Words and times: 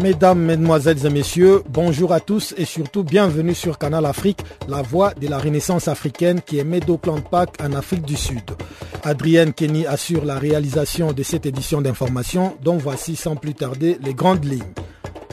Mesdames, 0.00 0.38
Mesdemoiselles 0.38 1.04
et 1.06 1.10
Messieurs, 1.10 1.62
bonjour 1.68 2.12
à 2.12 2.20
tous 2.20 2.54
et 2.56 2.64
surtout 2.64 3.02
bienvenue 3.02 3.52
sur 3.52 3.78
Canal 3.78 4.06
Afrique, 4.06 4.38
la 4.68 4.80
voix 4.80 5.12
de 5.12 5.26
la 5.26 5.38
renaissance 5.38 5.88
africaine 5.88 6.40
qui 6.40 6.60
émet 6.60 6.78
d'Auckland 6.78 7.20
Park 7.28 7.56
en 7.60 7.72
Afrique 7.72 8.02
du 8.02 8.14
Sud. 8.14 8.44
Adrienne 9.02 9.52
Kenny 9.52 9.86
assure 9.86 10.24
la 10.24 10.38
réalisation 10.38 11.12
de 11.12 11.24
cette 11.24 11.46
édition 11.46 11.80
d'information 11.80 12.56
dont 12.62 12.76
voici 12.76 13.16
sans 13.16 13.34
plus 13.34 13.54
tarder 13.54 13.98
les 14.00 14.14
grandes 14.14 14.44
lignes. 14.44 14.62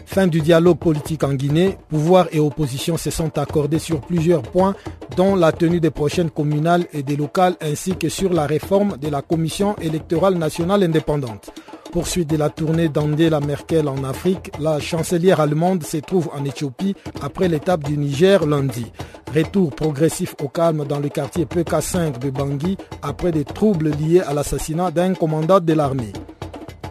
Fin 0.08 0.26
du 0.26 0.42
dialogue 0.42 0.80
politique 0.80 1.24
en 1.24 1.34
Guinée, 1.34 1.78
pouvoir 1.90 2.28
et 2.32 2.40
opposition 2.40 2.98
se 2.98 3.12
sont 3.12 3.38
accordés 3.38 3.80
sur 3.80 4.02
plusieurs 4.02 4.42
points 4.42 4.74
dont 5.16 5.36
la 5.36 5.52
tenue 5.52 5.80
des 5.80 5.92
prochaines 5.92 6.32
communales 6.32 6.88
et 6.92 7.04
des 7.04 7.16
locales 7.16 7.56
ainsi 7.62 7.96
que 7.98 8.10
sur 8.10 8.34
la 8.34 8.48
réforme 8.48 8.98
de 8.98 9.10
la 9.10 9.22
Commission 9.22 9.76
électorale 9.80 10.40
nationale 10.40 10.82
indépendante. 10.82 11.52
Poursuite 11.96 12.30
de 12.30 12.36
la 12.36 12.50
tournée 12.50 12.90
d'Angela 12.90 13.40
Merkel 13.40 13.88
en 13.88 14.04
Afrique, 14.04 14.52
la 14.60 14.82
chancelière 14.82 15.40
allemande 15.40 15.82
se 15.86 15.96
trouve 15.96 16.30
en 16.38 16.44
Éthiopie 16.44 16.94
après 17.22 17.48
l'étape 17.48 17.86
du 17.86 17.98
Niger 17.98 18.46
lundi. 18.46 18.92
Retour 19.34 19.74
progressif 19.74 20.36
au 20.44 20.50
calme 20.50 20.84
dans 20.84 21.00
le 21.00 21.08
quartier 21.08 21.46
PK5 21.46 22.20
de 22.20 22.30
Bangui 22.32 22.76
après 23.02 23.32
des 23.32 23.46
troubles 23.46 23.92
liés 23.92 24.20
à 24.20 24.34
l'assassinat 24.34 24.92
d'un 24.92 25.14
commandant 25.14 25.62
de 25.62 25.72
l'armée. 25.72 26.12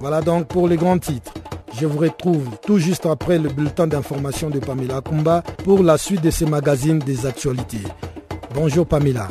Voilà 0.01 0.23
donc 0.23 0.47
pour 0.47 0.69
les 0.69 0.79
grands 0.79 0.99
titres. 0.99 1.35
Je 1.79 1.85
vous 1.85 1.99
retrouve 1.99 2.49
tout 2.65 2.79
juste 2.79 3.05
après 3.05 3.39
le 3.39 3.51
bulletin 3.51 3.87
d'information 3.87 4.49
de 4.49 4.59
Pamela 4.59 5.03
Kumba 5.03 5.43
pour 5.65 5.83
la 5.83 5.99
suite 5.99 6.23
de 6.23 6.31
ces 6.31 6.47
magazines 6.47 7.01
des 7.01 7.27
actualités. 7.27 7.83
Bonjour 8.55 8.87
Pamela. 8.87 9.29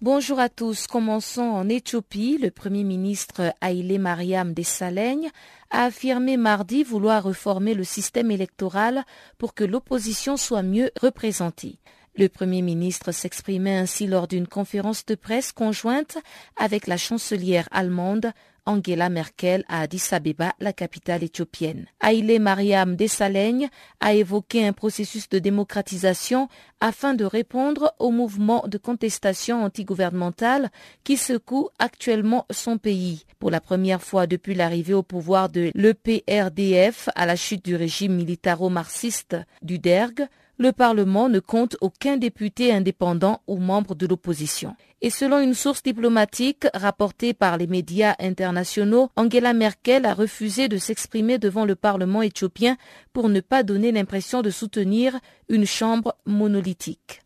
Bonjour 0.00 0.38
à 0.38 0.48
tous. 0.48 0.86
Commençons 0.86 1.42
en 1.42 1.68
Éthiopie. 1.68 2.38
Le 2.40 2.52
Premier 2.52 2.84
ministre 2.84 3.52
Haïlé 3.60 3.98
Mariam 3.98 4.54
Dessalegn 4.54 5.28
a 5.70 5.86
affirmé 5.86 6.36
mardi 6.36 6.84
vouloir 6.84 7.24
reformer 7.24 7.74
le 7.74 7.82
système 7.82 8.30
électoral 8.30 9.04
pour 9.38 9.54
que 9.54 9.64
l'opposition 9.64 10.36
soit 10.36 10.62
mieux 10.62 10.92
représentée. 11.02 11.80
Le 12.18 12.28
Premier 12.28 12.62
ministre 12.62 13.12
s'exprimait 13.12 13.76
ainsi 13.76 14.08
lors 14.08 14.26
d'une 14.26 14.48
conférence 14.48 15.06
de 15.06 15.14
presse 15.14 15.52
conjointe 15.52 16.18
avec 16.56 16.88
la 16.88 16.96
chancelière 16.96 17.68
allemande 17.70 18.32
Angela 18.66 19.08
Merkel 19.08 19.64
à 19.68 19.82
Addis 19.82 20.02
Abeba, 20.10 20.52
la 20.58 20.72
capitale 20.72 21.22
éthiopienne. 21.22 21.86
Haïlé 22.00 22.40
Mariam 22.40 22.96
Dessalegn 22.96 23.68
a 24.00 24.14
évoqué 24.14 24.66
un 24.66 24.72
processus 24.72 25.28
de 25.28 25.38
démocratisation 25.38 26.48
afin 26.80 27.14
de 27.14 27.24
répondre 27.24 27.94
au 28.00 28.10
mouvement 28.10 28.64
de 28.66 28.78
contestation 28.78 29.62
antigouvernementale 29.62 30.70
qui 31.04 31.16
secoue 31.16 31.68
actuellement 31.78 32.46
son 32.50 32.78
pays. 32.78 33.26
Pour 33.38 33.52
la 33.52 33.60
première 33.60 34.02
fois 34.02 34.26
depuis 34.26 34.56
l'arrivée 34.56 34.94
au 34.94 35.04
pouvoir 35.04 35.50
de 35.50 35.70
l'EPRDF 35.72 37.10
à 37.14 37.26
la 37.26 37.36
chute 37.36 37.64
du 37.64 37.76
régime 37.76 38.16
militaro-marxiste 38.16 39.36
du 39.62 39.78
DERG, 39.78 40.26
le 40.58 40.72
Parlement 40.72 41.28
ne 41.28 41.38
compte 41.38 41.76
aucun 41.80 42.16
député 42.16 42.72
indépendant 42.72 43.40
ou 43.46 43.56
membre 43.58 43.94
de 43.94 44.06
l'opposition. 44.06 44.74
Et 45.00 45.10
selon 45.10 45.38
une 45.38 45.54
source 45.54 45.82
diplomatique 45.84 46.66
rapportée 46.74 47.32
par 47.32 47.56
les 47.56 47.68
médias 47.68 48.16
internationaux, 48.18 49.10
Angela 49.14 49.52
Merkel 49.52 50.04
a 50.04 50.12
refusé 50.12 50.68
de 50.68 50.76
s'exprimer 50.76 51.38
devant 51.38 51.64
le 51.64 51.76
Parlement 51.76 52.22
éthiopien 52.22 52.76
pour 53.12 53.28
ne 53.28 53.40
pas 53.40 53.62
donner 53.62 53.92
l'impression 53.92 54.42
de 54.42 54.50
soutenir 54.50 55.20
une 55.48 55.66
chambre 55.66 56.16
monolithique. 56.26 57.20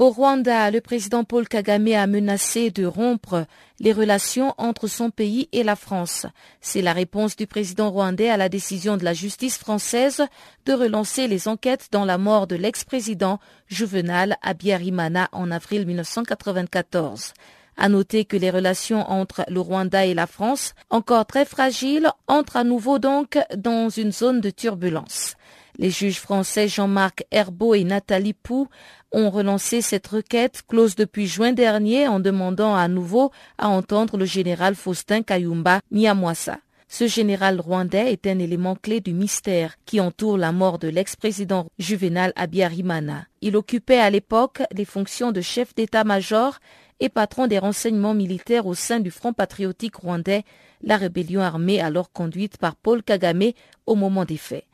Au 0.00 0.08
Rwanda, 0.08 0.70
le 0.70 0.80
président 0.80 1.24
Paul 1.24 1.46
Kagame 1.46 1.92
a 1.92 2.06
menacé 2.06 2.70
de 2.70 2.86
rompre 2.86 3.44
les 3.80 3.92
relations 3.92 4.54
entre 4.56 4.86
son 4.86 5.10
pays 5.10 5.50
et 5.52 5.62
la 5.62 5.76
France. 5.76 6.24
C'est 6.62 6.80
la 6.80 6.94
réponse 6.94 7.36
du 7.36 7.46
président 7.46 7.90
rwandais 7.90 8.30
à 8.30 8.38
la 8.38 8.48
décision 8.48 8.96
de 8.96 9.04
la 9.04 9.12
justice 9.12 9.58
française 9.58 10.24
de 10.64 10.72
relancer 10.72 11.28
les 11.28 11.48
enquêtes 11.48 11.88
dans 11.92 12.06
la 12.06 12.16
mort 12.16 12.46
de 12.46 12.56
l'ex-président 12.56 13.40
Juvenal 13.66 14.38
Abiyarimana 14.40 15.28
en 15.32 15.50
avril 15.50 15.86
1994. 15.86 17.34
À 17.76 17.90
noter 17.90 18.24
que 18.24 18.38
les 18.38 18.50
relations 18.50 19.06
entre 19.10 19.44
le 19.48 19.60
Rwanda 19.60 20.06
et 20.06 20.14
la 20.14 20.26
France, 20.26 20.74
encore 20.88 21.26
très 21.26 21.44
fragiles, 21.44 22.10
entrent 22.26 22.56
à 22.56 22.64
nouveau 22.64 22.98
donc 22.98 23.38
dans 23.54 23.90
une 23.90 24.12
zone 24.12 24.40
de 24.40 24.48
turbulence. 24.48 25.36
Les 25.78 25.90
juges 25.90 26.18
français 26.18 26.68
Jean-Marc 26.68 27.24
Herbeau 27.30 27.74
et 27.74 27.84
Nathalie 27.84 28.34
Pou 28.34 28.68
ont 29.12 29.30
relancé 29.30 29.80
cette 29.80 30.06
requête 30.06 30.62
close 30.66 30.94
depuis 30.94 31.26
juin 31.26 31.52
dernier 31.52 32.08
en 32.08 32.20
demandant 32.20 32.74
à 32.74 32.88
nouveau 32.88 33.30
à 33.58 33.68
entendre 33.68 34.16
le 34.16 34.24
général 34.24 34.74
Faustin 34.74 35.22
Kayumba 35.22 35.80
Nyamwasa. 35.90 36.58
Ce 36.92 37.06
général 37.06 37.60
rwandais 37.60 38.12
est 38.12 38.26
un 38.26 38.40
élément 38.40 38.74
clé 38.74 39.00
du 39.00 39.12
mystère 39.12 39.76
qui 39.86 40.00
entoure 40.00 40.36
la 40.36 40.50
mort 40.50 40.80
de 40.80 40.88
l'ex-président 40.88 41.68
Juvenal 41.78 42.32
Abiyarimana. 42.34 43.26
Il 43.42 43.56
occupait 43.56 44.00
à 44.00 44.10
l'époque 44.10 44.62
les 44.72 44.84
fonctions 44.84 45.30
de 45.30 45.40
chef 45.40 45.72
d'état-major 45.76 46.58
et 46.98 47.08
patron 47.08 47.46
des 47.46 47.60
renseignements 47.60 48.14
militaires 48.14 48.66
au 48.66 48.74
sein 48.74 48.98
du 48.98 49.12
Front 49.12 49.32
patriotique 49.32 49.96
rwandais, 49.96 50.42
la 50.82 50.96
rébellion 50.96 51.40
armée 51.40 51.80
alors 51.80 52.10
conduite 52.10 52.58
par 52.58 52.74
Paul 52.74 53.04
Kagame 53.04 53.52
au 53.86 53.94
moment 53.94 54.24
des 54.24 54.36
faits. 54.36 54.66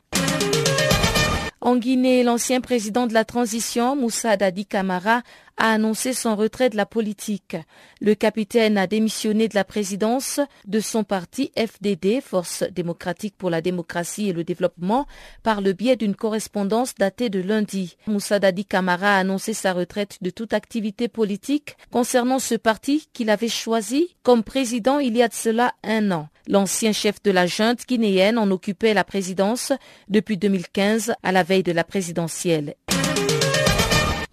En 1.59 1.75
Guinée, 1.75 2.23
l'ancien 2.23 2.61
président 2.61 3.07
de 3.07 3.13
la 3.13 3.25
transition, 3.25 3.95
Moussa 3.95 4.37
Dadi 4.37 4.65
Kamara, 4.65 5.23
a 5.57 5.71
annoncé 5.71 6.13
son 6.13 6.35
retrait 6.35 6.69
de 6.69 6.77
la 6.77 6.85
politique. 6.85 7.57
Le 7.99 8.15
capitaine 8.15 8.77
a 8.77 8.87
démissionné 8.87 9.47
de 9.47 9.55
la 9.55 9.63
présidence 9.63 10.39
de 10.65 10.79
son 10.79 11.03
parti 11.03 11.51
FDD, 11.57 12.21
Force 12.21 12.63
démocratique 12.71 13.35
pour 13.37 13.49
la 13.49 13.61
démocratie 13.61 14.29
et 14.29 14.33
le 14.33 14.43
développement, 14.43 15.07
par 15.43 15.61
le 15.61 15.73
biais 15.73 15.95
d'une 15.95 16.15
correspondance 16.15 16.95
datée 16.95 17.29
de 17.29 17.41
lundi. 17.41 17.97
Moussa 18.07 18.39
Dadi 18.39 18.65
Kamara 18.65 19.15
a 19.15 19.19
annoncé 19.19 19.53
sa 19.53 19.73
retraite 19.73 20.17
de 20.21 20.29
toute 20.29 20.53
activité 20.53 21.07
politique 21.07 21.75
concernant 21.91 22.39
ce 22.39 22.55
parti 22.55 23.07
qu'il 23.13 23.29
avait 23.29 23.47
choisi 23.47 24.15
comme 24.23 24.43
président 24.43 24.99
il 24.99 25.17
y 25.17 25.23
a 25.23 25.27
de 25.27 25.33
cela 25.33 25.73
un 25.83 26.11
an. 26.11 26.29
L'ancien 26.47 26.93
chef 26.93 27.21
de 27.23 27.31
la 27.31 27.45
junte 27.45 27.85
guinéenne 27.87 28.37
en 28.37 28.49
occupait 28.51 28.93
la 28.93 29.03
présidence 29.03 29.73
depuis 30.07 30.37
2015 30.37 31.13
à 31.23 31.31
la 31.31 31.43
veille 31.43 31.63
de 31.63 31.73
la 31.73 31.83
présidentielle. 31.83 32.75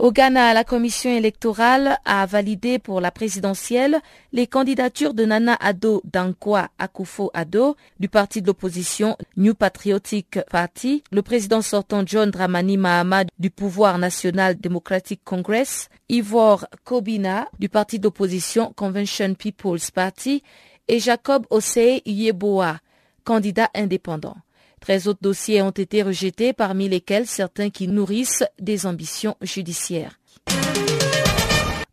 Au 0.05 0.13
Ghana, 0.13 0.53
la 0.53 0.65
commission 0.65 1.09
électorale 1.09 1.97
a 2.05 2.27
validé 2.27 2.79
pour 2.79 3.01
la 3.01 3.11
présidentielle 3.11 4.03
les 4.35 4.47
candidatures 4.47 5.15
de 5.15 5.25
Nana 5.25 5.57
Ado 5.59 6.03
Dankwa 6.05 6.69
Akufo 6.79 7.31
Ado 7.33 7.75
du 7.99 8.11
parti 8.11 8.43
de 8.43 8.47
l'opposition 8.49 9.17
New 9.39 9.55
Patriotic 9.55 10.41
Party, 10.51 11.03
le 11.11 11.23
président 11.23 11.63
sortant 11.63 12.03
John 12.05 12.31
Dramani 12.31 12.77
Mahama 12.77 13.25
du 13.39 13.49
pouvoir 13.49 13.97
national 13.97 14.61
Democratic 14.61 15.23
Congress, 15.25 15.89
Ivor 16.11 16.67
Kobina 16.85 17.49
du 17.59 17.71
parti 17.71 17.99
d'opposition 17.99 18.75
Convention 18.77 19.33
People's 19.33 19.91
Party 19.91 20.43
et 20.87 20.99
Jacob 20.99 21.47
Osei 21.49 22.03
Yeboah, 22.05 22.77
candidat 23.25 23.71
indépendant. 23.75 24.37
Treize 24.85 25.09
autres 25.09 25.23
dossiers 25.23 25.63
ont 25.63 25.71
été 25.71 26.03
rejetés, 26.03 26.53
parmi 26.53 26.91
lesquels 26.91 27.27
certains 27.27 27.71
qui 27.71 27.89
nourrissent 27.89 28.45
des 28.61 28.85
ambitions 28.85 29.35
judiciaires. 29.41 30.21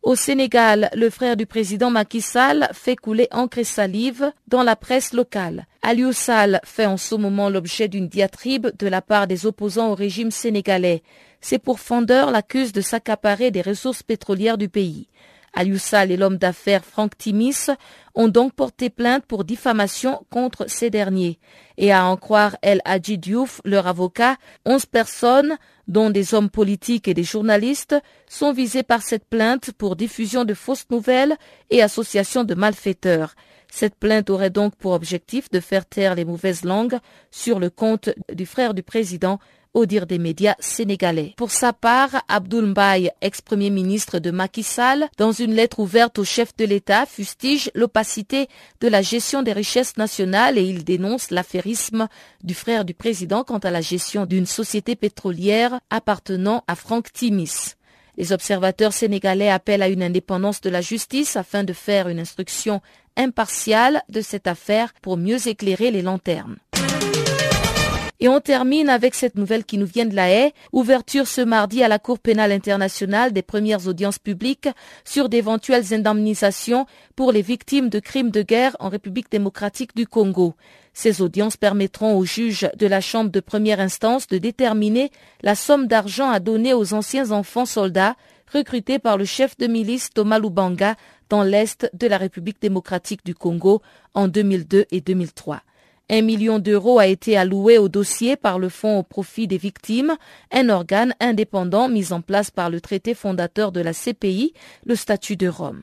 Au 0.02 0.14
Sénégal, 0.14 0.90
le 0.94 1.08
frère 1.08 1.38
du 1.38 1.46
président 1.46 1.88
Macky 1.88 2.20
Sall 2.20 2.68
fait 2.74 2.96
couler 2.96 3.28
encre 3.30 3.56
et 3.56 3.64
salive 3.64 4.30
dans 4.46 4.62
la 4.62 4.76
presse 4.76 5.14
locale. 5.14 5.66
Aliou 5.80 6.12
Sall 6.12 6.60
fait 6.64 6.84
en 6.84 6.98
ce 6.98 7.14
moment 7.14 7.48
l'objet 7.48 7.88
d'une 7.88 8.08
diatribe 8.08 8.66
de 8.78 8.88
la 8.88 9.00
part 9.00 9.26
des 9.26 9.46
opposants 9.46 9.92
au 9.92 9.94
régime 9.94 10.30
sénégalais. 10.30 11.02
Ses 11.40 11.58
pourfendeurs 11.58 12.30
l'accusent 12.30 12.72
de 12.74 12.82
s'accaparer 12.82 13.50
des 13.50 13.62
ressources 13.62 14.02
pétrolières 14.02 14.58
du 14.58 14.68
pays. 14.68 15.08
Aliou 15.54 15.78
Sall 15.78 16.10
et 16.10 16.16
l'homme 16.16 16.38
d'affaires 16.38 16.84
Franck 16.84 17.16
Timis 17.18 17.66
ont 18.14 18.28
donc 18.28 18.54
porté 18.54 18.90
plainte 18.90 19.24
pour 19.26 19.44
diffamation 19.44 20.24
contre 20.30 20.68
ces 20.68 20.90
derniers. 20.90 21.38
Et 21.76 21.92
à 21.92 22.06
en 22.06 22.16
croire 22.16 22.56
El 22.62 22.80
Hadji 22.84 23.18
Diouf, 23.18 23.60
leur 23.64 23.86
avocat, 23.86 24.36
onze 24.64 24.86
personnes, 24.86 25.56
dont 25.88 26.10
des 26.10 26.34
hommes 26.34 26.50
politiques 26.50 27.08
et 27.08 27.14
des 27.14 27.24
journalistes, 27.24 27.96
sont 28.28 28.52
visées 28.52 28.82
par 28.82 29.02
cette 29.02 29.26
plainte 29.26 29.72
pour 29.72 29.96
diffusion 29.96 30.44
de 30.44 30.54
fausses 30.54 30.86
nouvelles 30.90 31.36
et 31.70 31.82
association 31.82 32.44
de 32.44 32.54
malfaiteurs. 32.54 33.34
Cette 33.70 33.94
plainte 33.94 34.28
aurait 34.28 34.50
donc 34.50 34.76
pour 34.76 34.92
objectif 34.92 35.50
de 35.50 35.58
faire 35.58 35.86
taire 35.86 36.14
les 36.14 36.26
mauvaises 36.26 36.64
langues 36.64 36.98
sur 37.30 37.58
le 37.58 37.70
compte 37.70 38.10
du 38.30 38.44
frère 38.44 38.74
du 38.74 38.82
président 38.82 39.38
au 39.74 39.86
dire 39.86 40.06
des 40.06 40.18
médias 40.18 40.54
sénégalais. 40.58 41.34
Pour 41.36 41.50
sa 41.50 41.72
part, 41.72 42.22
Abdoul 42.28 42.66
Mbaye, 42.66 43.10
ex-premier 43.20 43.70
ministre 43.70 44.18
de 44.18 44.30
Macky 44.30 44.62
Sall, 44.62 45.08
dans 45.18 45.32
une 45.32 45.54
lettre 45.54 45.80
ouverte 45.80 46.18
au 46.18 46.24
chef 46.24 46.54
de 46.56 46.64
l'État, 46.64 47.06
fustige 47.06 47.70
l'opacité 47.74 48.48
de 48.80 48.88
la 48.88 49.02
gestion 49.02 49.42
des 49.42 49.52
richesses 49.52 49.96
nationales 49.96 50.58
et 50.58 50.62
il 50.62 50.84
dénonce 50.84 51.30
l'affairisme 51.30 52.08
du 52.42 52.54
frère 52.54 52.84
du 52.84 52.94
président 52.94 53.44
quant 53.44 53.58
à 53.58 53.70
la 53.70 53.80
gestion 53.80 54.26
d'une 54.26 54.46
société 54.46 54.96
pétrolière 54.96 55.80
appartenant 55.90 56.64
à 56.66 56.74
Franck 56.74 57.12
Timis. 57.12 57.74
Les 58.18 58.32
observateurs 58.32 58.92
sénégalais 58.92 59.48
appellent 59.48 59.82
à 59.82 59.88
une 59.88 60.02
indépendance 60.02 60.60
de 60.60 60.68
la 60.68 60.82
justice 60.82 61.36
afin 61.36 61.64
de 61.64 61.72
faire 61.72 62.08
une 62.08 62.18
instruction 62.20 62.82
impartiale 63.16 64.02
de 64.10 64.20
cette 64.20 64.46
affaire 64.46 64.92
pour 65.00 65.16
mieux 65.16 65.48
éclairer 65.48 65.90
les 65.90 66.02
lanternes. 66.02 66.56
Et 68.22 68.28
on 68.28 68.38
termine 68.38 68.88
avec 68.88 69.16
cette 69.16 69.34
nouvelle 69.34 69.64
qui 69.64 69.78
nous 69.78 69.86
vient 69.86 70.06
de 70.06 70.14
la 70.14 70.30
haie. 70.30 70.54
Ouverture 70.72 71.26
ce 71.26 71.40
mardi 71.40 71.82
à 71.82 71.88
la 71.88 71.98
Cour 71.98 72.20
pénale 72.20 72.52
internationale 72.52 73.32
des 73.32 73.42
premières 73.42 73.88
audiences 73.88 74.20
publiques 74.20 74.68
sur 75.04 75.28
d'éventuelles 75.28 75.92
indemnisations 75.92 76.86
pour 77.16 77.32
les 77.32 77.42
victimes 77.42 77.88
de 77.88 77.98
crimes 77.98 78.30
de 78.30 78.42
guerre 78.42 78.76
en 78.78 78.90
République 78.90 79.28
démocratique 79.28 79.96
du 79.96 80.06
Congo. 80.06 80.54
Ces 80.94 81.20
audiences 81.20 81.56
permettront 81.56 82.16
aux 82.16 82.24
juges 82.24 82.70
de 82.78 82.86
la 82.86 83.00
Chambre 83.00 83.32
de 83.32 83.40
première 83.40 83.80
instance 83.80 84.28
de 84.28 84.38
déterminer 84.38 85.10
la 85.42 85.56
somme 85.56 85.88
d'argent 85.88 86.30
à 86.30 86.38
donner 86.38 86.74
aux 86.74 86.94
anciens 86.94 87.32
enfants 87.32 87.66
soldats 87.66 88.14
recrutés 88.52 89.00
par 89.00 89.18
le 89.18 89.24
chef 89.24 89.56
de 89.56 89.66
milice 89.66 90.10
Thomas 90.10 90.38
Lubanga 90.38 90.94
dans 91.28 91.42
l'Est 91.42 91.90
de 91.92 92.06
la 92.06 92.18
République 92.18 92.62
démocratique 92.62 93.26
du 93.26 93.34
Congo 93.34 93.82
en 94.14 94.28
2002 94.28 94.84
et 94.92 95.00
2003. 95.00 95.62
Un 96.10 96.22
million 96.22 96.58
d'euros 96.58 96.98
a 96.98 97.06
été 97.06 97.36
alloué 97.36 97.78
au 97.78 97.88
dossier 97.88 98.36
par 98.36 98.58
le 98.58 98.68
Fonds 98.68 98.98
au 98.98 99.02
profit 99.02 99.46
des 99.46 99.56
victimes, 99.56 100.16
un 100.52 100.68
organe 100.68 101.14
indépendant 101.20 101.88
mis 101.88 102.12
en 102.12 102.20
place 102.20 102.50
par 102.50 102.70
le 102.70 102.80
traité 102.80 103.14
fondateur 103.14 103.72
de 103.72 103.80
la 103.80 103.92
CPI, 103.92 104.52
le 104.84 104.94
statut 104.94 105.36
de 105.36 105.48
Rome. 105.48 105.82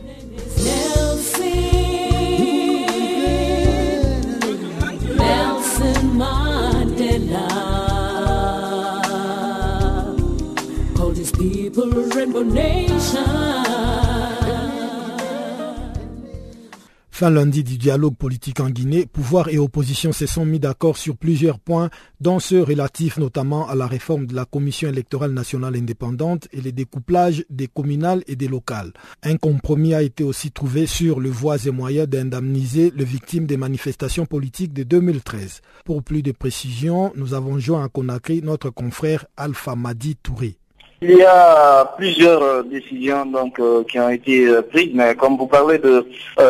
Fin 17.11 17.29
lundi 17.29 17.63
du 17.63 17.77
dialogue 17.77 18.15
politique 18.15 18.59
en 18.59 18.69
Guinée, 18.69 19.05
pouvoir 19.05 19.47
et 19.47 19.57
opposition 19.57 20.11
se 20.11 20.25
sont 20.25 20.43
mis 20.43 20.59
d'accord 20.59 20.97
sur 20.97 21.15
plusieurs 21.15 21.59
points, 21.59 21.89
dont 22.19 22.39
ceux 22.39 22.61
relatifs 22.61 23.17
notamment 23.17 23.69
à 23.69 23.75
la 23.75 23.87
réforme 23.87 24.25
de 24.25 24.35
la 24.35 24.43
Commission 24.43 24.89
électorale 24.89 25.31
nationale 25.31 25.77
indépendante 25.77 26.49
et 26.51 26.59
le 26.59 26.73
découplage 26.73 27.45
des 27.49 27.67
communales 27.67 28.23
et 28.27 28.35
des 28.35 28.47
locales. 28.49 28.91
Un 29.23 29.37
compromis 29.37 29.93
a 29.93 30.01
été 30.01 30.23
aussi 30.25 30.51
trouvé 30.51 30.87
sur 30.87 31.21
le 31.21 31.29
voies 31.29 31.65
et 31.65 31.71
moyens 31.71 32.09
d'indemniser 32.09 32.91
les 32.95 33.05
victimes 33.05 33.45
des 33.45 33.57
manifestations 33.57 34.25
politiques 34.25 34.73
de 34.73 34.83
2013. 34.83 35.61
Pour 35.85 36.03
plus 36.03 36.23
de 36.23 36.31
précisions, 36.33 37.13
nous 37.15 37.33
avons 37.33 37.59
joint 37.59 37.85
à 37.85 37.87
Conakry 37.87 38.41
notre 38.41 38.71
confrère 38.71 39.25
Alpha 39.37 39.75
Madi 39.75 40.17
Touré. 40.17 40.60
Il 41.03 41.17
y 41.17 41.23
a 41.23 41.83
plusieurs 41.97 42.43
euh, 42.43 42.61
décisions 42.61 43.25
donc 43.25 43.59
euh, 43.59 43.83
qui 43.85 43.99
ont 43.99 44.09
été 44.09 44.45
euh, 44.45 44.61
prises, 44.61 44.91
mais 44.93 45.15
comme 45.15 45.35
vous 45.35 45.47
parlez 45.47 45.79
de 45.79 46.05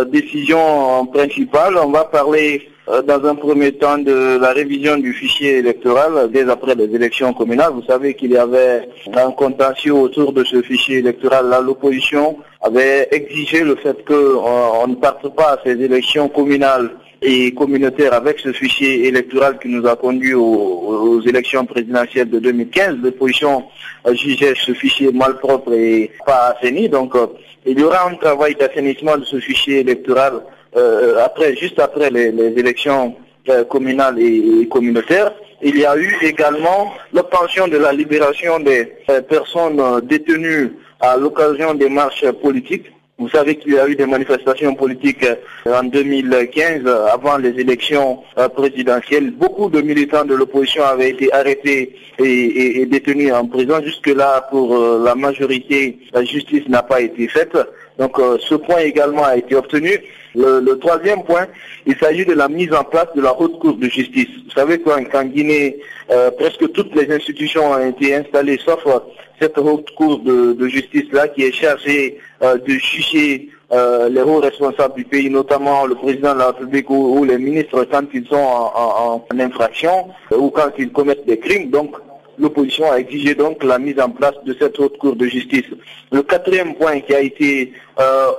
décisions 0.09 1.05
principales, 1.05 1.77
on 1.77 1.89
va 1.89 2.03
parler 2.03 2.67
dans 3.07 3.23
un 3.23 3.35
premier 3.35 3.71
temps 3.71 3.97
de 3.97 4.37
la 4.41 4.51
révision 4.51 4.97
du 4.97 5.13
fichier 5.13 5.59
électoral 5.59 6.29
dès 6.33 6.49
après 6.49 6.75
les 6.75 6.93
élections 6.93 7.31
communales. 7.31 7.71
Vous 7.71 7.85
savez 7.87 8.13
qu'il 8.13 8.31
y 8.31 8.37
avait 8.37 8.89
un 9.13 9.31
contentieux 9.31 9.93
autour 9.93 10.33
de 10.33 10.43
ce 10.43 10.61
fichier 10.61 10.97
électoral. 10.97 11.47
Là, 11.47 11.61
l'opposition 11.61 12.37
avait 12.61 13.07
exigé 13.11 13.63
le 13.63 13.75
fait 13.75 14.03
qu'on 14.05 14.87
ne 14.87 14.95
parte 14.95 15.33
pas 15.33 15.51
à 15.53 15.59
ces 15.63 15.81
élections 15.81 16.27
communales 16.27 16.89
et 17.21 17.53
communautaire 17.53 18.13
avec 18.13 18.39
ce 18.39 18.51
fichier 18.51 19.07
électoral 19.07 19.59
qui 19.59 19.67
nous 19.67 19.85
a 19.87 19.95
conduit 19.95 20.33
aux, 20.33 21.21
élections 21.21 21.65
présidentielles 21.65 22.29
de 22.29 22.39
2015. 22.39 22.97
L'opposition 23.03 23.65
jugeait 24.11 24.55
ce 24.55 24.73
fichier 24.73 25.11
malpropre 25.11 25.71
et 25.73 26.11
pas 26.25 26.55
assaini. 26.55 26.89
Donc 26.89 27.15
euh, 27.15 27.27
il 27.65 27.79
y 27.79 27.83
aura 27.83 28.09
un 28.09 28.15
travail 28.15 28.55
d'assainissement 28.55 29.17
de 29.17 29.25
ce 29.25 29.39
fichier 29.39 29.81
électoral 29.81 30.41
euh, 30.75 31.23
après, 31.23 31.55
juste 31.55 31.79
après 31.79 32.09
les, 32.09 32.29
élections 32.57 33.15
euh, 33.49 33.63
communales 33.65 34.19
et, 34.19 34.67
communautaires. 34.67 35.31
Il 35.61 35.77
y 35.77 35.85
a 35.85 35.95
eu 35.95 36.15
également 36.23 36.91
l'obtention 37.13 37.67
de 37.67 37.77
la 37.77 37.93
libération 37.93 38.59
des 38.59 38.93
personnes 39.29 39.79
détenues 40.01 40.71
à 40.99 41.17
l'occasion 41.17 41.75
des 41.75 41.87
marches 41.87 42.25
politiques 42.41 42.91
vous 43.21 43.29
savez 43.29 43.55
qu'il 43.55 43.73
y 43.73 43.77
a 43.77 43.87
eu 43.87 43.95
des 43.95 44.07
manifestations 44.07 44.73
politiques 44.73 45.23
euh, 45.23 45.79
en 45.79 45.83
2015, 45.83 46.81
euh, 46.87 47.05
avant 47.05 47.37
les 47.37 47.51
élections 47.51 48.23
euh, 48.39 48.49
présidentielles. 48.49 49.29
Beaucoup 49.29 49.69
de 49.69 49.79
militants 49.79 50.25
de 50.25 50.33
l'opposition 50.33 50.83
avaient 50.83 51.11
été 51.11 51.31
arrêtés 51.31 51.95
et, 52.17 52.83
détenus 52.87 53.31
en 53.31 53.45
prison. 53.45 53.79
Jusque-là, 53.83 54.47
pour 54.49 54.75
la 54.77 55.13
majorité, 55.13 55.99
la 56.13 56.23
justice 56.23 56.67
n'a 56.67 56.81
pas 56.81 57.01
été 57.01 57.27
faite. 57.27 57.55
Donc 57.99 58.17
ce 58.39 58.55
point 58.55 58.79
également 58.79 59.23
a 59.23 59.37
été 59.37 59.55
obtenu. 59.55 59.91
Le, 60.35 60.73
troisième 60.79 61.23
point, 61.23 61.47
il 61.85 61.95
s'agit 61.97 62.25
de 62.25 62.33
la 62.33 62.47
mise 62.47 62.73
en 62.73 62.83
place 62.83 63.07
de 63.15 63.21
la 63.21 63.39
haute 63.39 63.59
cour 63.59 63.75
de 63.75 63.87
justice. 63.87 64.29
Vous 64.45 64.51
savez 64.51 64.79
qu'en 64.79 65.23
Guinée, 65.25 65.77
presque 66.37 66.71
toutes 66.71 66.95
les 66.95 67.11
institutions 67.13 67.71
ont 67.71 67.89
été 67.89 68.15
installées, 68.15 68.59
sauf 68.63 68.85
cette 69.41 69.57
haute 69.57 69.89
cour 69.95 70.19
de, 70.19 70.67
justice-là 70.67 71.27
qui 71.29 71.43
est 71.43 71.51
chargée 71.51 72.19
euh, 72.43 72.57
de 72.57 72.73
juger 72.73 73.49
euh, 73.71 74.07
les 74.09 74.21
hauts 74.21 74.39
responsables 74.39 74.95
du 74.95 75.05
pays, 75.05 75.29
notamment 75.29 75.85
le 75.85 75.95
président 75.95 76.33
de 76.33 76.39
la 76.39 76.47
République 76.47 76.89
ou, 76.89 77.23
les 77.23 77.37
ministres 77.37 77.85
quand 77.91 78.03
ils 78.13 78.27
sont 78.27 78.35
en, 78.35 79.25
infraction 79.39 80.09
euh, 80.31 80.37
ou 80.37 80.49
quand 80.51 80.69
ils 80.77 80.91
commettent 80.91 81.25
des 81.25 81.39
crimes. 81.39 81.71
Donc, 81.71 81.95
l'opposition 82.37 82.91
a 82.91 82.97
exigé 82.97 83.33
donc 83.33 83.63
la 83.63 83.79
mise 83.79 83.99
en 83.99 84.09
place 84.09 84.35
de 84.45 84.55
cette 84.59 84.79
haute 84.79 84.97
cour 84.97 85.15
de 85.15 85.25
justice. 85.25 85.65
Le 86.11 86.21
quatrième 86.21 86.75
point 86.75 86.99
qui 87.01 87.13
a 87.13 87.21
été 87.21 87.73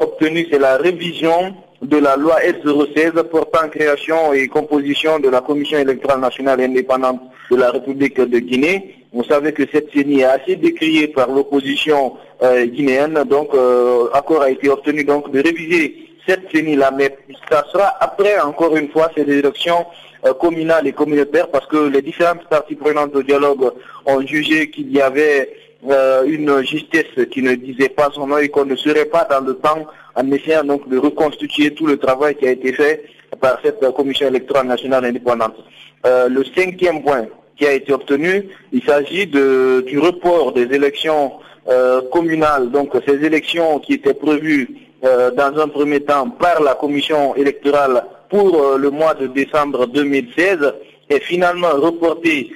obtenu, 0.00 0.46
c'est 0.50 0.58
la 0.58 0.76
révision 0.76 1.54
de 1.82 1.96
la 1.98 2.16
loi 2.16 2.36
S06 2.40 3.22
portant 3.24 3.68
création 3.68 4.32
et 4.32 4.48
composition 4.48 5.20
de 5.20 5.28
la 5.28 5.40
Commission 5.40 5.78
électorale 5.78 6.20
nationale 6.20 6.60
indépendante 6.60 7.20
de 7.50 7.56
la 7.56 7.70
République 7.70 8.20
de 8.20 8.38
Guinée. 8.38 9.01
Vous 9.12 9.24
savez 9.24 9.52
que 9.52 9.64
cette 9.70 9.92
CENI 9.92 10.20
est 10.20 10.24
assez 10.24 10.56
décriée 10.56 11.06
par 11.08 11.28
l'opposition 11.30 12.14
euh, 12.42 12.64
guinéenne, 12.64 13.24
donc 13.28 13.54
euh, 13.54 14.08
accord 14.14 14.40
a 14.40 14.48
été 14.48 14.70
obtenu 14.70 15.04
donc 15.04 15.30
de 15.30 15.42
réviser 15.42 16.08
cette 16.26 16.50
CENI-là, 16.50 16.92
mais 16.96 17.14
ça 17.50 17.62
sera 17.70 17.94
après, 18.00 18.40
encore 18.40 18.74
une 18.74 18.88
fois, 18.88 19.10
ces 19.14 19.22
élections 19.22 19.84
euh, 20.24 20.32
communales 20.32 20.86
et 20.86 20.92
communautaires, 20.92 21.48
parce 21.50 21.66
que 21.66 21.88
les 21.88 22.00
différentes 22.00 22.44
parties 22.48 22.74
prenantes 22.74 23.14
au 23.14 23.22
dialogue 23.22 23.72
ont 24.06 24.26
jugé 24.26 24.70
qu'il 24.70 24.90
y 24.90 25.00
avait 25.02 25.56
une 26.26 26.62
justice 26.62 27.26
qui 27.32 27.42
ne 27.42 27.56
disait 27.56 27.88
pas 27.88 28.08
son 28.14 28.28
nom 28.28 28.38
et 28.38 28.48
qu'on 28.48 28.64
ne 28.64 28.76
serait 28.76 29.06
pas 29.06 29.24
dans 29.28 29.40
le 29.40 29.54
temps 29.54 29.84
en 30.14 30.30
essayant 30.30 30.62
donc 30.62 30.88
de 30.88 30.96
reconstituer 30.96 31.74
tout 31.74 31.88
le 31.88 31.96
travail 31.96 32.36
qui 32.36 32.46
a 32.46 32.52
été 32.52 32.72
fait 32.72 33.02
par 33.40 33.58
cette 33.64 33.84
commission 33.92 34.28
électorale 34.28 34.68
nationale 34.68 35.04
indépendante. 35.06 35.56
le 36.04 36.44
cinquième 36.54 37.02
point, 37.02 37.26
qui 37.56 37.66
a 37.66 37.72
été 37.72 37.92
obtenu. 37.92 38.48
Il 38.72 38.82
s'agit 38.82 39.26
du 39.26 39.98
report 39.98 40.52
des 40.52 40.74
élections 40.74 41.32
euh, 41.68 42.02
communales, 42.10 42.70
donc 42.70 42.92
ces 43.06 43.24
élections 43.24 43.78
qui 43.78 43.94
étaient 43.94 44.14
prévues 44.14 44.68
dans 45.36 45.58
un 45.58 45.66
premier 45.66 45.98
temps 45.98 46.30
par 46.30 46.62
la 46.62 46.76
commission 46.76 47.34
électorale 47.34 48.04
pour 48.30 48.78
le 48.78 48.88
mois 48.88 49.14
de 49.14 49.26
décembre 49.26 49.88
2016 49.88 50.74
et 51.10 51.18
finalement 51.18 51.70
reporté 51.70 52.52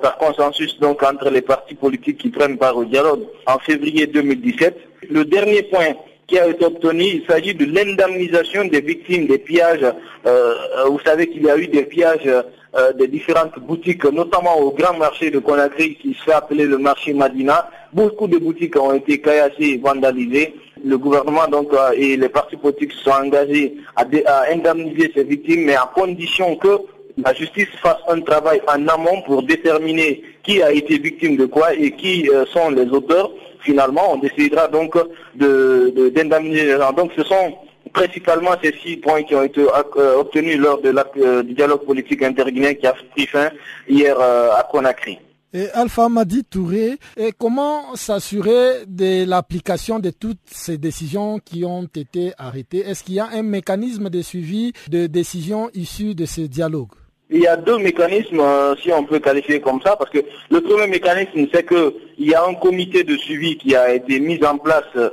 par 0.00 0.16
consensus 0.18 0.78
donc 0.78 1.02
entre 1.02 1.28
les 1.28 1.42
partis 1.42 1.74
politiques 1.74 2.18
qui 2.18 2.28
prennent 2.28 2.56
part 2.56 2.76
au 2.76 2.84
dialogue 2.84 3.22
en 3.46 3.58
février 3.58 4.06
2017. 4.06 4.78
Le 5.10 5.24
dernier 5.24 5.64
point 5.64 5.96
qui 6.28 6.38
a 6.38 6.46
été 6.46 6.64
obtenu. 6.64 7.04
Il 7.04 7.24
s'agit 7.26 7.54
de 7.54 7.64
l'indemnisation 7.64 8.64
des 8.66 8.82
victimes 8.82 9.26
des 9.26 9.38
pillages. 9.38 9.86
Euh, 10.26 10.54
vous 10.86 11.00
savez 11.04 11.28
qu'il 11.28 11.42
y 11.42 11.50
a 11.50 11.56
eu 11.56 11.66
des 11.66 11.84
pillages 11.84 12.30
euh, 12.76 12.92
des 12.92 13.08
différentes 13.08 13.58
boutiques, 13.60 14.04
notamment 14.04 14.58
au 14.58 14.72
grand 14.72 14.96
marché 14.96 15.30
de 15.30 15.38
Conakry 15.38 15.96
qui 15.96 16.14
se 16.14 16.24
fait 16.24 16.32
appeler 16.32 16.64
le 16.64 16.78
marché 16.78 17.14
Madina. 17.14 17.70
Beaucoup 17.92 18.26
de 18.28 18.38
boutiques 18.38 18.76
ont 18.80 18.92
été 18.92 19.20
caillassées 19.20 19.74
et 19.74 19.78
vandalisées. 19.78 20.54
Le 20.84 20.98
gouvernement 20.98 21.48
donc 21.48 21.72
euh, 21.72 21.92
et 21.96 22.16
les 22.16 22.28
partis 22.28 22.56
politiques 22.56 22.92
sont 22.92 23.10
engagés 23.10 23.76
à, 23.96 24.04
indemniser 24.52 25.10
ces 25.14 25.24
victimes, 25.24 25.64
mais 25.64 25.76
à 25.76 25.90
condition 25.94 26.56
que 26.56 26.78
la 27.16 27.32
justice 27.34 27.68
fasse 27.82 27.98
un 28.08 28.20
travail 28.20 28.60
en 28.68 28.86
amont 28.86 29.22
pour 29.22 29.42
déterminer 29.42 30.22
qui 30.42 30.62
a 30.62 30.70
été 30.70 30.98
victime 30.98 31.36
de 31.36 31.46
quoi 31.46 31.74
et 31.74 31.90
qui 31.92 32.30
sont 32.52 32.70
les 32.70 32.86
auteurs 32.90 33.30
finalement, 33.60 34.12
on 34.14 34.18
décidera 34.18 34.68
donc 34.68 34.94
d'indemniser 35.34 36.66
de, 36.66 36.72
les 36.72 36.96
Donc 36.96 37.10
ce 37.16 37.24
sont 37.24 37.54
principalement 37.98 38.50
ces 38.62 38.72
six 38.82 38.96
points 38.96 39.22
qui 39.22 39.34
ont 39.34 39.42
été 39.42 39.60
euh, 39.60 40.20
obtenus 40.20 40.58
lors 40.58 40.80
euh, 40.84 41.42
du 41.42 41.54
dialogue 41.54 41.84
politique 41.84 42.22
interguinéen 42.22 42.74
qui 42.74 42.86
a 42.86 42.94
pris 43.12 43.26
fin 43.26 43.50
hier 43.88 44.16
euh, 44.20 44.50
à 44.52 44.62
Conakry. 44.70 45.18
Et 45.52 45.70
Alpha 45.70 46.08
Madi 46.10 46.44
Touré, 46.44 46.98
et 47.16 47.32
comment 47.36 47.96
s'assurer 47.96 48.84
de 48.86 49.24
l'application 49.26 49.98
de 49.98 50.10
toutes 50.10 50.38
ces 50.44 50.76
décisions 50.76 51.38
qui 51.42 51.64
ont 51.64 51.88
été 51.94 52.32
arrêtées? 52.36 52.80
Est-ce 52.80 53.02
qu'il 53.02 53.14
y 53.14 53.20
a 53.20 53.28
un 53.32 53.42
mécanisme 53.42 54.10
de 54.10 54.20
suivi 54.20 54.74
de 54.90 55.06
décisions 55.06 55.70
issues 55.72 56.14
de 56.14 56.26
ce 56.26 56.42
dialogue? 56.42 56.90
Il 57.30 57.40
y 57.40 57.46
a 57.46 57.56
deux 57.56 57.78
mécanismes, 57.78 58.40
euh, 58.40 58.74
si 58.76 58.90
on 58.90 59.04
peut 59.04 59.18
qualifier 59.18 59.60
comme 59.60 59.82
ça, 59.82 59.96
parce 59.96 60.10
que 60.10 60.20
le 60.50 60.60
premier 60.62 60.86
mécanisme, 60.86 61.46
c'est 61.52 61.66
qu'il 61.66 61.92
y 62.26 62.34
a 62.34 62.44
un 62.44 62.54
comité 62.54 63.04
de 63.04 63.16
suivi 63.16 63.58
qui 63.58 63.76
a 63.76 63.92
été 63.92 64.18
mis 64.18 64.42
en 64.44 64.56
place, 64.56 64.84
euh, 64.96 65.10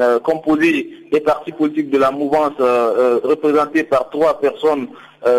euh, 0.00 0.18
composé 0.20 0.90
des 1.12 1.20
partis 1.20 1.52
politiques 1.52 1.90
de 1.90 1.98
la 1.98 2.10
mouvance 2.10 2.54
représentés 2.58 3.84
par 3.84 4.10
trois 4.10 4.38
personnes 4.40 4.88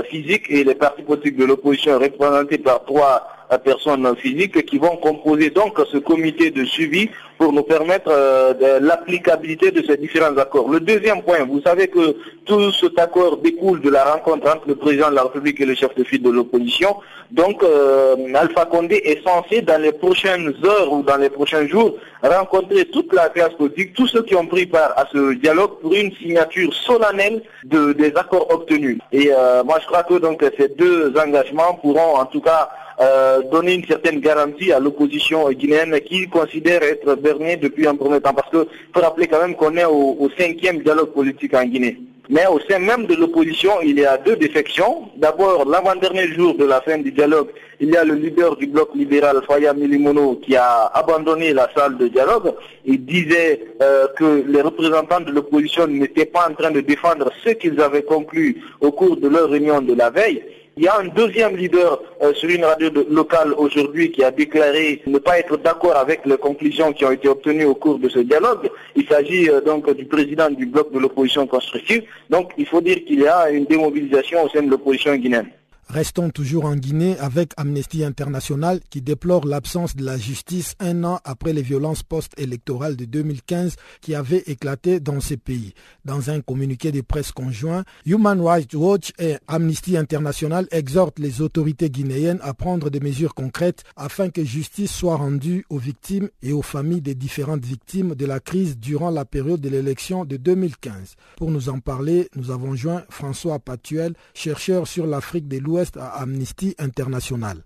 physiques 0.10 0.46
et 0.50 0.64
les 0.64 0.76
partis 0.76 1.04
politiques 1.04 1.38
de 1.38 1.46
l'opposition 1.46 2.00
représentés 2.00 2.58
par 2.58 2.84
trois 2.86 3.28
personnes 3.58 4.16
physiques 4.18 4.66
qui 4.66 4.78
vont 4.78 4.98
composer 4.98 5.50
donc 5.50 5.80
ce 5.92 5.98
comité 5.98 6.52
de 6.52 6.64
suivi 6.66 7.10
pour 7.40 7.54
nous 7.54 7.64
permettre 7.64 8.12
euh, 8.12 8.80
l'applicabilité 8.82 9.72
de 9.72 9.82
ces 9.82 9.98
différents 9.98 10.38
accords. 10.38 10.70
Le 10.70 10.82
deuxième 10.82 11.24
point, 11.24 11.46
vous 11.46 11.62
savez 11.62 11.88
que 11.88 12.18
tout 12.46 12.72
cet 12.74 13.00
accord 13.00 13.38
découle 13.38 13.82
de 13.82 13.90
la 13.90 14.04
rencontre 14.04 14.54
entre 14.54 14.68
le 14.68 14.76
président 14.76 15.10
de 15.10 15.16
la 15.16 15.24
République 15.24 15.60
et 15.62 15.66
le 15.66 15.74
chef 15.74 15.96
de 15.96 16.04
file 16.04 16.22
de 16.22 16.30
l'opposition. 16.30 16.98
Donc, 17.32 17.64
euh, 17.64 18.16
Alpha 18.36 18.66
Condé 18.66 18.96
est 19.06 19.24
censé, 19.24 19.62
dans 19.62 19.82
les 19.82 19.94
prochaines 19.94 20.54
heures 20.66 20.92
ou 20.92 21.02
dans 21.02 21.18
les 21.18 21.30
prochains 21.30 21.66
jours, 21.68 21.96
rencontrer 22.22 22.86
toute 22.86 23.14
la 23.14 23.30
classe 23.30 23.54
politique, 23.54 23.94
tous 23.94 24.08
ceux 24.08 24.24
qui 24.24 24.36
ont 24.36 24.48
pris 24.48 24.66
part 24.66 24.94
à 24.98 25.06
ce 25.12 25.34
dialogue 25.36 25.80
pour 25.82 25.94
une 25.94 26.12
signature 26.16 26.74
solennelle 26.74 27.42
de, 27.64 27.94
des 27.94 28.14
accords 28.18 28.52
obtenus. 28.54 28.98
Et 29.14 29.30
euh, 29.32 29.64
moi, 29.64 29.78
je 29.82 29.86
crois 29.86 30.04
que 30.04 30.16
donc 30.16 30.44
ces 30.58 30.68
deux 30.70 31.14
engagements 31.18 31.76
pourront 31.76 32.18
en 32.18 32.26
tout 32.26 32.42
cas 32.42 32.70
euh, 33.02 33.42
donner 33.50 33.76
une 33.76 33.86
certaine 33.86 34.20
garantie 34.20 34.74
à 34.74 34.80
l'opposition 34.80 35.50
guinéenne 35.52 35.98
qui 36.02 36.28
considère 36.28 36.84
être 36.84 37.16
berné 37.16 37.56
depuis 37.56 37.88
un 37.88 37.96
premier 37.96 38.20
temps. 38.20 38.34
Parce 38.34 38.50
que 38.50 38.68
faut 38.94 39.02
rappeler 39.02 39.28
quand 39.28 39.40
même 39.42 39.56
qu'on 39.56 39.78
est 39.78 39.86
au, 39.86 40.30
cinquième 40.38 40.80
dialogue 40.80 41.14
politique 41.14 41.54
en 41.54 41.64
Guinée. 41.64 41.98
Mais 42.30 42.46
au 42.48 42.60
sein 42.60 42.78
même 42.78 43.06
de 43.08 43.16
l'opposition, 43.16 43.72
il 43.82 43.98
y 44.00 44.06
a 44.06 44.18
deux 44.18 44.36
défections. 44.36 45.10
D'abord, 45.16 45.66
l'avant-dernier 45.68 46.28
jour 46.28 46.56
de 46.56 46.66
la 46.66 46.82
fin 46.82 46.98
du 46.98 47.12
dialogue, 47.12 47.48
il 47.80 47.90
y 47.90 47.96
a 47.96 48.04
le 48.04 48.16
leader 48.16 48.58
du 48.58 48.68
bloc 48.68 48.90
libéral, 48.94 49.42
Faya 49.48 49.74
Milimono, 49.74 50.36
qui 50.36 50.58
a 50.58 50.92
abandonné 50.94 51.54
la 51.54 51.70
salle 51.74 51.98
de 51.98 52.10
dialogue. 52.10 52.54
Il 52.86 53.06
disait 53.06 53.62
euh, 53.82 54.08
que 54.18 54.44
les 54.46 54.62
représentants 54.62 55.22
de 55.22 55.32
l'opposition 55.32 55.88
n'étaient 55.88 56.26
pas 56.26 56.50
en 56.50 56.54
train 56.54 56.72
de 56.72 56.82
défendre 56.82 57.32
ce 57.44 57.52
qu'ils 57.52 57.80
avaient 57.80 58.04
conclu 58.04 58.62
au 58.82 58.92
cours 58.92 59.16
de 59.16 59.30
leur 59.30 59.50
réunion 59.50 59.82
de 59.82 59.94
la 59.96 60.10
veille. 60.10 60.44
Il 60.78 60.84
y 60.84 60.88
a 60.88 60.98
un 60.98 61.08
deuxième 61.08 61.58
leader 61.58 62.02
euh, 62.22 62.34
sur 62.34 62.50
une 62.50 62.64
radio 62.64 62.90
locale 63.10 63.54
aujourd'hui 63.54 64.12
qui 64.12 64.24
a 64.24 64.32
déclaré 64.32 65.02
ne 65.08 65.18
pas 65.18 65.40
être 65.40 65.58
d'accord 65.58 65.98
avec 65.98 66.26
les 66.26 66.38
conclusions 66.38 66.94
qui 66.94 67.04
ont 67.06 67.12
été 67.12 67.28
obtenues 67.28 67.66
au 67.66 67.76
cours 67.76 68.00
de 68.00 68.08
ce 68.08 68.20
dialogue. 68.20 68.70
Il 68.96 69.06
s'agit 69.08 69.50
euh, 69.50 69.62
donc 69.62 69.90
du 69.94 70.06
président 70.06 70.50
du 70.50 70.66
bloc 70.66 70.92
de 70.94 71.00
l'opposition 71.00 71.48
constructive. 71.48 72.04
Donc 72.30 72.52
il 72.58 72.66
faut 72.66 72.82
dire 72.82 73.04
qu'il 73.06 73.20
y 73.20 73.28
a 73.28 73.50
une 73.50 73.66
démobilisation 73.66 74.44
au 74.44 74.50
sein 74.50 74.62
de 74.62 74.70
l'opposition 74.70 75.16
guinéenne. 75.16 75.50
Restons 75.92 76.30
toujours 76.30 76.66
en 76.66 76.76
Guinée 76.76 77.18
avec 77.18 77.54
Amnesty 77.58 78.04
International 78.04 78.80
qui 78.92 79.02
déplore 79.02 79.48
l'absence 79.48 79.96
de 79.96 80.06
la 80.06 80.20
justice 80.20 80.76
un 80.80 81.04
an 81.04 81.20
après 81.24 81.52
les 81.52 81.64
violences 81.64 82.04
post-électorales 82.04 82.96
de 82.96 83.06
2015 83.06 83.76
qui 84.00 84.14
avaient 84.14 84.44
éclaté 84.46 85.00
dans 85.00 85.20
ce 85.20 85.34
pays. 85.34 85.74
Dans 86.06 86.30
un 86.30 86.42
communiqué 86.42 86.92
de 86.92 87.02
presse 87.02 87.32
conjoint, 87.32 87.86
Human 88.06 88.40
Rights 88.40 88.76
Watch 88.76 89.14
et 89.18 89.38
Amnesty 89.48 89.98
International 89.98 90.68
exhortent 90.70 91.18
les 91.18 91.42
autorités 91.42 91.90
guinéennes 91.90 92.40
à 92.44 92.54
prendre 92.54 92.92
des 92.92 93.00
mesures 93.00 93.34
concrètes 93.34 93.84
afin 93.96 94.30
que 94.30 94.44
justice 94.44 94.92
soit 94.92 95.16
rendue 95.16 95.66
aux 95.72 95.80
victimes 95.80 96.30
et 96.44 96.54
aux 96.54 96.62
familles 96.62 97.02
des 97.02 97.16
différentes 97.16 97.66
victimes 97.66 98.14
de 98.14 98.28
la 98.28 98.40
crise 98.40 98.78
durant 98.78 99.10
la 99.10 99.26
période 99.26 99.60
de 99.60 99.70
l'élection 99.70 100.24
de 100.24 100.38
2015. 100.38 101.16
Pour 101.38 101.50
nous 101.50 101.68
en 101.70 101.80
parler, 101.80 102.30
nous 102.36 102.52
avons 102.52 102.76
joint 102.76 103.06
François 103.10 103.58
Patuel, 103.58 104.14
chercheur 104.36 104.88
sur 104.88 105.08
l'Afrique 105.08 105.48
de 105.48 105.58
l'Ouest 105.58 105.79
à 105.96 106.22
Amnesty 106.22 106.76
International 106.78 107.58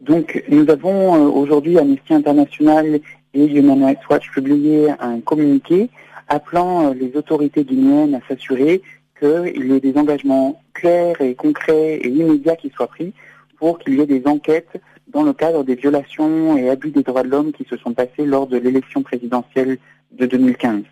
Donc, 0.00 0.44
nous 0.48 0.70
avons 0.70 1.14
euh, 1.14 1.28
aujourd'hui 1.28 1.78
Amnesty 1.78 2.14
International 2.14 3.00
et 3.34 3.44
Human 3.44 3.82
Rights 3.84 4.08
Watch 4.08 4.30
publié 4.30 4.90
un 5.00 5.20
communiqué 5.20 5.90
appelant 6.28 6.86
euh, 6.86 6.94
les 6.94 7.16
autorités 7.16 7.64
guinéennes 7.64 8.14
à 8.14 8.20
s'assurer 8.28 8.82
qu'il 9.18 9.66
y 9.66 9.72
ait 9.72 9.80
des 9.80 9.98
engagements 9.98 10.62
clairs 10.74 11.20
et 11.20 11.34
concrets 11.34 11.96
et 11.96 12.08
immédiats 12.08 12.56
qui 12.56 12.70
soient 12.70 12.86
pris 12.86 13.12
pour 13.58 13.80
qu'il 13.80 13.94
y 13.94 14.00
ait 14.00 14.06
des 14.06 14.22
enquêtes 14.26 14.80
dans 15.08 15.24
le 15.24 15.32
cadre 15.32 15.64
des 15.64 15.74
violations 15.74 16.56
et 16.56 16.70
abus 16.70 16.92
des 16.92 17.02
droits 17.02 17.24
de 17.24 17.28
l'homme 17.28 17.52
qui 17.52 17.64
se 17.64 17.76
sont 17.76 17.94
passés 17.94 18.24
lors 18.24 18.46
de 18.46 18.58
l'élection 18.58 19.02
présidentielle 19.02 19.78
de 20.12 20.26
2015. 20.26 20.82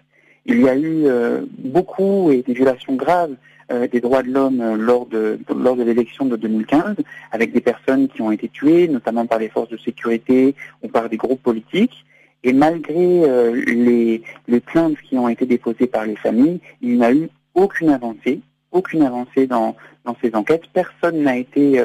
Il 0.46 0.60
y 0.60 0.68
a 0.68 0.74
eu 0.74 1.06
euh, 1.06 1.42
beaucoup 1.58 2.32
et 2.32 2.42
des 2.42 2.52
violations 2.52 2.96
graves 2.96 3.36
des 3.70 4.00
droits 4.00 4.22
de 4.22 4.30
l'homme 4.30 4.60
euh, 4.60 4.76
lors 4.76 5.06
de 5.06 5.38
lors 5.54 5.76
de 5.76 5.82
l'élection 5.82 6.24
de 6.24 6.36
2015, 6.36 6.96
avec 7.32 7.52
des 7.52 7.60
personnes 7.60 8.08
qui 8.08 8.22
ont 8.22 8.30
été 8.30 8.48
tuées, 8.48 8.88
notamment 8.88 9.26
par 9.26 9.38
les 9.38 9.48
forces 9.48 9.68
de 9.68 9.76
sécurité 9.76 10.54
ou 10.82 10.88
par 10.88 11.08
des 11.08 11.16
groupes 11.16 11.42
politiques. 11.42 12.04
Et 12.44 12.52
malgré 12.52 13.24
euh, 13.24 13.52
les, 13.66 14.22
plaintes 14.60 14.96
qui 15.08 15.18
ont 15.18 15.28
été 15.28 15.44
déposées 15.44 15.86
par 15.86 16.06
les 16.06 16.16
familles, 16.16 16.60
il 16.80 16.96
n'y 16.96 17.04
a 17.04 17.12
eu 17.12 17.28
aucune 17.54 17.90
avancée, 17.90 18.40
aucune 18.70 19.02
avancée 19.02 19.46
dans, 19.46 19.76
dans 20.04 20.16
ces 20.22 20.34
enquêtes. 20.34 20.64
Personne 20.72 21.22
n'a 21.22 21.36
été 21.36 21.82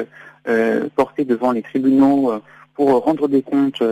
porté 0.94 1.24
devant 1.24 1.52
les 1.52 1.62
tribunaux 1.62 2.30
pour 2.74 2.90
rendre 3.02 3.28
des 3.28 3.40
comptes 3.40 3.82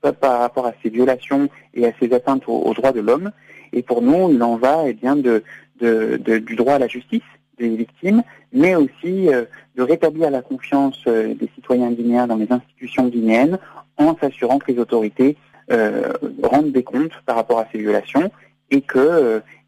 par 0.00 0.40
rapport 0.40 0.66
à 0.66 0.72
ces 0.82 0.90
violations 0.90 1.48
et 1.74 1.86
à 1.86 1.92
ces 2.00 2.12
atteintes 2.12 2.44
aux, 2.46 2.72
droits 2.74 2.92
de 2.92 3.00
l'homme. 3.00 3.32
Et 3.72 3.82
pour 3.82 4.02
nous, 4.02 4.30
il 4.30 4.42
en 4.42 4.56
va 4.56 4.90
bien, 4.92 5.16
de, 5.16 5.42
du 5.80 6.56
droit 6.56 6.74
à 6.74 6.78
la 6.78 6.88
justice 6.88 7.22
des 7.58 7.76
victimes, 7.76 8.22
mais 8.52 8.74
aussi 8.74 9.28
euh, 9.28 9.44
de 9.76 9.82
rétablir 9.82 10.30
la 10.30 10.42
confiance 10.42 11.02
euh, 11.06 11.34
des 11.34 11.50
citoyens 11.54 11.90
guinéens 11.90 12.26
dans 12.26 12.36
les 12.36 12.50
institutions 12.50 13.08
guinéennes 13.08 13.58
en 13.96 14.16
s'assurant 14.16 14.58
que 14.58 14.72
les 14.72 14.78
autorités 14.78 15.36
euh, 15.70 16.12
rendent 16.42 16.72
des 16.72 16.84
comptes 16.84 17.12
par 17.26 17.36
rapport 17.36 17.58
à 17.58 17.66
ces 17.72 17.78
violations 17.78 18.30
et 18.70 18.82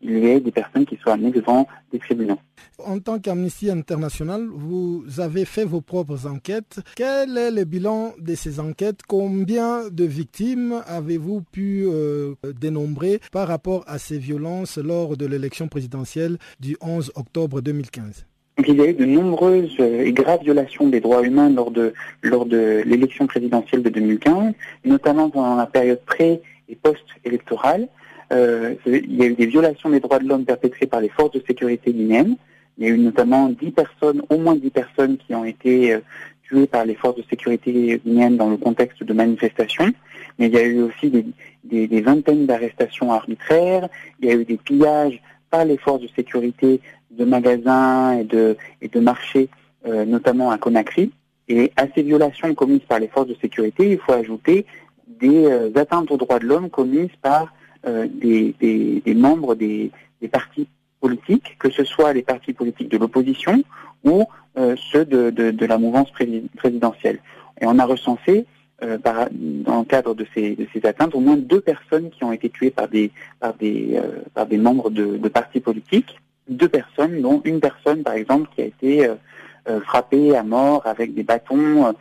qu'il 0.00 0.18
y 0.18 0.26
ait 0.26 0.40
des 0.40 0.50
personnes 0.50 0.86
qui 0.86 0.96
soient 0.96 1.12
amenées 1.14 1.30
devant 1.30 1.66
des 1.92 1.98
tribunaux. 1.98 2.38
En 2.84 2.98
tant 2.98 3.18
qu'Amnesty 3.18 3.70
International, 3.70 4.46
vous 4.52 5.04
avez 5.18 5.44
fait 5.44 5.64
vos 5.64 5.80
propres 5.80 6.26
enquêtes. 6.26 6.80
Quel 6.96 7.36
est 7.36 7.50
le 7.50 7.64
bilan 7.64 8.14
de 8.18 8.34
ces 8.34 8.58
enquêtes? 8.60 9.00
Combien 9.06 9.88
de 9.90 10.04
victimes 10.04 10.82
avez-vous 10.86 11.42
pu 11.42 11.84
euh, 11.86 12.34
dénombrer 12.58 13.20
par 13.32 13.48
rapport 13.48 13.84
à 13.86 13.98
ces 13.98 14.18
violences 14.18 14.78
lors 14.78 15.16
de 15.16 15.26
l'élection 15.26 15.68
présidentielle 15.68 16.38
du 16.60 16.76
11 16.80 17.12
octobre 17.16 17.60
2015 17.60 18.26
il 18.68 18.76
y 18.76 18.80
a 18.82 18.90
eu 18.90 18.92
de 18.92 19.06
nombreuses 19.06 19.74
euh, 19.80 20.04
et 20.04 20.12
graves 20.12 20.42
violations 20.42 20.86
des 20.86 21.00
droits 21.00 21.22
humains 21.22 21.48
lors 21.48 21.70
de, 21.70 21.94
lors 22.22 22.44
de 22.44 22.82
l'élection 22.84 23.26
présidentielle 23.26 23.82
de 23.82 23.88
2015, 23.88 24.52
notamment 24.84 25.30
pendant 25.30 25.56
la 25.56 25.64
période 25.66 26.00
pré- 26.04 26.42
et 26.68 26.76
post-électorale. 26.76 27.88
Euh, 28.32 28.74
il 28.86 29.16
y 29.16 29.22
a 29.22 29.26
eu 29.26 29.34
des 29.34 29.46
violations 29.46 29.90
des 29.90 30.00
droits 30.00 30.18
de 30.18 30.28
l'homme 30.28 30.44
perpétrées 30.44 30.86
par 30.86 31.00
les 31.00 31.08
forces 31.08 31.32
de 31.32 31.42
sécurité 31.46 31.92
guinéennes. 31.92 32.36
Il 32.78 32.86
y 32.86 32.90
a 32.90 32.94
eu 32.94 32.98
notamment 32.98 33.48
10 33.48 33.72
personnes, 33.72 34.22
au 34.30 34.38
moins 34.38 34.54
10 34.54 34.70
personnes 34.70 35.16
qui 35.18 35.34
ont 35.34 35.44
été 35.44 35.94
euh, 35.94 36.00
tuées 36.42 36.66
par 36.66 36.84
les 36.84 36.94
forces 36.94 37.16
de 37.16 37.24
sécurité 37.28 38.00
guinéennes 38.04 38.36
dans 38.36 38.48
le 38.48 38.56
contexte 38.56 39.02
de 39.02 39.12
manifestations. 39.12 39.92
Mais 40.38 40.46
il 40.46 40.54
y 40.54 40.58
a 40.58 40.64
eu 40.64 40.82
aussi 40.82 41.10
des, 41.10 42.00
vingtaines 42.00 42.46
d'arrestations 42.46 43.12
arbitraires. 43.12 43.88
Il 44.20 44.28
y 44.28 44.32
a 44.32 44.34
eu 44.34 44.44
des 44.44 44.56
pillages 44.56 45.20
par 45.50 45.64
les 45.64 45.76
forces 45.76 46.02
de 46.02 46.08
sécurité 46.14 46.80
de 47.10 47.24
magasins 47.24 48.18
et 48.18 48.24
de, 48.24 48.56
et 48.80 48.88
de 48.88 49.00
marchés, 49.00 49.48
notamment 49.84 50.50
à 50.50 50.58
Conakry. 50.58 51.10
Et 51.48 51.72
à 51.76 51.86
ces 51.94 52.02
violations 52.02 52.54
commises 52.54 52.86
par 52.88 53.00
les 53.00 53.08
forces 53.08 53.26
de 53.26 53.36
sécurité, 53.42 53.90
il 53.90 53.98
faut 53.98 54.12
ajouter 54.12 54.64
des 55.08 55.46
atteintes 55.74 56.10
aux 56.10 56.16
droits 56.16 56.38
de 56.38 56.46
l'homme 56.46 56.70
commises 56.70 57.10
par 57.20 57.52
des, 57.84 58.54
des, 58.60 59.14
membres 59.14 59.54
des, 59.54 59.90
partis 60.30 60.68
politiques, 61.00 61.56
que 61.58 61.70
ce 61.70 61.84
soit 61.84 62.12
les 62.12 62.22
partis 62.22 62.52
politiques 62.52 62.90
de 62.90 62.98
l'opposition 62.98 63.62
ou 64.04 64.24
ceux 64.56 65.04
de, 65.04 65.66
la 65.66 65.78
mouvance 65.78 66.10
présidentielle. 66.56 67.18
Et 67.60 67.66
on 67.66 67.78
a 67.78 67.84
recensé 67.84 68.46
euh, 68.82 68.96
dans 69.02 69.80
le 69.80 69.84
cadre 69.84 70.14
de 70.14 70.26
ces, 70.34 70.56
atteintes, 70.84 71.14
au 71.14 71.20
moins 71.20 71.36
deux 71.36 71.60
personnes 71.60 72.08
qui 72.08 72.24
ont 72.24 72.32
été 72.32 72.48
tuées 72.48 72.70
par 72.70 72.88
des, 72.88 73.10
par 73.38 73.52
des, 73.52 73.90
euh, 73.96 74.22
par 74.32 74.46
des 74.46 74.56
membres 74.56 74.88
de, 74.88 75.28
partis 75.28 75.60
politiques. 75.60 76.18
Deux 76.48 76.68
personnes, 76.68 77.20
dont 77.20 77.42
une 77.44 77.60
personne, 77.60 78.02
par 78.02 78.14
exemple, 78.14 78.48
qui 78.54 78.62
a 78.62 78.64
été 78.64 79.06
euh, 79.06 79.80
frappée 79.82 80.34
à 80.34 80.42
mort 80.42 80.80
avec 80.86 81.14
des 81.14 81.22
bâtons 81.22 81.94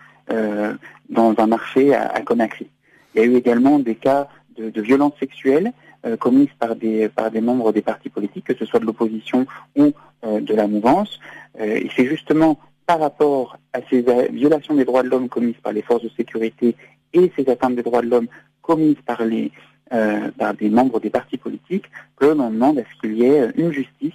dans 1.10 1.34
un 1.38 1.48
marché 1.48 1.94
à, 1.94 2.08
à, 2.08 2.22
Conakry. 2.22 2.68
Il 3.14 3.22
y 3.22 3.24
a 3.24 3.28
eu 3.28 3.36
également 3.36 3.80
des 3.80 3.96
cas 3.96 4.30
de, 4.60 4.82
violences 4.82 5.14
sexuelles 5.20 5.72
commises 6.20 6.54
par 6.60 6.76
des, 6.76 7.10
par 7.10 7.30
des 7.32 7.42
membres 7.42 7.74
des 7.74 7.82
partis 7.82 8.10
politiques, 8.10 8.46
que 8.46 8.56
ce 8.56 8.66
soit 8.66 8.80
de 8.80 8.86
l'opposition 8.86 9.46
ou 9.76 9.92
de 10.24 10.54
la 10.54 10.68
mouvance. 10.68 11.20
et 11.60 11.90
c'est 11.96 12.06
justement 12.06 12.58
par 12.86 13.00
rapport 13.00 13.58
à 13.74 13.80
ces 13.90 14.04
violations 14.32 14.76
des 14.76 14.86
droits 14.86 15.04
de 15.04 15.10
l'homme 15.10 15.30
commises 15.30 15.60
par 15.62 15.74
les 15.74 15.82
forces 15.82 16.04
de 16.04 16.10
sécurité 16.18 16.76
et 17.14 17.32
ces 17.38 17.50
atteintes 17.50 17.76
des 17.76 17.84
droits 17.84 18.02
de 18.02 18.08
l'homme 18.08 18.28
commises 18.62 19.02
par, 19.06 19.24
les, 19.26 19.52
euh, 19.94 20.30
des 20.60 20.70
membres 20.70 21.00
des 21.00 21.10
partis 21.10 21.38
politiques 21.38 21.86
que 22.16 22.26
l'on 22.26 22.50
demande 22.50 22.80
à 22.80 22.84
ce 22.84 23.02
qu'il 23.02 23.18
y 23.18 23.26
ait 23.26 23.50
une 23.56 23.72
justice 23.72 24.14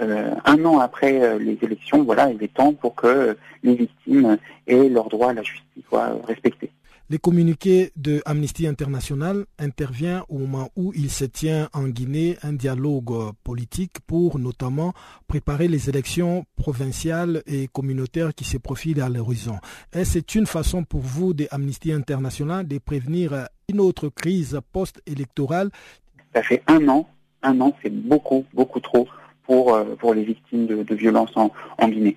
euh, 0.00 0.34
un 0.46 0.64
an 0.64 0.78
après 0.78 1.20
euh, 1.22 1.38
les 1.38 1.58
élections. 1.60 2.02
Voilà, 2.04 2.30
il 2.30 2.42
est 2.42 2.54
temps 2.54 2.72
pour 2.72 2.94
que 2.94 3.36
les 3.62 3.74
victimes 3.74 4.38
aient 4.66 4.88
leur 4.88 5.10
droit 5.10 5.30
à 5.30 5.34
la 5.34 5.42
justice 5.42 5.84
soient 5.88 6.16
respectés. 6.26 6.70
Le 7.10 7.18
communiqué 7.18 7.90
de 7.96 8.22
Amnesty 8.24 8.68
International 8.68 9.44
intervient 9.58 10.24
au 10.28 10.38
moment 10.38 10.70
où 10.76 10.92
il 10.94 11.10
se 11.10 11.24
tient 11.24 11.68
en 11.72 11.88
Guinée 11.88 12.36
un 12.44 12.52
dialogue 12.52 13.32
politique 13.42 13.98
pour 14.06 14.38
notamment 14.38 14.92
préparer 15.26 15.66
les 15.66 15.88
élections 15.88 16.44
provinciales 16.54 17.42
et 17.48 17.66
communautaires 17.66 18.32
qui 18.32 18.44
se 18.44 18.58
profilent 18.58 19.00
à 19.00 19.08
l'horizon. 19.08 19.56
Est-ce 19.92 20.20
une 20.38 20.46
façon 20.46 20.84
pour 20.84 21.00
vous 21.00 21.34
de 21.34 21.48
Amnesty 21.50 21.92
International 21.92 22.64
de 22.64 22.78
prévenir 22.78 23.48
une 23.68 23.80
autre 23.80 24.08
crise 24.08 24.60
post-électorale? 24.72 25.70
Ça 26.32 26.44
fait 26.44 26.62
un 26.68 26.86
an, 26.86 27.08
un 27.42 27.60
an, 27.60 27.74
c'est 27.82 27.92
beaucoup, 27.92 28.44
beaucoup 28.54 28.78
trop 28.78 29.08
pour, 29.48 29.74
euh, 29.74 30.14
les 30.14 30.22
victimes 30.22 30.68
de, 30.68 30.94
violences 30.94 31.36
en, 31.36 31.50
en 31.78 31.88
Guinée 31.88 32.16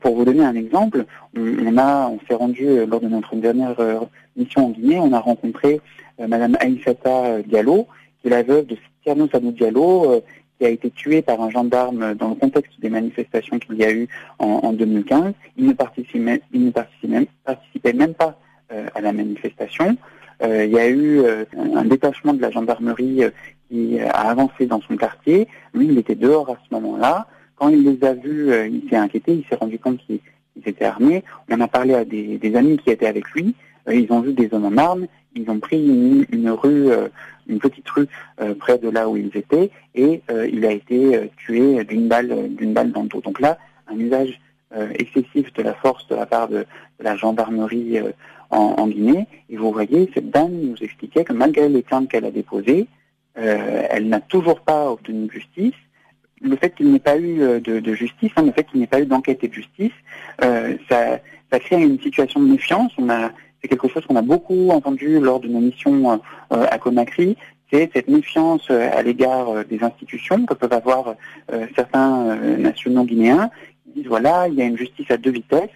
pour 0.00 0.16
vous 0.16 0.24
donner 0.24 0.44
un 0.44 0.54
exemple, 0.54 1.04
on, 1.36 2.18
s'est 2.28 2.34
rendu 2.34 2.66
euh, 2.66 2.86
lors 2.86 3.00
de 3.00 3.08
notre 3.08 3.34
dernière 3.36 3.78
euh, 3.80 4.00
mission 4.36 4.66
en 4.66 4.70
Guinée, 4.70 4.98
on 4.98 5.12
a 5.12 5.20
rencontré 5.20 5.80
euh, 6.20 6.26
Madame 6.26 6.56
Aïssata 6.60 7.42
Diallo, 7.42 7.86
qui 8.20 8.28
est 8.28 8.30
la 8.30 8.42
veuve 8.42 8.66
de 8.66 8.76
Tierno 9.02 9.28
Sadou 9.28 9.52
Diallo, 9.52 10.22
qui 10.58 10.66
a 10.66 10.70
été 10.70 10.90
tué 10.90 11.22
par 11.22 11.40
un 11.40 11.50
gendarme 11.50 12.14
dans 12.14 12.30
le 12.30 12.34
contexte 12.34 12.80
des 12.80 12.88
manifestations 12.88 13.58
qu'il 13.58 13.76
y 13.76 13.84
a 13.84 13.92
eu 13.92 14.08
en, 14.38 14.72
2015. 14.72 15.34
Il 15.56 15.66
ne 15.66 15.72
participait 15.72 16.40
même 17.92 18.14
pas 18.14 18.38
à 18.94 19.00
la 19.00 19.12
manifestation. 19.12 19.96
il 20.42 20.70
y 20.70 20.78
a 20.78 20.88
eu 20.88 21.20
un 21.54 21.84
détachement 21.84 22.32
de 22.32 22.40
la 22.40 22.50
gendarmerie 22.50 23.24
qui 23.68 24.00
a 24.00 24.30
avancé 24.30 24.66
dans 24.66 24.80
son 24.80 24.96
quartier. 24.96 25.46
Lui, 25.74 25.88
il 25.88 25.98
était 25.98 26.14
dehors 26.14 26.48
à 26.48 26.56
ce 26.66 26.74
moment-là. 26.74 27.26
Quand 27.56 27.70
il 27.70 27.82
les 27.84 28.06
a 28.06 28.12
vus, 28.12 28.52
euh, 28.52 28.68
il 28.68 28.88
s'est 28.88 28.96
inquiété, 28.96 29.32
il 29.32 29.44
s'est 29.48 29.56
rendu 29.56 29.78
compte 29.78 29.98
qu'ils 30.06 30.20
étaient 30.64 30.84
armés. 30.84 31.24
On 31.50 31.60
a 31.60 31.68
parlé 31.68 31.94
à 31.94 32.04
des, 32.04 32.54
amis 32.54 32.76
qui 32.76 32.90
étaient 32.90 33.06
avec 33.06 33.30
lui. 33.30 33.54
Euh, 33.88 33.94
ils 33.94 34.12
ont 34.12 34.20
vu 34.20 34.34
des 34.34 34.52
hommes 34.52 34.66
en 34.66 34.76
armes. 34.76 35.06
Ils 35.34 35.50
ont 35.50 35.58
pris 35.58 35.78
une, 35.78 36.50
rue, 36.50 36.90
euh, 36.90 37.08
une 37.46 37.58
petite 37.58 37.88
rue 37.90 38.06
près 38.58 38.78
de 38.78 38.88
là 38.88 39.08
où 39.08 39.16
ils 39.16 39.36
étaient, 39.36 39.70
et 39.94 40.22
il 40.50 40.64
a 40.64 40.72
été 40.72 41.30
tué 41.36 41.84
d'une 41.84 42.08
balle, 42.08 42.54
d'une 42.54 42.72
balle 42.72 42.90
dans 42.90 43.02
le 43.02 43.08
dos. 43.08 43.20
Donc 43.20 43.40
là, 43.40 43.58
un 43.86 43.98
usage 43.98 44.40
excessif 44.94 45.52
de 45.52 45.62
la 45.62 45.74
force 45.74 46.08
de 46.08 46.14
la 46.14 46.24
part 46.24 46.48
de, 46.48 46.64
la 47.00 47.16
gendarmerie 47.16 47.98
en, 48.48 48.88
Guinée. 48.88 49.26
Et 49.50 49.58
vous 49.58 49.70
voyez, 49.72 50.10
cette 50.14 50.30
dame 50.30 50.52
nous 50.52 50.76
expliquait 50.80 51.24
que 51.24 51.34
malgré 51.34 51.68
les 51.68 51.82
plaintes 51.82 52.08
qu'elle 52.08 52.24
a 52.24 52.30
déposées, 52.30 52.86
elle 53.34 54.08
n'a 54.08 54.20
toujours 54.20 54.60
pas 54.60 54.90
obtenu 54.90 55.28
justice 55.30 55.74
le 56.40 56.56
fait 56.56 56.74
qu'il 56.74 56.88
n'y 56.88 56.96
ait 56.96 57.00
pas 57.00 57.16
eu 57.16 57.42
euh, 57.42 57.60
de, 57.60 57.94
justice, 57.94 58.32
hein, 58.36 58.42
le 58.44 58.52
fait 58.52 58.64
qu'il 58.64 58.78
n'y 58.78 58.84
ait 58.84 58.88
pas 58.88 59.00
eu 59.00 59.06
d'enquête 59.06 59.42
et 59.42 59.48
de 59.48 59.54
justice, 59.54 59.92
euh, 60.44 60.76
ça, 60.88 61.20
crée 61.58 61.82
une 61.82 62.00
situation 62.00 62.40
de 62.40 62.46
méfiance. 62.46 62.92
On 62.98 63.08
a, 63.08 63.30
c'est 63.62 63.68
quelque 63.68 63.88
chose 63.88 64.04
qu'on 64.06 64.16
a 64.16 64.22
beaucoup 64.22 64.70
entendu 64.70 65.18
lors 65.20 65.40
de 65.40 65.48
nos 65.48 65.60
missions 65.60 66.20
euh, 66.52 66.66
à 66.70 66.78
Conakry. 66.78 67.36
C'est 67.72 67.90
cette 67.94 68.08
méfiance 68.08 68.70
à 68.70 69.02
l'égard 69.02 69.64
des 69.64 69.82
institutions 69.82 70.46
que 70.46 70.54
peuvent 70.54 70.72
avoir 70.72 71.16
certains 71.74 72.36
nationaux 72.58 73.02
guinéens 73.02 73.50
qui 73.82 74.00
disent 74.00 74.06
voilà, 74.06 74.46
il 74.46 74.54
y 74.54 74.62
a 74.62 74.66
une 74.66 74.78
justice 74.78 75.10
à 75.10 75.16
deux 75.16 75.32
vitesses. 75.32 75.70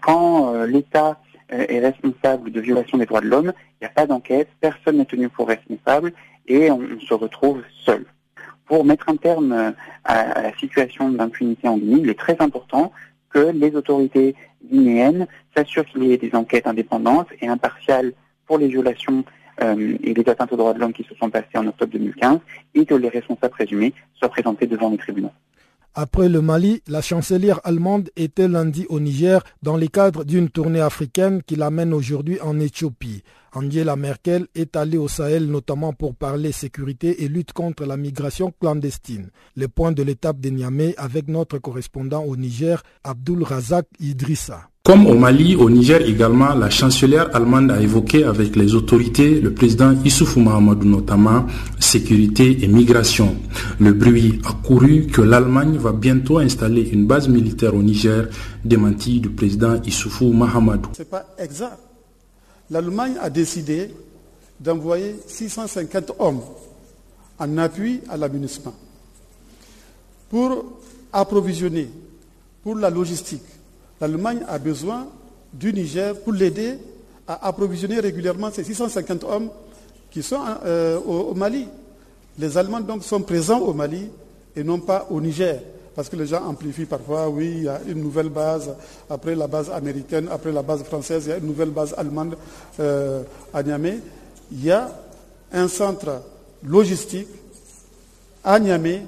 quand 0.00 0.64
l'État 0.64 1.20
est 1.50 1.78
responsable 1.78 2.50
de 2.50 2.60
violation 2.60 2.98
des 2.98 3.06
droits 3.06 3.20
de 3.20 3.28
l'homme, 3.28 3.52
il 3.80 3.84
n'y 3.84 3.86
a 3.86 3.90
pas 3.90 4.08
d'enquête, 4.08 4.48
personne 4.60 4.96
n'est 4.96 5.04
tenu 5.04 5.28
pour 5.28 5.46
responsable 5.46 6.12
et 6.48 6.68
on 6.72 6.80
se 6.98 7.14
retrouve 7.14 7.62
seul 7.84 8.04
pour 8.66 8.84
mettre 8.84 9.08
un 9.08 9.16
terme 9.16 9.52
euh, 9.52 9.70
à, 10.04 10.42
la 10.42 10.56
situation 10.56 11.10
d'impunité 11.10 11.68
en 11.68 11.76
Guinée, 11.76 12.00
il 12.02 12.10
est 12.10 12.18
très 12.18 12.36
important 12.40 12.92
que 13.30 13.50
les 13.52 13.74
autorités 13.74 14.34
guinéennes 14.70 15.26
s'assurent 15.56 15.86
qu'il 15.86 16.04
y 16.04 16.12
ait 16.12 16.18
des 16.18 16.34
enquêtes 16.34 16.66
indépendantes 16.66 17.28
et 17.40 17.48
impartiales 17.48 18.12
pour 18.46 18.58
les 18.58 18.68
violations 18.68 19.24
euh, 19.62 19.96
et 20.02 20.14
les 20.14 20.28
atteintes 20.28 20.52
aux 20.52 20.56
droits 20.56 20.74
de 20.74 20.80
l'homme 20.80 20.92
qui 20.92 21.04
se 21.04 21.14
sont 21.14 21.30
passées 21.30 21.56
en 21.56 21.66
octobre 21.66 21.92
2015 21.92 22.38
et 22.74 22.86
que 22.86 22.94
les 22.94 23.08
responsables 23.08 23.52
présumés 23.52 23.92
soient 24.14 24.28
présentés 24.28 24.66
devant 24.66 24.90
les 24.90 24.98
tribunaux. 24.98 25.32
Après 25.96 26.28
le 26.28 26.40
Mali, 26.40 26.82
la 26.88 27.00
chancelière 27.00 27.60
allemande 27.62 28.10
était 28.16 28.48
lundi 28.48 28.84
au 28.88 28.98
Niger 28.98 29.44
dans 29.62 29.76
le 29.76 29.86
cadre 29.86 30.24
d'une 30.24 30.50
tournée 30.50 30.80
africaine 30.80 31.40
qui 31.44 31.54
l'amène 31.54 31.94
aujourd'hui 31.94 32.40
en 32.40 32.58
Éthiopie. 32.58 33.22
Angela 33.52 33.94
Merkel 33.94 34.48
est 34.56 34.74
allée 34.74 34.98
au 34.98 35.06
Sahel 35.06 35.46
notamment 35.46 35.92
pour 35.92 36.16
parler 36.16 36.50
sécurité 36.50 37.22
et 37.22 37.28
lutte 37.28 37.52
contre 37.52 37.84
la 37.86 37.96
migration 37.96 38.52
clandestine. 38.60 39.30
Le 39.54 39.68
point 39.68 39.92
de 39.92 40.02
l'étape 40.02 40.40
de 40.40 40.50
Niamey 40.50 40.94
avec 40.96 41.28
notre 41.28 41.58
correspondant 41.58 42.24
au 42.24 42.36
Niger, 42.36 42.82
Abdul 43.04 43.44
Razak 43.44 43.86
Idrissa. 44.00 44.68
Comme 44.86 45.06
au 45.06 45.14
Mali, 45.14 45.56
au 45.56 45.70
Niger 45.70 46.02
également, 46.06 46.52
la 46.54 46.68
chancelière 46.68 47.34
allemande 47.34 47.70
a 47.70 47.80
évoqué 47.80 48.22
avec 48.24 48.54
les 48.54 48.74
autorités, 48.74 49.40
le 49.40 49.54
président 49.54 49.94
Issoufou 50.04 50.40
Mahamadou 50.40 50.86
notamment, 50.86 51.46
sécurité 51.80 52.62
et 52.62 52.68
migration. 52.68 53.34
Le 53.80 53.94
bruit 53.94 54.42
a 54.44 54.52
couru 54.52 55.06
que 55.06 55.22
l'Allemagne 55.22 55.78
va 55.78 55.92
bientôt 55.92 56.36
installer 56.36 56.82
une 56.82 57.06
base 57.06 57.30
militaire 57.30 57.74
au 57.74 57.82
Niger, 57.82 58.28
démenti 58.62 59.20
du 59.20 59.30
président 59.30 59.80
Issoufou 59.86 60.30
Mahamadou. 60.34 60.90
C'est 60.92 61.08
pas 61.08 61.28
exact. 61.38 61.78
L'Allemagne 62.68 63.14
a 63.22 63.30
décidé 63.30 63.88
d'envoyer 64.60 65.16
650 65.26 66.12
hommes 66.18 66.42
en 67.38 67.56
appui 67.56 68.00
à 68.10 68.18
l'amunissement 68.18 68.74
pour 70.28 70.62
approvisionner, 71.10 71.88
pour 72.62 72.76
la 72.76 72.90
logistique 72.90 73.40
l'Allemagne 74.00 74.44
a 74.48 74.58
besoin 74.58 75.06
du 75.52 75.72
Niger 75.72 76.18
pour 76.20 76.32
l'aider 76.32 76.78
à 77.26 77.46
approvisionner 77.48 78.00
régulièrement 78.00 78.50
ces 78.52 78.64
650 78.64 79.24
hommes 79.24 79.50
qui 80.10 80.22
sont 80.22 80.40
euh, 80.64 80.98
au, 81.00 81.34
Mali. 81.34 81.66
Les 82.38 82.58
Allemands 82.58 82.80
donc 82.80 83.04
sont 83.04 83.20
présents 83.22 83.60
au 83.60 83.72
Mali 83.72 84.08
et 84.54 84.62
non 84.64 84.78
pas 84.80 85.06
au 85.10 85.20
Niger. 85.20 85.60
Parce 85.94 86.08
que 86.08 86.16
les 86.16 86.26
gens 86.26 86.44
amplifient 86.44 86.86
parfois, 86.86 87.28
oui, 87.28 87.54
il 87.58 87.62
y 87.64 87.68
a 87.68 87.80
une 87.86 88.00
nouvelle 88.02 88.28
base, 88.28 88.74
après 89.08 89.36
la 89.36 89.46
base 89.46 89.70
américaine, 89.70 90.28
après 90.30 90.50
la 90.50 90.62
base 90.62 90.82
française, 90.82 91.24
il 91.26 91.30
y 91.30 91.32
a 91.32 91.36
une 91.38 91.46
nouvelle 91.46 91.70
base 91.70 91.94
allemande 91.96 92.36
euh, 92.80 93.22
à 93.52 93.62
Niamey. 93.62 94.00
Il 94.50 94.64
y 94.64 94.72
a 94.72 94.90
un 95.52 95.68
centre 95.68 96.22
logistique 96.64 97.28
à 98.42 98.58
Niamey 98.58 99.02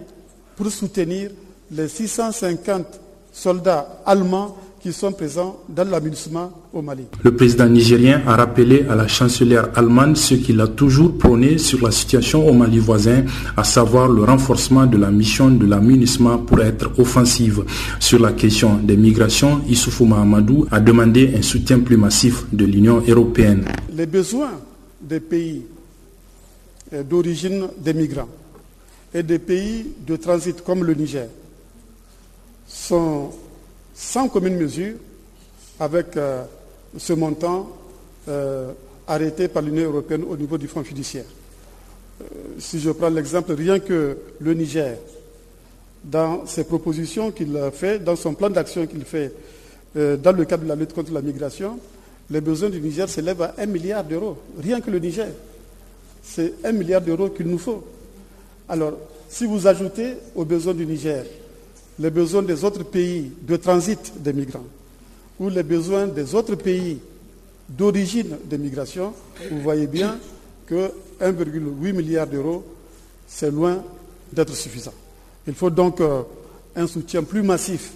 pour 0.55 0.69
soutenir 0.71 1.31
les 1.73 1.89
650 1.89 3.01
soldats 3.33 4.01
allemands 4.07 4.57
qui 4.87 4.93
sont 4.93 5.11
présents 5.11 5.65
dans 5.69 5.83
l'aménagement 5.83 6.53
au 6.73 6.81
Mali. 6.81 7.03
Le 7.25 7.35
président 7.35 7.67
nigérien 7.67 8.23
a 8.25 8.37
rappelé 8.37 8.87
à 8.89 8.95
la 8.95 9.09
chancelière 9.09 9.69
allemande 9.75 10.17
ce 10.17 10.35
qu'il 10.37 10.61
a 10.61 10.69
toujours 10.69 11.19
prôné 11.19 11.59
sur 11.59 11.83
la 11.85 11.91
situation 11.91 12.47
au 12.49 12.53
Mali 12.53 12.79
voisin, 12.79 13.25
à 13.57 13.65
savoir 13.65 14.07
le 14.09 14.23
renforcement 14.23 14.87
de 14.87 14.97
la 14.97 15.11
mission 15.11 15.51
de 15.51 15.67
l'aménagement 15.67 16.39
pour 16.39 16.61
être 16.63 16.93
offensive. 17.01 17.65
Sur 17.99 18.21
la 18.21 18.31
question 18.31 18.77
des 18.77 18.97
migrations, 18.97 19.61
Issoufou 19.69 20.05
Mahamadou 20.05 20.69
a 20.71 20.79
demandé 20.79 21.33
un 21.37 21.43
soutien 21.43 21.81
plus 21.81 21.97
massif 21.97 22.45
de 22.53 22.65
l'Union 22.65 23.03
européenne. 23.09 23.65
Les 23.93 24.07
besoins 24.07 24.53
des 25.03 25.19
pays 25.19 25.63
euh, 26.93 27.03
d'origine 27.03 27.67
des 27.85 27.93
migrants 27.93 28.29
et 29.13 29.25
des 29.25 29.41
pays 29.41 29.85
de 30.07 30.15
transit 30.15 30.63
comme 30.63 30.85
le 30.85 30.95
Niger 30.95 31.27
sont 32.69 33.31
sans 33.97 34.29
commune 34.29 34.57
mesure 34.59 34.95
avec 35.81 36.17
euh, 36.17 36.45
ce 36.99 37.15
montant 37.15 37.71
euh, 38.29 38.73
arrêté 39.09 39.49
par 39.49 39.63
l'Union 39.63 39.85
européenne 39.85 40.23
au 40.29 40.37
niveau 40.37 40.59
du 40.59 40.69
fonds 40.69 40.85
fiduciaire. 40.85 41.25
Euh, 42.21 42.25
si 42.59 42.79
je 42.79 42.91
prends 42.91 43.09
l'exemple, 43.09 43.53
rien 43.55 43.79
que 43.81 44.19
le 44.39 44.55
Niger, 44.55 44.99
dans 46.05 46.47
ses 46.47 46.65
propositions 46.65 47.31
qu'il 47.33 47.59
fait, 47.73 47.99
dans 47.99 48.17
son 48.17 48.35
plan 48.35 48.51
d'action 48.51 48.87
qu'il 48.87 49.05
fait 49.05 49.33
dans 49.95 50.37
le 50.37 50.45
cadre 50.45 50.65
de 50.65 50.69
la 50.69 50.75
lutte 50.77 50.93
contre 50.93 51.11
la 51.11 51.23
migration, 51.23 51.79
les 52.31 52.43
besoins 52.43 52.69
du 52.69 52.83
Niger 52.83 53.09
s'élèvent 53.09 53.41
à 53.41 53.55
1 53.57 53.65
milliard 53.65 54.05
d'euros. 54.05 54.37
Rien 54.61 54.83
que 54.83 54.91
le 54.91 54.99
Niger. 54.99 55.29
C'est 56.23 56.53
1 56.63 56.73
milliard 56.73 57.01
d'euros 57.01 57.31
qu'il 57.31 57.47
nous 57.47 57.57
faut. 57.59 57.83
Alors, 58.69 58.93
si 59.31 59.47
vous 59.47 59.67
ajoutez 59.67 60.17
aux 60.35 60.45
besoins 60.45 60.75
du 60.75 60.85
Niger 60.85 61.25
les 61.99 62.11
besoins 62.11 62.43
des 62.43 62.65
autres 62.65 62.85
pays 62.85 63.31
de 63.43 63.57
transit 63.57 64.13
des 64.23 64.33
migrants 64.33 64.65
ou 65.39 65.49
les 65.49 65.63
besoins 65.63 66.07
des 66.07 66.35
autres 66.35 66.55
pays 66.55 66.99
d'origine 67.69 68.37
des 68.49 68.59
migrations, 68.59 69.13
vous 69.51 69.61
voyez 69.61 69.87
bien 69.87 70.17
que 70.67 70.91
1,8 71.21 71.93
milliard 71.93 72.27
d'euros, 72.27 72.65
c'est 73.27 73.51
loin 73.51 73.83
d'être 74.33 74.55
suffisant. 74.55 74.95
Il 75.47 75.55
faut 75.55 75.71
donc 75.71 76.01
euh, 76.01 76.23
un 76.75 76.87
soutien 76.87 77.23
plus 77.23 77.43
massif 77.43 77.93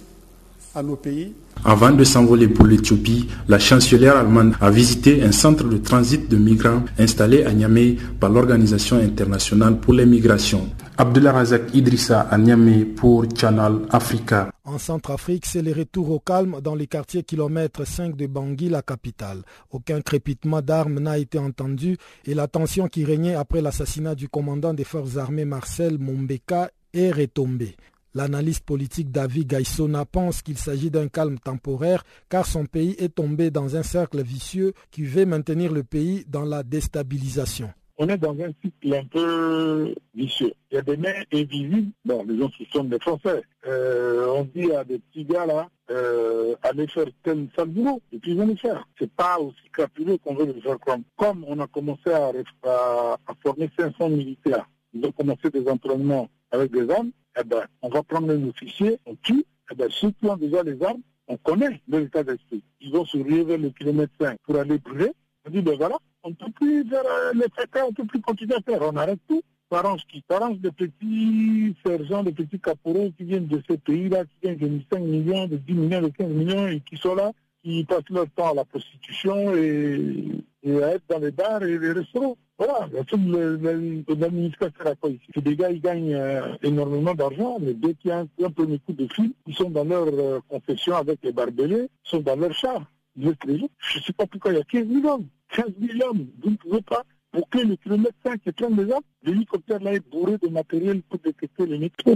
à 0.73 0.81
nos 0.81 0.95
pays. 0.95 1.33
Avant 1.63 1.91
de 1.91 2.03
s'envoler 2.03 2.47
pour 2.47 2.65
l'Éthiopie, 2.65 3.27
la 3.47 3.59
chancelière 3.59 4.17
allemande 4.17 4.53
a 4.61 4.71
visité 4.71 5.21
un 5.21 5.31
centre 5.31 5.65
de 5.65 5.77
transit 5.77 6.29
de 6.29 6.37
migrants 6.37 6.83
installé 6.97 7.43
à 7.43 7.53
Niamey 7.53 7.97
par 8.19 8.29
l'Organisation 8.29 8.97
internationale 8.97 9.77
pour 9.79 9.93
les 9.93 10.05
migrations. 10.05 10.67
Abdullah 11.01 11.31
Razak 11.31 11.73
Idrissa 11.73 12.21
à 12.29 12.37
Niamey 12.37 12.85
pour 12.85 13.25
Channel 13.35 13.87
Africa. 13.89 14.51
En 14.63 14.77
Centrafrique, 14.77 15.47
c'est 15.47 15.63
le 15.63 15.71
retour 15.73 16.11
au 16.11 16.19
calme 16.19 16.61
dans 16.61 16.75
les 16.75 16.85
quartiers 16.85 17.23
kilomètres 17.23 17.87
5 17.87 18.15
de 18.15 18.27
Bangui, 18.27 18.69
la 18.69 18.83
capitale. 18.83 19.41
Aucun 19.71 20.01
crépitement 20.01 20.61
d'armes 20.61 20.99
n'a 20.99 21.17
été 21.17 21.39
entendu 21.39 21.97
et 22.25 22.35
la 22.35 22.47
tension 22.47 22.87
qui 22.87 23.03
régnait 23.03 23.33
après 23.33 23.61
l'assassinat 23.61 24.13
du 24.13 24.29
commandant 24.29 24.75
des 24.75 24.83
forces 24.83 25.17
armées 25.17 25.43
Marcel 25.43 25.97
Mombeka 25.97 26.69
est 26.93 27.09
retombée. 27.09 27.75
L'analyste 28.13 28.63
politique 28.63 29.09
David 29.09 29.47
Gaissona 29.47 30.05
pense 30.05 30.43
qu'il 30.43 30.59
s'agit 30.59 30.91
d'un 30.91 31.07
calme 31.07 31.39
temporaire 31.39 32.03
car 32.29 32.45
son 32.45 32.67
pays 32.67 32.95
est 32.99 33.15
tombé 33.15 33.49
dans 33.49 33.75
un 33.75 33.81
cercle 33.81 34.21
vicieux 34.21 34.73
qui 34.91 35.01
veut 35.01 35.25
maintenir 35.25 35.71
le 35.73 35.81
pays 35.81 36.25
dans 36.27 36.45
la 36.45 36.61
déstabilisation. 36.61 37.71
On 38.03 38.07
est 38.07 38.17
dans 38.17 38.31
un 38.31 38.51
cycle 38.63 38.95
un 38.95 39.05
peu 39.05 39.93
vicieux. 40.15 40.51
Il 40.71 40.75
y 40.75 40.77
a 40.79 40.81
des 40.81 40.97
mains 40.97 41.21
invisibles. 41.31 41.91
Bon, 42.03 42.25
les 42.27 42.35
gens 42.35 42.49
sont 42.73 42.85
des 42.85 42.97
Français. 42.97 43.43
Euh, 43.67 44.25
on 44.25 44.43
dit 44.43 44.71
à 44.71 44.83
des 44.83 44.97
petits 44.97 45.23
gars 45.23 45.45
là, 45.45 45.69
euh, 45.91 46.55
allez 46.63 46.87
faire 46.87 47.05
tel 47.21 47.47
sale 47.55 47.67
boulot, 47.67 48.01
et 48.11 48.17
puis 48.17 48.31
ils 48.31 48.37
vont 48.37 48.47
le 48.47 48.55
faire. 48.55 48.87
C'est 48.97 49.11
pas 49.11 49.37
aussi 49.37 49.69
crapuleux 49.71 50.17
qu'on 50.17 50.33
veut 50.33 50.47
le 50.47 50.59
faire 50.61 50.79
comme. 50.79 51.03
Comme 51.15 51.45
on 51.47 51.59
a 51.59 51.67
commencé 51.67 52.09
à, 52.11 52.31
à 52.63 53.33
former 53.43 53.69
500 53.77 54.09
militaires, 54.09 54.67
ils 54.95 55.05
ont 55.05 55.11
commencé 55.11 55.51
des 55.51 55.67
entraînements 55.69 56.27
avec 56.49 56.71
des 56.71 56.89
armes, 56.89 57.11
eh 57.39 57.43
ben, 57.43 57.65
on 57.83 57.89
va 57.89 58.01
prendre 58.01 58.31
un 58.31 58.47
officier, 58.47 58.97
on 59.05 59.15
tue, 59.17 59.45
eh 59.71 59.75
ben, 59.75 59.89
ceux 59.91 60.09
qui 60.09 60.25
ont 60.25 60.37
déjà 60.37 60.63
les 60.63 60.81
armes, 60.81 61.01
on 61.27 61.37
connaît 61.37 61.79
leur 61.87 62.01
état 62.01 62.23
d'esprit. 62.23 62.63
Ils 62.79 62.91
vont 62.91 63.05
se 63.05 63.17
ruer 63.17 63.43
vers 63.43 63.59
le 63.59 63.69
kilomètre 63.69 64.13
5 64.19 64.39
pour 64.43 64.55
aller 64.55 64.79
brûler. 64.79 65.11
On 65.45 65.51
dit, 65.51 65.61
ben 65.61 65.75
voilà, 65.77 65.97
on 66.23 66.29
ne 66.29 66.35
peut 66.35 66.51
plus 66.51 66.87
faire 66.87 67.03
euh, 67.05 67.31
les 67.33 67.49
traités, 67.49 67.81
on 67.81 67.89
ne 67.89 67.95
peut 67.95 68.05
plus 68.05 68.21
continuer 68.21 68.55
à 68.55 68.61
faire, 68.61 68.81
on 68.81 68.95
arrête 68.95 69.19
tout. 69.27 69.41
S'arrange 69.71 70.01
qui 70.07 70.21
S'arrange 70.29 70.59
des 70.59 70.71
petits 70.71 71.73
sergents, 71.85 72.23
des 72.23 72.33
petits 72.33 72.59
caporaux 72.59 73.09
qui 73.17 73.23
viennent 73.23 73.47
de 73.47 73.61
ces 73.69 73.77
pays-là, 73.77 74.25
qui 74.25 74.53
viennent 74.53 74.79
de 74.79 74.81
5 74.91 74.99
millions, 74.99 75.47
de 75.47 75.55
10 75.55 75.73
millions, 75.73 76.01
de 76.01 76.09
15 76.09 76.27
millions 76.27 76.67
et 76.67 76.81
qui 76.81 76.97
sont 76.97 77.15
là, 77.15 77.31
qui 77.63 77.85
passent 77.85 78.09
leur 78.09 78.29
temps 78.31 78.51
à 78.51 78.53
la 78.53 78.65
prostitution 78.65 79.55
et, 79.55 80.25
à 80.65 80.87
être 80.89 81.03
dans 81.07 81.19
les 81.19 81.31
bars 81.31 81.63
et 81.63 81.77
les 81.77 81.93
restaurants. 81.93 82.35
Voilà, 82.57 82.89
l'administration 82.93 84.85
à 84.85 84.95
quoi 84.95 85.09
ici 85.09 85.55
gars, 85.55 85.71
ils 85.71 85.81
gagnent 85.81 86.13
euh, 86.13 86.53
énormément 86.61 87.15
d'argent, 87.15 87.57
mais 87.59 87.73
dès 87.73 87.95
qu'il 87.95 88.09
y 88.09 88.11
a 88.11 88.19
un, 88.19 88.27
un, 88.43 88.51
premier 88.51 88.77
coup 88.79 88.93
de 88.93 89.07
fil, 89.07 89.31
ils 89.47 89.55
sont 89.55 89.71
dans 89.71 89.85
leur 89.85 90.07
euh, 90.07 90.39
confession 90.47 90.95
avec 90.95 91.19
les 91.23 91.31
barbelés, 91.31 91.87
ils 92.05 92.09
sont 92.09 92.19
dans 92.19 92.35
leur 92.35 92.53
char. 92.53 92.83
Je 93.17 93.27
ne 93.29 94.03
sais 94.03 94.13
pas 94.13 94.25
pourquoi 94.25 94.51
il 94.51 94.57
y 94.57 94.61
a 94.61 94.63
15 94.63 94.87
000 94.87 95.05
hommes. 95.07 95.27
15 95.53 95.65
000 95.79 96.09
hommes, 96.09 96.27
vous 96.41 96.51
ne 96.51 96.55
pouvez 96.55 96.81
pas 96.81 97.03
boucler 97.33 97.65
le 97.65 97.75
kilomètre 97.75 98.15
5 98.23 98.41
et 98.45 98.51
prendre 98.51 98.81
les 98.81 98.91
hommes. 98.91 99.03
L'hélicoptère 99.23 99.79
là 99.81 99.93
est 99.93 100.09
bourré 100.09 100.37
de 100.37 100.47
matériel 100.47 101.01
pour 101.03 101.19
détecter 101.19 101.65
les 101.65 101.77
métros. 101.77 102.15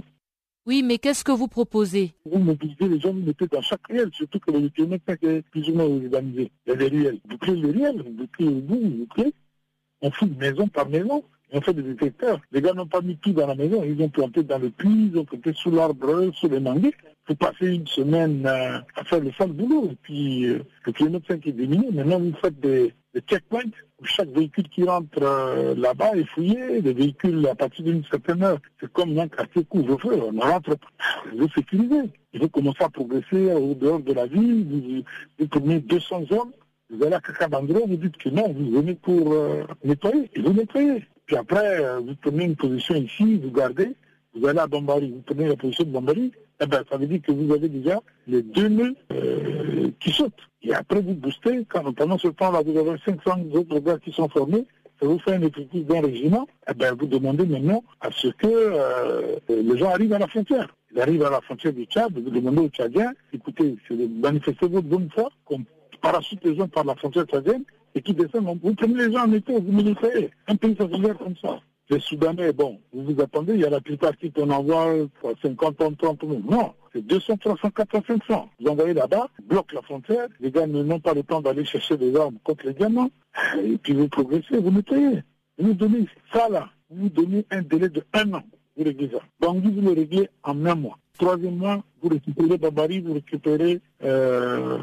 Oui, 0.65 0.81
mais 0.84 0.97
qu'est-ce 0.97 1.23
que 1.23 1.31
vous 1.31 1.47
proposez? 1.47 2.13
Vous 2.25 2.39
mobilisez 2.39 2.88
les 2.88 2.99
gens, 2.99 3.13
vous 3.13 3.19
mettez 3.19 3.45
dans 3.47 3.62
chaque 3.62 3.86
réel, 3.88 4.10
surtout 4.13 4.39
que 4.39 4.51
le 4.51 4.69
kilomètre 4.69 5.03
5 5.08 5.23
est 5.23 5.41
plus 5.49 5.69
ou 5.69 5.75
moins 5.75 5.86
organisé. 5.86 6.51
Il 6.65 6.69
y 6.69 6.73
a 6.73 6.75
des 6.75 6.88
réels. 6.88 7.19
Bouclez 7.25 7.55
les 7.55 7.71
réels, 7.71 8.03
bouclez 8.03 8.45
le 8.45 8.62
bout, 8.62 8.79
bouclez 8.79 9.34
on 10.01 10.12
fout 10.12 10.38
maison 10.38 10.67
par 10.67 10.88
maison. 10.88 11.23
On 11.51 11.62
fait 11.62 11.73
des 11.73 11.84
détecteurs. 11.84 12.39
Les 12.51 12.62
gars 12.62 12.73
n'ont 12.73 12.88
pas 12.88 13.01
mis 13.01 13.17
tout 13.17 13.31
dans 13.31 13.47
la 13.47 13.55
maison. 13.55 13.84
Ils 13.84 14.01
ont 14.01 14.10
planté 14.10 14.43
dans 14.43 14.58
le 14.58 14.69
puits, 14.69 15.10
ils 15.12 15.17
ont 15.17 15.25
planté 15.25 15.53
sous 15.53 15.71
l'arbre, 15.71 16.31
sous 16.34 16.49
les 16.49 16.60
manguiers. 16.60 16.93
Vous 17.28 17.36
passez 17.36 17.68
une 17.68 17.88
semaine 17.88 18.46
à 18.46 19.04
faire 19.06 19.20
le 19.20 19.32
sale 19.32 19.52
boulot. 19.52 19.90
Et 19.92 19.98
puis, 20.04 20.46
euh, 20.46 20.60
le 20.86 20.92
kilomètre 20.92 21.26
5 21.28 21.48
est 21.48 21.52
diminué. 21.52 21.88
Maintenant, 21.92 22.20
vous 22.20 22.34
faites 22.40 22.60
des, 22.60 22.94
checkpoints 23.28 23.72
où 24.00 24.06
chaque 24.06 24.30
véhicule 24.30 24.68
qui 24.70 24.84
rentre 24.84 25.24
euh, 25.24 25.74
là-bas 25.76 26.16
est 26.16 26.26
fouillé. 26.26 26.82
Les 26.82 26.94
véhicules, 26.94 27.48
à 27.48 27.56
partir 27.56 27.84
d'une 27.86 28.04
certaine 28.04 28.44
heure, 28.44 28.60
c'est 28.80 28.92
comme 28.92 29.18
un 29.18 29.28
quartier 29.28 29.64
couvre-feu. 29.64 30.22
On 30.22 30.40
rentre, 30.40 30.76
vous 31.36 31.50
sécurisez. 31.50 32.12
Faut 32.40 32.50
commencer 32.50 32.84
à 32.84 32.90
progresser 32.90 33.54
au 33.54 33.74
dehors 33.74 34.02
de 34.02 34.14
la 34.14 34.28
ville. 34.28 35.04
Vous, 35.40 35.48
prenez 35.48 35.80
200 35.80 36.26
hommes 36.32 36.52
vous 36.92 37.04
allez 37.04 37.16
à 37.16 37.48
d'endroit, 37.48 37.82
vous 37.88 37.96
dites 37.96 38.16
que 38.16 38.30
non, 38.30 38.54
vous 38.54 38.70
venez 38.70 38.94
pour 38.94 39.34
euh, 39.34 39.64
nettoyer, 39.84 40.30
et 40.36 40.40
vous 40.40 40.54
nettoyez. 40.54 41.04
Puis 41.26 41.36
après, 41.36 41.82
vous 42.00 42.14
prenez 42.22 42.44
une 42.44 42.56
position 42.56 42.94
ici, 42.94 43.40
vous 43.44 43.50
gardez, 43.50 43.96
vous 44.36 44.46
allez 44.46 44.60
à 44.60 44.68
Bambari, 44.68 45.10
vous 45.10 45.24
prenez 45.26 45.48
la 45.48 45.56
position 45.56 45.84
de 45.84 45.90
Bambari, 45.90 46.32
eh 46.62 46.65
ben, 46.65 46.84
ça 46.89 46.98
veut 46.98 47.08
dire 47.08 47.22
que 47.22 47.32
vous 47.32 47.54
avez 47.54 47.70
déjà 47.70 48.00
les 48.28 48.41
deux 48.41 48.68
nœuds 48.68 48.96
euh, 49.12 49.89
qui 50.00 50.12
sautent. 50.12 50.34
Et 50.63 50.74
après, 50.74 51.02
vous 51.02 51.13
boostez, 51.13 51.65
quand, 51.70 51.91
pendant 51.94 52.18
ce 52.18 52.30
temps-là, 52.30 52.62
vous 52.65 52.78
avez 52.78 52.98
500 53.06 53.41
autres 53.54 53.80
gars 53.80 53.98
qui 54.00 54.12
sont 54.12 54.30
formés, 54.30 54.65
ça 55.00 55.08
vous 55.08 55.20
fait 55.20 55.34
un 55.34 55.41
effectif 55.41 55.86
d'un 55.86 56.02
régiment, 56.02 56.48
eh 56.70 56.74
ben, 56.74 56.96
vous 56.98 57.06
demandez 57.06 57.46
maintenant 57.46 57.84
à 58.00 58.10
ce 58.12 58.30
que 58.30 59.38
les 59.50 59.78
gens 59.78 59.89
arrivent 59.89 60.13
à 60.13 60.20
la 60.20 60.28
frontière. 60.28 60.74
Ils 60.94 61.02
arrivent 61.02 61.24
à 61.24 61.30
la 61.30 61.41
frontière 61.41 61.74
du 61.74 61.84
Tchad, 61.84 62.13
vous 62.13 62.30
demandez 62.30 62.62
aux 62.62 62.70
Tchadiens, 62.70 63.12
écoutez, 63.34 63.76
manifester 64.22 64.68
votre 64.68 64.88
bonne 64.88 65.10
foi, 65.13 65.30
comme 65.46 65.65
parachute 66.06 66.44
les 66.44 66.56
gens 66.56 66.68
par 66.68 66.84
la 66.84 66.96
frontière 66.96 67.26
tchadienne 67.26 67.63
et 67.96 68.02
qui 68.02 68.13
descendent. 68.13 68.60
Vous 68.62 68.76
prenez 68.76 69.08
les 69.08 69.12
gens 69.12 69.26
en 69.26 69.34
été, 69.34 69.54
vous 69.54 69.72
militaires. 69.72 70.30
Un 70.48 70.56
pays, 70.56 70.76
ça 70.78 70.86
comme 70.88 71.36
ça. 71.41 71.60
Les 71.89 72.00
Soudanais, 72.00 72.52
bon, 72.52 72.80
vous 72.93 73.13
vous 73.13 73.21
attendez, 73.21 73.54
il 73.54 73.60
y 73.60 73.65
a 73.65 73.69
la 73.69 73.80
plupart 73.80 74.17
qui 74.17 74.32
qu'on 74.32 74.50
envoie 74.50 74.93
50 75.41 75.78
tonnes, 75.78 75.95
30 75.95 76.19
tonnes. 76.19 76.43
Non, 76.50 76.74
c'est 76.91 77.06
200, 77.06 77.38
300, 77.38 77.69
400, 77.69 78.04
500. 78.08 78.50
Vous 78.60 78.67
envoyez 78.67 78.93
là-bas, 78.93 79.30
bloquent 79.43 79.76
la 79.76 79.82
frontière, 79.84 80.28
les 80.39 80.50
gars 80.50 80.65
n'ont 80.65 81.00
pas 81.00 81.13
le 81.13 81.24
temps 81.24 81.41
d'aller 81.41 81.63
chercher 81.63 81.98
des 81.98 82.15
armes 82.15 82.38
contre 82.43 82.65
les 82.65 82.74
diamants, 82.74 83.12
et 83.62 83.78
puis 83.78 83.93
vous 83.93 84.08
progressez, 84.08 84.58
vous 84.58 84.71
nettoyez. 84.71 85.21
Vous 85.58 85.67
nous 85.67 85.74
donnez 85.74 86.08
ça 86.34 86.50
là, 86.50 86.69
vous 86.89 87.04
nous 87.04 87.10
donnez 87.10 87.45
un 87.52 87.62
délai 87.62 87.89
de 87.89 88.04
un 88.13 88.34
an, 88.34 88.43
vous 88.76 88.84
réglez 88.84 89.10
ça. 89.12 89.19
Donc 89.39 89.63
vous 89.63 89.82
le 89.82 89.93
réglez 89.93 90.28
en 90.43 90.65
un 90.65 90.76
mois. 90.76 90.98
Troisième 91.19 91.58
mois, 91.58 91.84
vous 92.02 92.10
récupérez 92.10 92.58
Babari, 92.58 93.00
vous 93.00 93.13
récupérez 93.13 93.80
euh, 94.04 94.80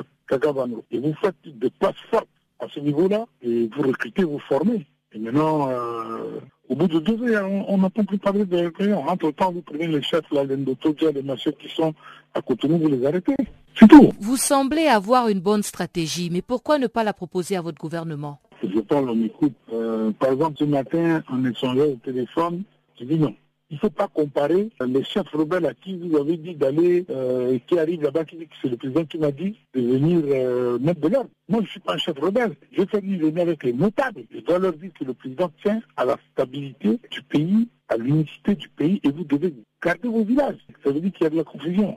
et 0.90 0.98
vous 0.98 1.14
faites 1.20 1.36
des 1.44 1.68
places 1.70 1.94
fortes 2.10 2.28
à 2.58 2.66
ce 2.68 2.80
niveau-là, 2.80 3.26
et 3.42 3.68
vous 3.74 3.82
recrutez, 3.82 4.24
vous 4.24 4.38
formez. 4.38 4.86
Et 5.12 5.18
maintenant, 5.18 5.68
euh, 5.68 6.40
au 6.72 6.74
bout 6.74 6.88
de 6.88 6.98
deux 7.00 7.36
ans, 7.36 7.64
on 7.68 7.78
n'entend 7.78 8.04
plus 8.04 8.16
parler 8.16 8.46
de 8.46 8.72
réunion. 8.78 9.06
Entre-temps, 9.06 9.52
vous 9.52 9.60
prenez 9.60 9.86
les 9.86 10.02
chefs, 10.02 10.30
là, 10.32 10.42
les 10.42 10.56
les 10.56 11.22
machins 11.22 11.52
qui 11.52 11.68
sont 11.68 11.92
à 12.34 12.40
Cotonou, 12.40 12.78
vous 12.78 12.88
les 12.88 13.04
arrêtez. 13.04 13.36
C'est 13.78 13.86
tout. 13.86 14.10
Vous 14.20 14.38
semblez 14.38 14.86
avoir 14.86 15.28
une 15.28 15.40
bonne 15.40 15.62
stratégie, 15.62 16.30
mais 16.32 16.40
pourquoi 16.40 16.78
ne 16.78 16.86
pas 16.86 17.04
la 17.04 17.12
proposer 17.12 17.56
à 17.56 17.60
votre 17.60 17.78
gouvernement? 17.78 18.40
Je 18.62 18.80
parle, 18.80 19.10
on 19.10 19.14
m'écoute. 19.14 19.52
Euh, 19.72 20.12
par 20.12 20.32
exemple, 20.32 20.56
ce 20.58 20.64
matin, 20.64 21.22
en 21.28 21.44
échangeant 21.44 21.84
au 21.84 21.98
téléphone, 22.02 22.62
je 22.98 23.04
dis 23.04 23.18
non. 23.18 23.34
Il 23.72 23.76
ne 23.76 23.80
faut 23.80 23.88
pas 23.90 24.06
comparer 24.06 24.68
les 24.86 25.02
chefs 25.02 25.30
rebelles 25.30 25.64
à 25.64 25.72
qui 25.72 25.96
vous 25.96 26.14
avez 26.18 26.36
dit 26.36 26.54
d'aller, 26.54 27.06
euh, 27.08 27.58
qui 27.66 27.78
arrive 27.78 28.02
là-bas, 28.02 28.26
qui 28.26 28.36
dit 28.36 28.44
que 28.46 28.54
c'est 28.60 28.68
le 28.68 28.76
président 28.76 29.06
qui 29.06 29.16
m'a 29.16 29.32
dit 29.32 29.58
de 29.74 29.80
venir 29.80 30.20
euh, 30.26 30.78
mettre 30.78 31.00
de 31.00 31.08
l'ordre. 31.08 31.30
Moi, 31.48 31.60
je 31.60 31.64
ne 31.64 31.70
suis 31.70 31.80
pas 31.80 31.94
un 31.94 31.96
chef 31.96 32.18
rebelle. 32.18 32.54
Je 32.70 32.84
fais 32.84 33.00
venir 33.00 33.40
avec 33.40 33.64
les 33.64 33.72
notables. 33.72 34.24
Je 34.30 34.40
dois 34.40 34.58
leur 34.58 34.74
dire 34.74 34.90
que 34.92 35.04
le 35.04 35.14
président 35.14 35.50
tient 35.62 35.80
à 35.96 36.04
la 36.04 36.18
stabilité 36.32 37.00
du 37.10 37.22
pays, 37.22 37.66
à 37.88 37.96
l'unicité 37.96 38.56
du 38.56 38.68
pays, 38.68 39.00
et 39.04 39.10
vous 39.10 39.24
devez 39.24 39.54
garder 39.82 40.06
vos 40.06 40.22
villages. 40.22 40.58
Ça 40.84 40.90
veut 40.90 41.00
dire 41.00 41.12
qu'il 41.12 41.24
y 41.24 41.26
a 41.28 41.30
de 41.30 41.36
la 41.36 41.44
confusion. 41.44 41.96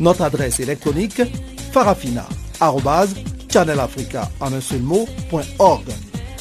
Notre 0.00 0.22
adresse 0.22 0.60
électronique 0.60 1.20
farafina.channelafrica 1.72 4.30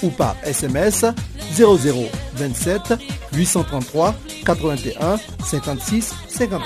ou 0.04 0.10
par 0.10 0.36
SMS 0.44 1.06
0027 1.56 2.94
833 3.34 4.16
81 4.46 5.18
56 5.44 6.14
59. 6.28 6.62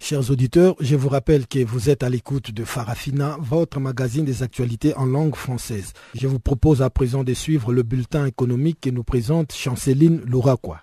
Chers 0.00 0.30
auditeurs, 0.30 0.74
je 0.80 0.96
vous 0.96 1.08
rappelle 1.08 1.46
que 1.46 1.64
vous 1.64 1.88
êtes 1.88 2.02
à 2.02 2.10
l'écoute 2.10 2.50
de 2.50 2.64
Farafina, 2.64 3.38
votre 3.40 3.80
magazine 3.80 4.26
des 4.26 4.42
actualités 4.42 4.94
en 4.96 5.06
langue 5.06 5.34
française. 5.34 5.94
Je 6.14 6.26
vous 6.26 6.38
propose 6.38 6.82
à 6.82 6.90
présent 6.90 7.24
de 7.24 7.32
suivre 7.32 7.72
le 7.72 7.82
bulletin 7.82 8.26
économique 8.26 8.82
que 8.82 8.90
nous 8.90 9.02
présente 9.02 9.54
Chanceline 9.54 10.20
Louraquois. 10.26 10.82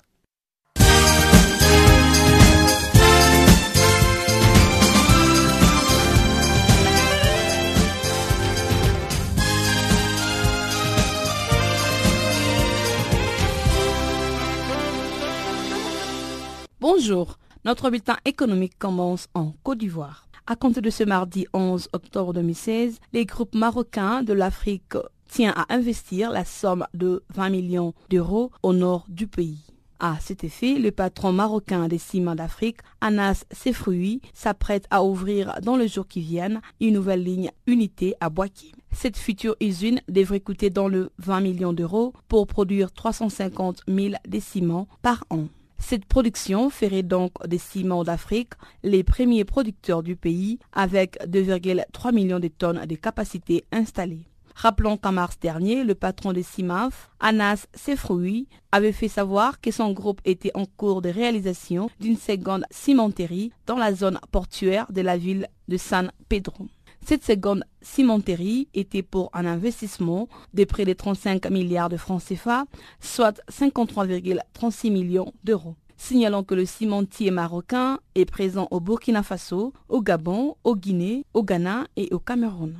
Bonjour, 16.82 17.38
notre 17.64 17.92
bulletin 17.92 18.18
économique 18.26 18.80
commence 18.80 19.28
en 19.36 19.54
Côte 19.62 19.78
d'Ivoire. 19.78 20.28
À 20.48 20.56
compter 20.56 20.82
de 20.82 20.90
ce 20.90 21.04
mardi 21.04 21.46
11 21.54 21.90
octobre 21.94 22.34
2016, 22.34 22.98
les 23.14 23.26
groupes 23.28 23.54
marocains 23.54 24.24
de 24.24 24.34
l'Afrique 24.34 24.96
tient 25.30 25.54
à 25.56 25.72
investir 25.72 26.32
la 26.32 26.44
somme 26.44 26.88
de 26.96 27.24
20 27.36 27.50
millions 27.52 27.94
d'euros 28.10 28.50
au 28.64 28.74
nord 28.74 29.06
du 29.10 29.28
pays. 29.28 29.60
À 30.00 30.18
cet 30.22 30.44
effet, 30.44 30.80
le 30.80 30.90
patron 30.90 31.32
marocain 31.32 31.88
des 31.88 32.00
ciments 32.00 32.34
d'Afrique, 32.34 32.80
Anas 33.00 33.46
Sefroui, 33.52 34.20
s'apprête 34.34 34.88
à 34.90 35.04
ouvrir 35.04 35.60
dans 35.62 35.76
les 35.76 35.88
jours 35.88 36.08
qui 36.08 36.22
viennent 36.22 36.62
une 36.80 36.96
nouvelle 36.96 37.24
ligne 37.24 37.52
unité 37.68 38.16
à 38.22 38.32
Boaké. 38.32 38.72
Cette 38.92 39.18
future 39.18 39.56
usine 39.62 40.02
devrait 40.10 40.40
coûter 40.40 40.72
dans 40.72 40.88
le 40.88 41.12
20 41.20 41.42
millions 41.42 41.74
d'euros 41.74 42.14
pour 42.28 42.48
produire 42.48 42.92
350 42.92 43.84
000 43.88 44.16
déciments 44.28 44.88
par 45.04 45.26
an. 45.30 45.46
Cette 45.82 46.06
production 46.06 46.70
ferait 46.70 47.04
donc 47.04 47.32
des 47.48 47.58
ciments 47.58 48.04
d'Afrique 48.04 48.54
les 48.84 49.04
premiers 49.04 49.44
producteurs 49.44 50.04
du 50.04 50.16
pays 50.16 50.60
avec 50.72 51.18
2,3 51.26 52.14
millions 52.14 52.40
de 52.40 52.48
tonnes 52.48 52.86
de 52.86 52.96
capacité 52.96 53.66
installées. 53.72 54.28
Rappelons 54.56 54.96
qu'en 54.96 55.12
mars 55.12 55.40
dernier, 55.40 55.84
le 55.84 55.96
patron 55.96 56.34
des 56.34 56.44
CIMAF, 56.44 57.10
Anas 57.20 57.66
Sefroui, 57.74 58.48
avait 58.72 58.92
fait 58.92 59.08
savoir 59.08 59.60
que 59.60 59.72
son 59.72 59.92
groupe 59.92 60.22
était 60.24 60.52
en 60.54 60.66
cours 60.66 61.02
de 61.02 61.10
réalisation 61.10 61.90
d'une 62.00 62.18
seconde 62.18 62.66
cimenterie 62.70 63.52
dans 63.66 63.78
la 63.78 63.94
zone 63.94 64.20
portuaire 64.32 64.92
de 64.92 65.02
la 65.02 65.18
ville 65.18 65.48
de 65.68 65.78
San 65.78 66.12
Pedro. 66.30 66.68
Cette 67.06 67.26
seconde 67.26 67.64
cimenterie 67.82 68.68
était 68.74 69.02
pour 69.02 69.30
un 69.34 69.46
investissement 69.46 70.30
de 70.54 70.64
près 70.64 70.86
de 70.86 70.94
35 70.94 71.50
milliards 71.50 71.90
de 71.90 71.98
francs 71.98 72.24
CFA, 72.24 72.66
soit 73.00 73.42
53,36 73.52 74.92
millions 74.92 75.34
d'euros. 75.44 75.76
Signalons 75.98 76.44
que 76.44 76.56
le 76.56 76.66
cimentier 76.66 77.30
marocain 77.30 78.00
est 78.16 78.26
présent 78.26 78.68
au 78.72 78.80
Burkina 78.80 79.24
Faso, 79.24 79.74
au 79.88 80.02
Gabon, 80.02 80.56
au 80.64 80.76
Guinée, 80.76 81.26
au 81.34 81.44
Ghana 81.44 81.86
et 81.96 82.10
au 82.12 82.20
Cameroun. 82.20 82.76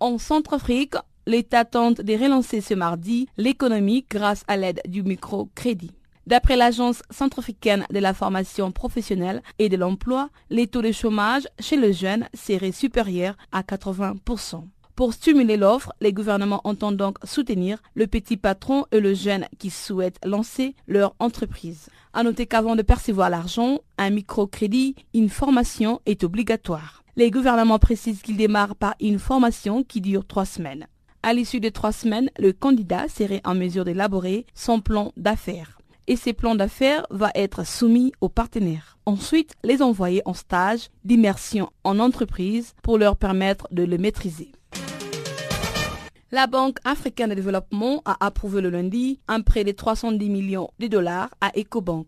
En 0.00 0.18
Centrafrique, 0.18 0.94
l'État 1.26 1.64
tente 1.64 2.00
de 2.00 2.12
relancer 2.12 2.60
ce 2.60 2.74
mardi 2.74 3.26
l'économie 3.36 4.06
grâce 4.08 4.44
à 4.48 4.56
l'aide 4.56 4.80
du 4.86 5.02
microcrédit. 5.02 5.92
D'après 6.26 6.56
l'Agence 6.56 7.02
centrafricaine 7.10 7.86
de 7.90 7.98
la 7.98 8.14
formation 8.14 8.72
professionnelle 8.72 9.42
et 9.58 9.68
de 9.68 9.76
l'emploi, 9.76 10.30
les 10.48 10.66
taux 10.66 10.80
de 10.80 10.90
chômage 10.90 11.46
chez 11.60 11.76
les 11.76 11.92
jeunes 11.92 12.26
seraient 12.32 12.72
supérieurs 12.72 13.36
à 13.52 13.60
80%. 13.62 14.64
Pour 14.96 15.12
stimuler 15.12 15.56
l'offre, 15.56 15.92
les 16.00 16.12
gouvernements 16.12 16.62
entendent 16.64 16.96
donc 16.96 17.18
soutenir 17.24 17.82
le 17.94 18.06
petit 18.06 18.36
patron 18.38 18.86
et 18.90 19.00
le 19.00 19.12
jeune 19.12 19.46
qui 19.58 19.68
souhaitent 19.68 20.20
lancer 20.24 20.74
leur 20.86 21.14
entreprise. 21.18 21.90
À 22.14 22.22
noter 22.22 22.46
qu'avant 22.46 22.76
de 22.76 22.82
percevoir 22.82 23.28
l'argent, 23.28 23.80
un 23.98 24.10
microcrédit, 24.10 24.94
une 25.12 25.28
formation 25.28 26.00
est 26.06 26.24
obligatoire. 26.24 27.02
Les 27.16 27.30
gouvernements 27.30 27.78
précisent 27.78 28.22
qu'ils 28.22 28.36
démarrent 28.36 28.76
par 28.76 28.94
une 29.00 29.18
formation 29.18 29.82
qui 29.82 30.00
dure 30.00 30.26
trois 30.26 30.46
semaines. 30.46 30.86
À 31.22 31.34
l'issue 31.34 31.60
de 31.60 31.68
trois 31.68 31.92
semaines, 31.92 32.30
le 32.38 32.52
candidat 32.52 33.08
serait 33.08 33.42
en 33.44 33.54
mesure 33.54 33.84
d'élaborer 33.84 34.46
son 34.54 34.80
plan 34.80 35.12
d'affaires 35.16 35.73
et 36.06 36.16
ces 36.16 36.32
plans 36.32 36.54
d'affaires 36.54 37.06
va 37.10 37.30
être 37.34 37.66
soumis 37.66 38.12
aux 38.20 38.28
partenaires. 38.28 38.98
Ensuite, 39.06 39.54
les 39.62 39.82
envoyer 39.82 40.22
en 40.24 40.34
stage 40.34 40.88
d'immersion 41.04 41.70
en 41.84 41.98
entreprise 41.98 42.74
pour 42.82 42.98
leur 42.98 43.16
permettre 43.16 43.68
de 43.70 43.82
le 43.84 43.98
maîtriser. 43.98 44.52
La 46.30 46.46
Banque 46.46 46.78
africaine 46.84 47.30
de 47.30 47.34
développement 47.34 48.02
a 48.04 48.16
approuvé 48.24 48.60
le 48.60 48.70
lundi 48.70 49.20
un 49.28 49.40
prêt 49.40 49.62
de 49.62 49.70
310 49.70 50.30
millions 50.30 50.70
de 50.80 50.88
dollars 50.88 51.30
à 51.40 51.52
EcoBank. 51.56 52.06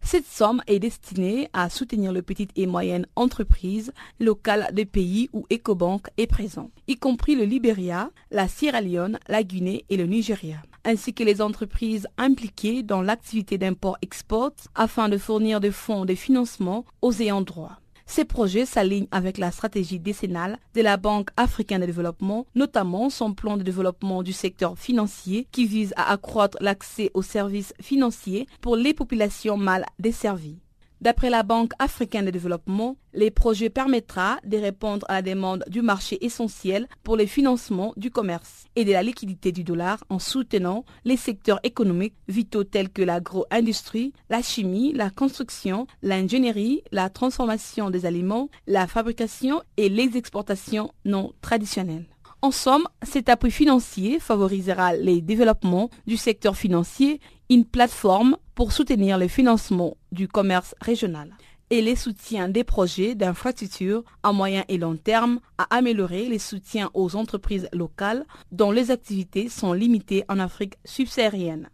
Cette 0.00 0.26
somme 0.26 0.62
est 0.66 0.78
destinée 0.78 1.48
à 1.52 1.68
soutenir 1.68 2.12
les 2.12 2.22
petites 2.22 2.50
et 2.56 2.66
moyennes 2.66 3.06
entreprises 3.14 3.92
locales 4.20 4.68
des 4.72 4.86
pays 4.86 5.28
où 5.32 5.46
EcoBank 5.52 6.08
est 6.16 6.26
présent, 6.26 6.70
y 6.86 6.96
compris 6.96 7.34
le 7.34 7.44
Libéria, 7.44 8.10
la 8.30 8.48
Sierra 8.48 8.80
Leone, 8.80 9.18
la 9.28 9.42
Guinée 9.42 9.84
et 9.90 9.96
le 9.96 10.06
Nigeria 10.06 10.56
ainsi 10.88 11.12
que 11.12 11.22
les 11.22 11.42
entreprises 11.42 12.08
impliquées 12.16 12.82
dans 12.82 13.02
l'activité 13.02 13.58
d'import-export 13.58 14.54
afin 14.74 15.10
de 15.10 15.18
fournir 15.18 15.60
des 15.60 15.70
fonds 15.70 16.06
de 16.06 16.14
financement 16.14 16.86
aux 17.02 17.12
ayants 17.20 17.42
droit. 17.42 17.78
Ces 18.06 18.24
projets 18.24 18.64
s'alignent 18.64 19.06
avec 19.10 19.36
la 19.36 19.50
stratégie 19.50 20.00
décennale 20.00 20.58
de 20.74 20.80
la 20.80 20.96
Banque 20.96 21.28
africaine 21.36 21.82
de 21.82 21.86
développement, 21.86 22.46
notamment 22.54 23.10
son 23.10 23.34
plan 23.34 23.58
de 23.58 23.62
développement 23.62 24.22
du 24.22 24.32
secteur 24.32 24.78
financier 24.78 25.46
qui 25.52 25.66
vise 25.66 25.92
à 25.96 26.10
accroître 26.10 26.56
l'accès 26.62 27.10
aux 27.12 27.20
services 27.20 27.74
financiers 27.82 28.46
pour 28.62 28.74
les 28.76 28.94
populations 28.94 29.58
mal 29.58 29.84
desservies. 29.98 30.58
D'après 31.00 31.30
la 31.30 31.44
Banque 31.44 31.72
africaine 31.78 32.24
de 32.24 32.30
développement, 32.30 32.96
les 33.14 33.30
projets 33.30 33.70
permettra 33.70 34.38
de 34.44 34.56
répondre 34.56 35.06
à 35.08 35.14
la 35.14 35.22
demande 35.22 35.64
du 35.68 35.80
marché 35.80 36.24
essentiel 36.24 36.88
pour 37.04 37.16
le 37.16 37.26
financement 37.26 37.92
du 37.96 38.10
commerce 38.10 38.66
et 38.74 38.84
de 38.84 38.90
la 38.90 39.04
liquidité 39.04 39.52
du 39.52 39.62
dollar 39.62 40.02
en 40.08 40.18
soutenant 40.18 40.84
les 41.04 41.16
secteurs 41.16 41.60
économiques 41.62 42.16
vitaux 42.26 42.64
tels 42.64 42.90
que 42.90 43.02
l'agro-industrie, 43.02 44.12
la 44.28 44.42
chimie, 44.42 44.92
la 44.92 45.10
construction, 45.10 45.86
l'ingénierie, 46.02 46.82
la 46.90 47.10
transformation 47.10 47.90
des 47.90 48.04
aliments, 48.04 48.48
la 48.66 48.88
fabrication 48.88 49.62
et 49.76 49.88
les 49.88 50.16
exportations 50.16 50.92
non 51.04 51.32
traditionnelles. 51.40 52.06
En 52.40 52.52
somme, 52.52 52.86
cet 53.02 53.28
appui 53.28 53.50
financier 53.50 54.20
favorisera 54.20 54.94
les 54.94 55.20
développements 55.20 55.90
du 56.06 56.16
secteur 56.16 56.56
financier, 56.56 57.20
une 57.50 57.64
plateforme 57.64 58.36
pour 58.54 58.72
soutenir 58.72 59.18
le 59.18 59.26
financement 59.26 59.96
du 60.12 60.28
commerce 60.28 60.74
régional 60.80 61.34
et 61.70 61.82
les 61.82 61.96
soutiens 61.96 62.48
des 62.48 62.64
projets 62.64 63.14
d'infrastructure 63.14 64.04
à 64.22 64.32
moyen 64.32 64.64
et 64.68 64.78
long 64.78 64.96
terme 64.96 65.40
à 65.58 65.64
améliorer 65.76 66.26
les 66.26 66.38
soutiens 66.38 66.90
aux 66.94 67.16
entreprises 67.16 67.68
locales 67.72 68.24
dont 68.52 68.70
les 68.70 68.90
activités 68.90 69.48
sont 69.48 69.72
limitées 69.72 70.24
en 70.28 70.38
Afrique 70.38 70.78
subsaharienne. 70.84 71.68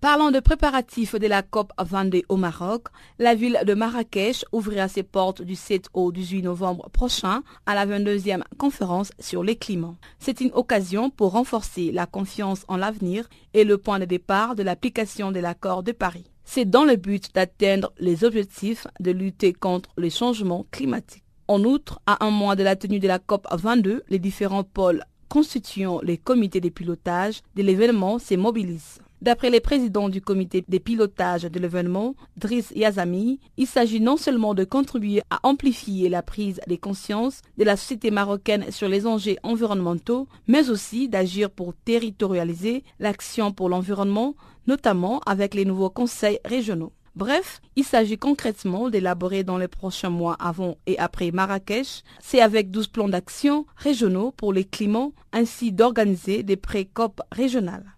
Parlant 0.00 0.30
de 0.30 0.38
préparatifs 0.38 1.16
de 1.16 1.26
la 1.26 1.42
COP 1.42 1.72
22 1.76 2.22
au 2.28 2.36
Maroc, 2.36 2.86
la 3.18 3.34
ville 3.34 3.58
de 3.66 3.74
Marrakech 3.74 4.44
ouvrira 4.52 4.86
ses 4.86 5.02
portes 5.02 5.42
du 5.42 5.56
7 5.56 5.88
au 5.92 6.12
18 6.12 6.42
novembre 6.42 6.88
prochain 6.90 7.42
à 7.66 7.74
la 7.74 7.84
22e 7.84 8.44
conférence 8.58 9.10
sur 9.18 9.42
les 9.42 9.56
climats. 9.56 9.96
C'est 10.20 10.40
une 10.40 10.52
occasion 10.54 11.10
pour 11.10 11.32
renforcer 11.32 11.90
la 11.90 12.06
confiance 12.06 12.64
en 12.68 12.76
l'avenir 12.76 13.28
et 13.54 13.64
le 13.64 13.76
point 13.76 13.98
de 13.98 14.04
départ 14.04 14.54
de 14.54 14.62
l'application 14.62 15.32
de 15.32 15.40
l'accord 15.40 15.82
de 15.82 15.90
Paris. 15.90 16.30
C'est 16.44 16.70
dans 16.70 16.84
le 16.84 16.94
but 16.94 17.34
d'atteindre 17.34 17.92
les 17.98 18.22
objectifs 18.22 18.86
de 19.00 19.10
lutter 19.10 19.52
contre 19.52 19.90
les 19.98 20.10
changements 20.10 20.64
climatiques. 20.70 21.24
En 21.48 21.64
outre, 21.64 22.00
à 22.06 22.24
un 22.24 22.30
mois 22.30 22.54
de 22.54 22.62
la 22.62 22.76
tenue 22.76 23.00
de 23.00 23.08
la 23.08 23.18
COP 23.18 23.48
22, 23.50 24.04
les 24.08 24.18
différents 24.20 24.62
pôles 24.62 25.02
constituant 25.28 26.00
les 26.04 26.18
comités 26.18 26.60
de 26.60 26.68
pilotage 26.68 27.40
de 27.56 27.64
l'événement 27.64 28.20
se 28.20 28.36
mobilisent. 28.36 29.00
D'après 29.20 29.50
les 29.50 29.58
présidents 29.60 30.08
du 30.08 30.20
comité 30.20 30.64
de 30.66 30.78
pilotage 30.78 31.42
de 31.42 31.58
l'événement, 31.58 32.14
Driss 32.36 32.70
Yazami, 32.76 33.40
il 33.56 33.66
s'agit 33.66 34.00
non 34.00 34.16
seulement 34.16 34.54
de 34.54 34.62
contribuer 34.62 35.22
à 35.28 35.40
amplifier 35.42 36.08
la 36.08 36.22
prise 36.22 36.60
de 36.68 36.76
conscience 36.76 37.42
de 37.56 37.64
la 37.64 37.76
société 37.76 38.12
marocaine 38.12 38.70
sur 38.70 38.88
les 38.88 39.08
enjeux 39.08 39.34
environnementaux, 39.42 40.28
mais 40.46 40.70
aussi 40.70 41.08
d'agir 41.08 41.50
pour 41.50 41.74
territorialiser 41.84 42.84
l'action 43.00 43.50
pour 43.50 43.68
l'environnement, 43.68 44.36
notamment 44.68 45.18
avec 45.26 45.54
les 45.54 45.64
nouveaux 45.64 45.90
conseils 45.90 46.38
régionaux. 46.44 46.92
Bref, 47.16 47.60
il 47.74 47.82
s'agit 47.82 48.18
concrètement 48.18 48.88
d'élaborer 48.88 49.42
dans 49.42 49.58
les 49.58 49.66
prochains 49.66 50.10
mois 50.10 50.36
avant 50.38 50.76
et 50.86 50.96
après 51.00 51.32
Marrakech, 51.32 52.04
c'est 52.20 52.40
avec 52.40 52.70
12 52.70 52.86
plans 52.86 53.08
d'action 53.08 53.66
régionaux 53.74 54.30
pour 54.30 54.52
les 54.52 54.64
climats, 54.64 55.08
ainsi 55.32 55.72
d'organiser 55.72 56.44
des 56.44 56.56
pré-COP 56.56 57.20
régionales. 57.32 57.97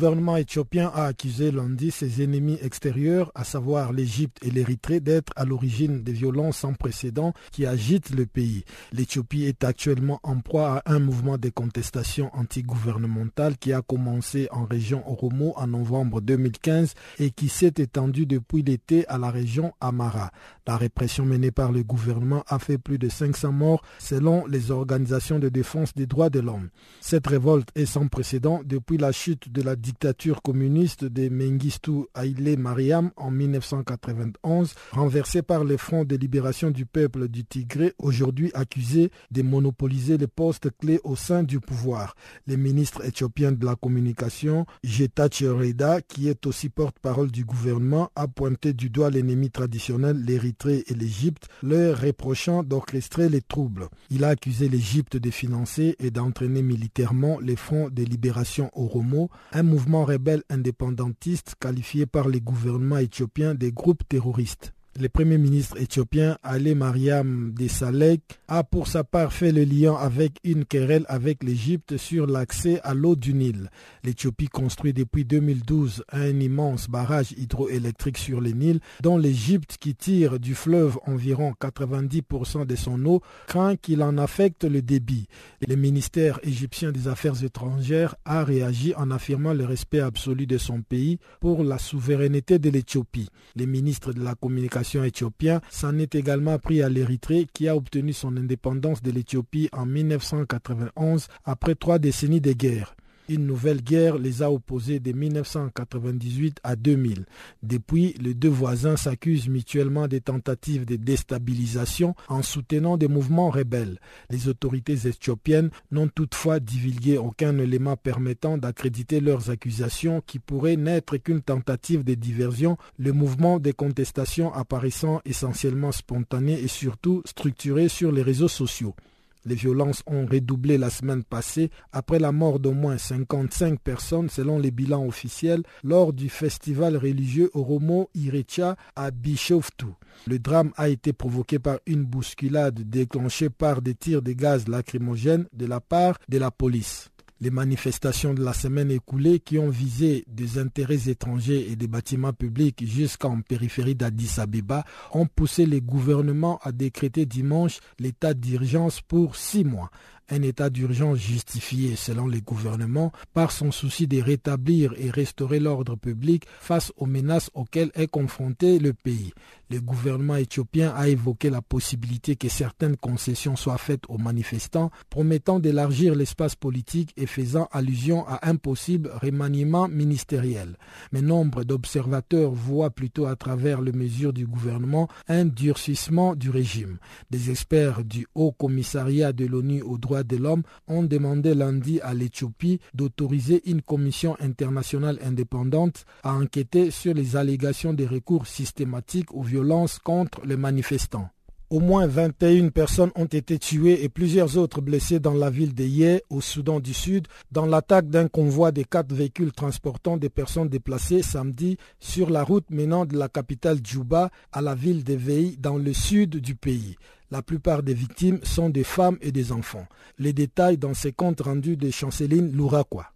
gouvernement 0.00 0.38
éthiopien 0.38 0.90
a 0.94 1.04
accusé 1.04 1.50
lundi 1.50 1.90
ses 1.90 2.22
ennemis 2.22 2.56
extérieurs, 2.62 3.30
à 3.34 3.44
savoir 3.44 3.92
l'Égypte 3.92 4.38
et 4.42 4.50
l'Érythrée, 4.50 4.98
d'être 4.98 5.30
à 5.36 5.44
l'origine 5.44 6.02
des 6.02 6.12
violences 6.14 6.56
sans 6.56 6.72
précédent 6.72 7.34
qui 7.52 7.66
agitent 7.66 8.08
le 8.16 8.24
pays. 8.24 8.64
L'Éthiopie 8.92 9.44
est 9.44 9.62
actuellement 9.62 10.18
en 10.22 10.40
proie 10.40 10.78
à 10.86 10.94
un 10.94 11.00
mouvement 11.00 11.36
de 11.36 11.50
contestation 11.50 12.30
antigouvernementale 12.34 13.58
qui 13.58 13.74
a 13.74 13.82
commencé 13.82 14.48
en 14.52 14.64
région 14.64 15.06
Oromo 15.06 15.52
en 15.56 15.66
novembre 15.66 16.22
2015 16.22 16.94
et 17.18 17.30
qui 17.30 17.50
s'est 17.50 17.74
étendu 17.76 18.24
depuis 18.24 18.62
l'été 18.62 19.06
à 19.06 19.18
la 19.18 19.30
région 19.30 19.74
Amara. 19.82 20.30
La 20.66 20.78
répression 20.78 21.26
menée 21.26 21.50
par 21.50 21.72
le 21.72 21.82
gouvernement 21.82 22.42
a 22.46 22.58
fait 22.58 22.78
plus 22.78 22.96
de 22.96 23.10
500 23.10 23.52
morts 23.52 23.82
selon 23.98 24.46
les 24.46 24.70
organisations 24.70 25.38
de 25.38 25.50
défense 25.50 25.92
des 25.94 26.06
droits 26.06 26.30
de 26.30 26.40
l'homme. 26.40 26.70
Cette 27.02 27.26
révolte 27.26 27.68
est 27.74 27.84
sans 27.86 28.06
précédent 28.08 28.62
depuis 28.64 28.96
la 28.96 29.12
chute 29.12 29.52
de 29.52 29.60
la 29.60 29.76
dictature 29.90 30.40
communiste 30.40 31.04
de 31.04 31.28
Mengistu 31.28 32.04
Haile 32.14 32.56
Mariam 32.56 33.10
en 33.16 33.32
1991, 33.32 34.72
renversée 34.92 35.42
par 35.42 35.64
le 35.64 35.76
Front 35.76 36.04
de 36.04 36.14
libération 36.14 36.70
du 36.70 36.86
peuple 36.86 37.26
du 37.26 37.44
Tigré, 37.44 37.92
aujourd'hui 37.98 38.52
accusé 38.54 39.10
de 39.32 39.42
monopoliser 39.42 40.16
les 40.16 40.28
postes 40.28 40.68
clés 40.78 41.00
au 41.02 41.16
sein 41.16 41.42
du 41.42 41.58
pouvoir. 41.58 42.14
Le 42.46 42.54
ministre 42.54 43.04
éthiopien 43.04 43.50
de 43.50 43.66
la 43.66 43.74
communication, 43.74 44.64
Getachew 44.84 45.56
Reda, 45.58 46.00
qui 46.02 46.28
est 46.28 46.46
aussi 46.46 46.68
porte-parole 46.68 47.32
du 47.32 47.44
gouvernement, 47.44 48.12
a 48.14 48.28
pointé 48.28 48.72
du 48.72 48.90
doigt 48.90 49.10
l'ennemi 49.10 49.50
traditionnel, 49.50 50.22
l'Érythrée 50.24 50.84
et 50.86 50.94
l'Égypte, 50.94 51.48
leur 51.64 52.00
reprochant 52.00 52.62
d'orchestrer 52.62 53.28
les 53.28 53.42
troubles. 53.42 53.88
Il 54.08 54.22
a 54.22 54.28
accusé 54.28 54.68
l'Égypte 54.68 55.16
de 55.16 55.30
financer 55.30 55.96
et 55.98 56.12
d'entraîner 56.12 56.62
militairement 56.62 57.40
les 57.40 57.56
fronts 57.56 57.90
de 57.90 58.04
libération 58.04 58.70
Oromo, 58.74 59.30
un 59.52 59.64
mouvement 59.64 59.79
mouvement 59.80 60.04
rebelle 60.04 60.42
indépendantiste 60.50 61.54
qualifié 61.58 62.04
par 62.04 62.28
les 62.28 62.42
gouvernements 62.42 62.98
éthiopiens 62.98 63.54
des 63.54 63.72
groupes 63.72 64.06
terroristes. 64.06 64.74
Le 65.00 65.08
Premier 65.08 65.38
ministre 65.38 65.80
éthiopien 65.80 66.36
Ali 66.42 66.74
Mariam 66.74 67.52
Desalek 67.54 68.20
a 68.48 68.64
pour 68.64 68.86
sa 68.86 69.02
part 69.02 69.32
fait 69.32 69.50
le 69.50 69.64
lien 69.64 69.94
avec 69.94 70.32
une 70.44 70.66
querelle 70.66 71.06
avec 71.08 71.42
l'Égypte 71.42 71.96
sur 71.96 72.26
l'accès 72.26 72.80
à 72.82 72.92
l'eau 72.92 73.16
du 73.16 73.32
Nil. 73.32 73.70
L'Éthiopie 74.04 74.48
construit 74.48 74.92
depuis 74.92 75.24
2012 75.24 76.04
un 76.12 76.38
immense 76.40 76.90
barrage 76.90 77.32
hydroélectrique 77.32 78.18
sur 78.18 78.42
le 78.42 78.50
Nil 78.50 78.80
dont 79.02 79.16
l'Égypte 79.16 79.78
qui 79.80 79.94
tire 79.94 80.38
du 80.38 80.54
fleuve 80.54 80.98
environ 81.06 81.54
90% 81.58 82.66
de 82.66 82.76
son 82.76 83.02
eau 83.06 83.22
craint 83.46 83.76
qu'il 83.76 84.02
en 84.02 84.18
affecte 84.18 84.64
le 84.64 84.82
débit. 84.82 85.28
Le 85.66 85.76
ministère 85.76 86.40
égyptien 86.42 86.92
des 86.92 87.08
Affaires 87.08 87.42
étrangères 87.42 88.16
a 88.26 88.44
réagi 88.44 88.92
en 88.96 89.10
affirmant 89.10 89.54
le 89.54 89.64
respect 89.64 90.00
absolu 90.00 90.46
de 90.46 90.58
son 90.58 90.82
pays 90.82 91.18
pour 91.40 91.64
la 91.64 91.78
souveraineté 91.78 92.58
de 92.58 92.68
l'Éthiopie. 92.68 93.30
Les 93.56 93.66
ministres 93.66 94.12
de 94.12 94.22
la 94.22 94.34
communication 94.34 94.89
éthiopien 94.96 95.60
s'en 95.70 95.98
est 95.98 96.14
également 96.14 96.58
pris 96.58 96.82
à 96.82 96.88
l'Érythrée 96.88 97.46
qui 97.52 97.68
a 97.68 97.76
obtenu 97.76 98.12
son 98.12 98.36
indépendance 98.36 99.02
de 99.02 99.10
l'Éthiopie 99.10 99.68
en 99.72 99.86
1991 99.86 101.28
après 101.44 101.74
trois 101.74 101.98
décennies 101.98 102.40
de 102.40 102.52
guerre. 102.52 102.94
Une 103.30 103.46
nouvelle 103.46 103.80
guerre 103.80 104.18
les 104.18 104.42
a 104.42 104.50
opposés 104.50 104.98
de 104.98 105.12
1998 105.12 106.58
à 106.64 106.74
2000. 106.74 107.26
Depuis, 107.62 108.12
les 108.20 108.34
deux 108.34 108.48
voisins 108.48 108.96
s'accusent 108.96 109.48
mutuellement 109.48 110.08
des 110.08 110.20
tentatives 110.20 110.84
de 110.84 110.96
déstabilisation 110.96 112.16
en 112.26 112.42
soutenant 112.42 112.96
des 112.96 113.06
mouvements 113.06 113.50
rebelles. 113.50 114.00
Les 114.30 114.48
autorités 114.48 115.06
éthiopiennes 115.06 115.70
n'ont 115.92 116.08
toutefois 116.08 116.58
divulgué 116.58 117.18
aucun 117.18 117.56
élément 117.58 117.96
permettant 117.96 118.58
d'accréditer 118.58 119.20
leurs 119.20 119.48
accusations 119.48 120.22
qui 120.26 120.40
pourraient 120.40 120.74
n'être 120.74 121.16
qu'une 121.16 121.40
tentative 121.40 122.02
de 122.02 122.14
diversion, 122.14 122.78
le 122.98 123.12
mouvement 123.12 123.60
de 123.60 123.70
contestation 123.70 124.52
apparaissant 124.52 125.20
essentiellement 125.24 125.92
spontané 125.92 126.60
et 126.60 126.66
surtout 126.66 127.22
structuré 127.26 127.88
sur 127.88 128.10
les 128.10 128.22
réseaux 128.22 128.48
sociaux. 128.48 128.96
Les 129.44 129.54
violences 129.54 130.02
ont 130.06 130.26
redoublé 130.26 130.76
la 130.76 130.90
semaine 130.90 131.24
passée 131.24 131.70
après 131.92 132.18
la 132.18 132.32
mort 132.32 132.60
d'au 132.60 132.72
moins 132.72 132.98
55 132.98 133.80
personnes 133.80 134.28
selon 134.28 134.58
les 134.58 134.70
bilans 134.70 135.06
officiels 135.06 135.62
lors 135.82 136.12
du 136.12 136.28
festival 136.28 136.96
religieux 136.96 137.50
Oromo 137.54 138.10
Irecha 138.14 138.76
à 138.96 139.10
Bishoftu. 139.10 139.86
Le 140.26 140.38
drame 140.38 140.72
a 140.76 140.88
été 140.88 141.12
provoqué 141.12 141.58
par 141.58 141.78
une 141.86 142.04
bousculade 142.04 142.80
déclenchée 142.88 143.48
par 143.48 143.80
des 143.80 143.94
tirs 143.94 144.22
de 144.22 144.32
gaz 144.32 144.68
lacrymogènes 144.68 145.46
de 145.52 145.66
la 145.66 145.80
part 145.80 146.18
de 146.28 146.38
la 146.38 146.50
police. 146.50 147.10
Les 147.42 147.50
manifestations 147.50 148.34
de 148.34 148.44
la 148.44 148.52
semaine 148.52 148.90
écoulée 148.90 149.40
qui 149.40 149.58
ont 149.58 149.70
visé 149.70 150.24
des 150.28 150.58
intérêts 150.58 151.08
étrangers 151.08 151.70
et 151.70 151.76
des 151.76 151.86
bâtiments 151.86 152.34
publics 152.34 152.84
jusqu'en 152.86 153.40
périphérie 153.40 153.94
d'Addis 153.94 154.38
Abeba 154.38 154.84
ont 155.12 155.24
poussé 155.24 155.64
les 155.64 155.80
gouvernements 155.80 156.58
à 156.62 156.70
décréter 156.70 157.24
dimanche 157.24 157.80
l'état 157.98 158.34
d'urgence 158.34 159.00
pour 159.00 159.36
six 159.36 159.64
mois 159.64 159.90
un 160.30 160.42
état 160.42 160.70
d'urgence 160.70 161.18
justifié, 161.18 161.96
selon 161.96 162.28
les 162.28 162.40
gouvernements, 162.40 163.12
par 163.34 163.50
son 163.50 163.72
souci 163.72 164.06
de 164.06 164.22
rétablir 164.22 164.94
et 164.96 165.10
restaurer 165.10 165.58
l'ordre 165.58 165.96
public 165.96 166.44
face 166.60 166.92
aux 166.96 167.06
menaces 167.06 167.50
auxquelles 167.54 167.90
est 167.94 168.06
confronté 168.06 168.78
le 168.78 168.92
pays. 168.92 169.32
Le 169.72 169.80
gouvernement 169.80 170.34
éthiopien 170.34 170.92
a 170.96 171.06
évoqué 171.06 171.48
la 171.48 171.62
possibilité 171.62 172.34
que 172.34 172.48
certaines 172.48 172.96
concessions 172.96 173.54
soient 173.54 173.78
faites 173.78 174.02
aux 174.08 174.18
manifestants, 174.18 174.90
promettant 175.10 175.60
d'élargir 175.60 176.16
l'espace 176.16 176.56
politique 176.56 177.12
et 177.16 177.26
faisant 177.26 177.68
allusion 177.70 178.26
à 178.26 178.48
un 178.50 178.56
possible 178.56 179.12
remaniement 179.22 179.86
ministériel. 179.86 180.76
Mais 181.12 181.22
nombre 181.22 181.62
d'observateurs 181.62 182.50
voient 182.50 182.90
plutôt 182.90 183.26
à 183.26 183.36
travers 183.36 183.80
les 183.80 183.92
mesures 183.92 184.32
du 184.32 184.44
gouvernement 184.44 185.06
un 185.28 185.44
durcissement 185.44 186.34
du 186.34 186.50
régime. 186.50 186.98
Des 187.30 187.52
experts 187.52 188.02
du 188.02 188.26
Haut 188.34 188.50
Commissariat 188.50 189.32
de 189.32 189.46
l'ONU 189.46 189.82
aux 189.82 189.98
droits 189.98 190.24
de 190.24 190.36
l'homme 190.36 190.64
ont 190.88 191.04
demandé 191.04 191.54
lundi 191.54 192.00
à 192.00 192.12
l'Éthiopie 192.12 192.80
d'autoriser 192.92 193.62
une 193.70 193.82
commission 193.82 194.36
internationale 194.40 195.20
indépendante 195.24 196.06
à 196.24 196.34
enquêter 196.34 196.90
sur 196.90 197.14
les 197.14 197.36
allégations 197.36 197.94
de 197.94 198.04
recours 198.04 198.48
systématiques 198.48 199.32
aux 199.32 199.42
violences 199.42 199.59
contre 200.02 200.40
les 200.44 200.56
manifestants. 200.56 201.28
Au 201.70 201.78
moins 201.78 202.08
21 202.08 202.70
personnes 202.70 203.12
ont 203.14 203.26
été 203.26 203.56
tuées 203.60 204.02
et 204.02 204.08
plusieurs 204.08 204.58
autres 204.58 204.80
blessées 204.80 205.20
dans 205.20 205.34
la 205.34 205.50
ville 205.50 205.72
de 205.72 205.84
Yé, 205.84 206.24
au 206.28 206.40
Soudan 206.40 206.80
du 206.80 206.92
Sud, 206.92 207.28
dans 207.52 207.64
l'attaque 207.64 208.08
d'un 208.10 208.26
convoi 208.26 208.72
de 208.72 208.82
quatre 208.82 209.14
véhicules 209.14 209.52
transportant 209.52 210.16
des 210.16 210.30
personnes 210.30 210.68
déplacées 210.68 211.22
samedi 211.22 211.76
sur 212.00 212.28
la 212.28 212.42
route 212.42 212.68
menant 212.70 213.04
de 213.04 213.16
la 213.16 213.28
capitale 213.28 213.78
Djouba 213.84 214.30
à 214.50 214.60
la 214.62 214.74
ville 214.74 215.04
de 215.04 215.14
Veille 215.14 215.56
dans 215.60 215.76
le 215.76 215.92
sud 215.92 216.38
du 216.38 216.56
pays. 216.56 216.96
La 217.30 217.40
plupart 217.40 217.84
des 217.84 217.94
victimes 217.94 218.40
sont 218.42 218.68
des 218.68 218.82
femmes 218.82 219.18
et 219.20 219.30
des 219.30 219.52
enfants. 219.52 219.86
Les 220.18 220.32
détails 220.32 220.76
dans 220.76 220.94
ces 220.94 221.12
comptes 221.12 221.40
rendus 221.42 221.76
de 221.76 221.88
Chanceline 221.92 222.50
Louraquois. 222.50 223.06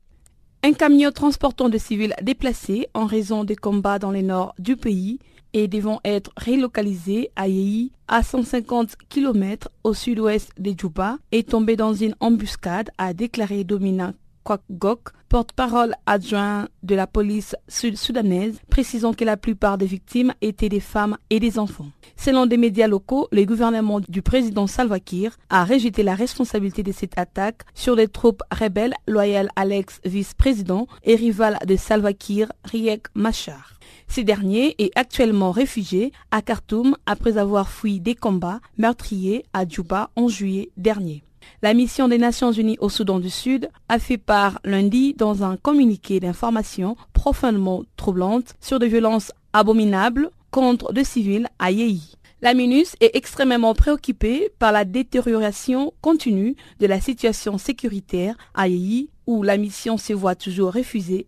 Un 0.62 0.74
camion 0.74 1.10
transportant 1.10 1.68
des 1.68 1.80
civils 1.80 2.14
déplacés 2.22 2.86
en 2.94 3.06
raison 3.06 3.42
des 3.42 3.56
combats 3.56 3.98
dans 3.98 4.12
le 4.12 4.22
nord 4.22 4.54
du 4.60 4.76
pays 4.76 5.18
et 5.54 5.68
devant 5.68 6.00
être 6.04 6.30
relocalisés 6.36 7.30
à 7.36 7.48
Yei, 7.48 7.92
à 8.08 8.22
150 8.22 8.96
km 9.08 9.70
au 9.84 9.94
sud-ouest 9.94 10.50
de 10.58 10.74
Djouba, 10.76 11.16
est 11.32 11.48
tombé 11.48 11.76
dans 11.76 11.94
une 11.94 12.14
embuscade, 12.20 12.90
a 12.98 13.14
déclaré 13.14 13.64
Domina 13.64 14.12
Kwakgok, 14.44 15.10
porte-parole 15.30 15.94
adjoint 16.06 16.68
de 16.82 16.94
la 16.94 17.06
police 17.06 17.56
sud-soudanaise, 17.66 18.60
précisant 18.68 19.14
que 19.14 19.24
la 19.24 19.36
plupart 19.36 19.78
des 19.78 19.86
victimes 19.86 20.34
étaient 20.42 20.68
des 20.68 20.80
femmes 20.80 21.16
et 21.30 21.40
des 21.40 21.58
enfants. 21.58 21.88
Selon 22.16 22.46
des 22.46 22.56
médias 22.56 22.86
locaux, 22.86 23.26
le 23.32 23.44
gouvernement 23.44 24.00
du 24.00 24.22
président 24.22 24.66
Salva 24.66 25.00
Kiir 25.00 25.36
a 25.50 25.64
rejeté 25.64 26.02
la 26.02 26.14
responsabilité 26.14 26.82
de 26.82 26.92
cette 26.92 27.18
attaque 27.18 27.62
sur 27.74 27.96
les 27.96 28.08
troupes 28.08 28.42
rebelles 28.52 28.94
loyales 29.08 29.50
à 29.56 29.64
l'ex-vice-président 29.64 30.86
et 31.04 31.16
rival 31.16 31.58
de 31.66 31.76
Salva 31.76 32.12
Kiir, 32.12 32.52
Riek 32.64 33.06
Machar. 33.14 33.74
Ce 34.08 34.20
dernier 34.20 34.74
est 34.78 34.92
actuellement 34.96 35.50
réfugié 35.50 36.12
à 36.30 36.42
Khartoum 36.42 36.96
après 37.06 37.38
avoir 37.38 37.68
fui 37.68 38.00
des 38.00 38.14
combats 38.14 38.60
meurtriers 38.78 39.44
à 39.52 39.66
Djouba 39.66 40.10
en 40.16 40.28
juillet 40.28 40.70
dernier. 40.76 41.24
La 41.62 41.74
mission 41.74 42.08
des 42.08 42.18
Nations 42.18 42.52
Unies 42.52 42.78
au 42.80 42.88
Soudan 42.88 43.18
du 43.18 43.30
Sud 43.30 43.68
a 43.88 43.98
fait 43.98 44.18
part 44.18 44.60
lundi 44.64 45.14
dans 45.14 45.42
un 45.44 45.56
communiqué 45.56 46.20
d'information 46.20 46.96
profondément 47.12 47.84
troublante 47.96 48.54
sur 48.60 48.78
des 48.78 48.88
violences 48.88 49.32
abominables 49.52 50.30
contre 50.50 50.92
des 50.92 51.04
civils 51.04 51.48
à 51.58 51.70
Yei. 51.70 52.00
La 52.42 52.52
MINUS 52.52 52.94
est 53.00 53.16
extrêmement 53.16 53.74
préoccupée 53.74 54.50
par 54.58 54.70
la 54.70 54.84
détérioration 54.84 55.94
continue 56.02 56.56
de 56.78 56.86
la 56.86 57.00
situation 57.00 57.56
sécuritaire 57.56 58.36
à 58.54 58.68
Yei 58.68 59.08
où 59.26 59.42
la 59.42 59.56
mission 59.56 59.96
se 59.96 60.12
voit 60.12 60.34
toujours 60.34 60.74
refuser 60.74 61.26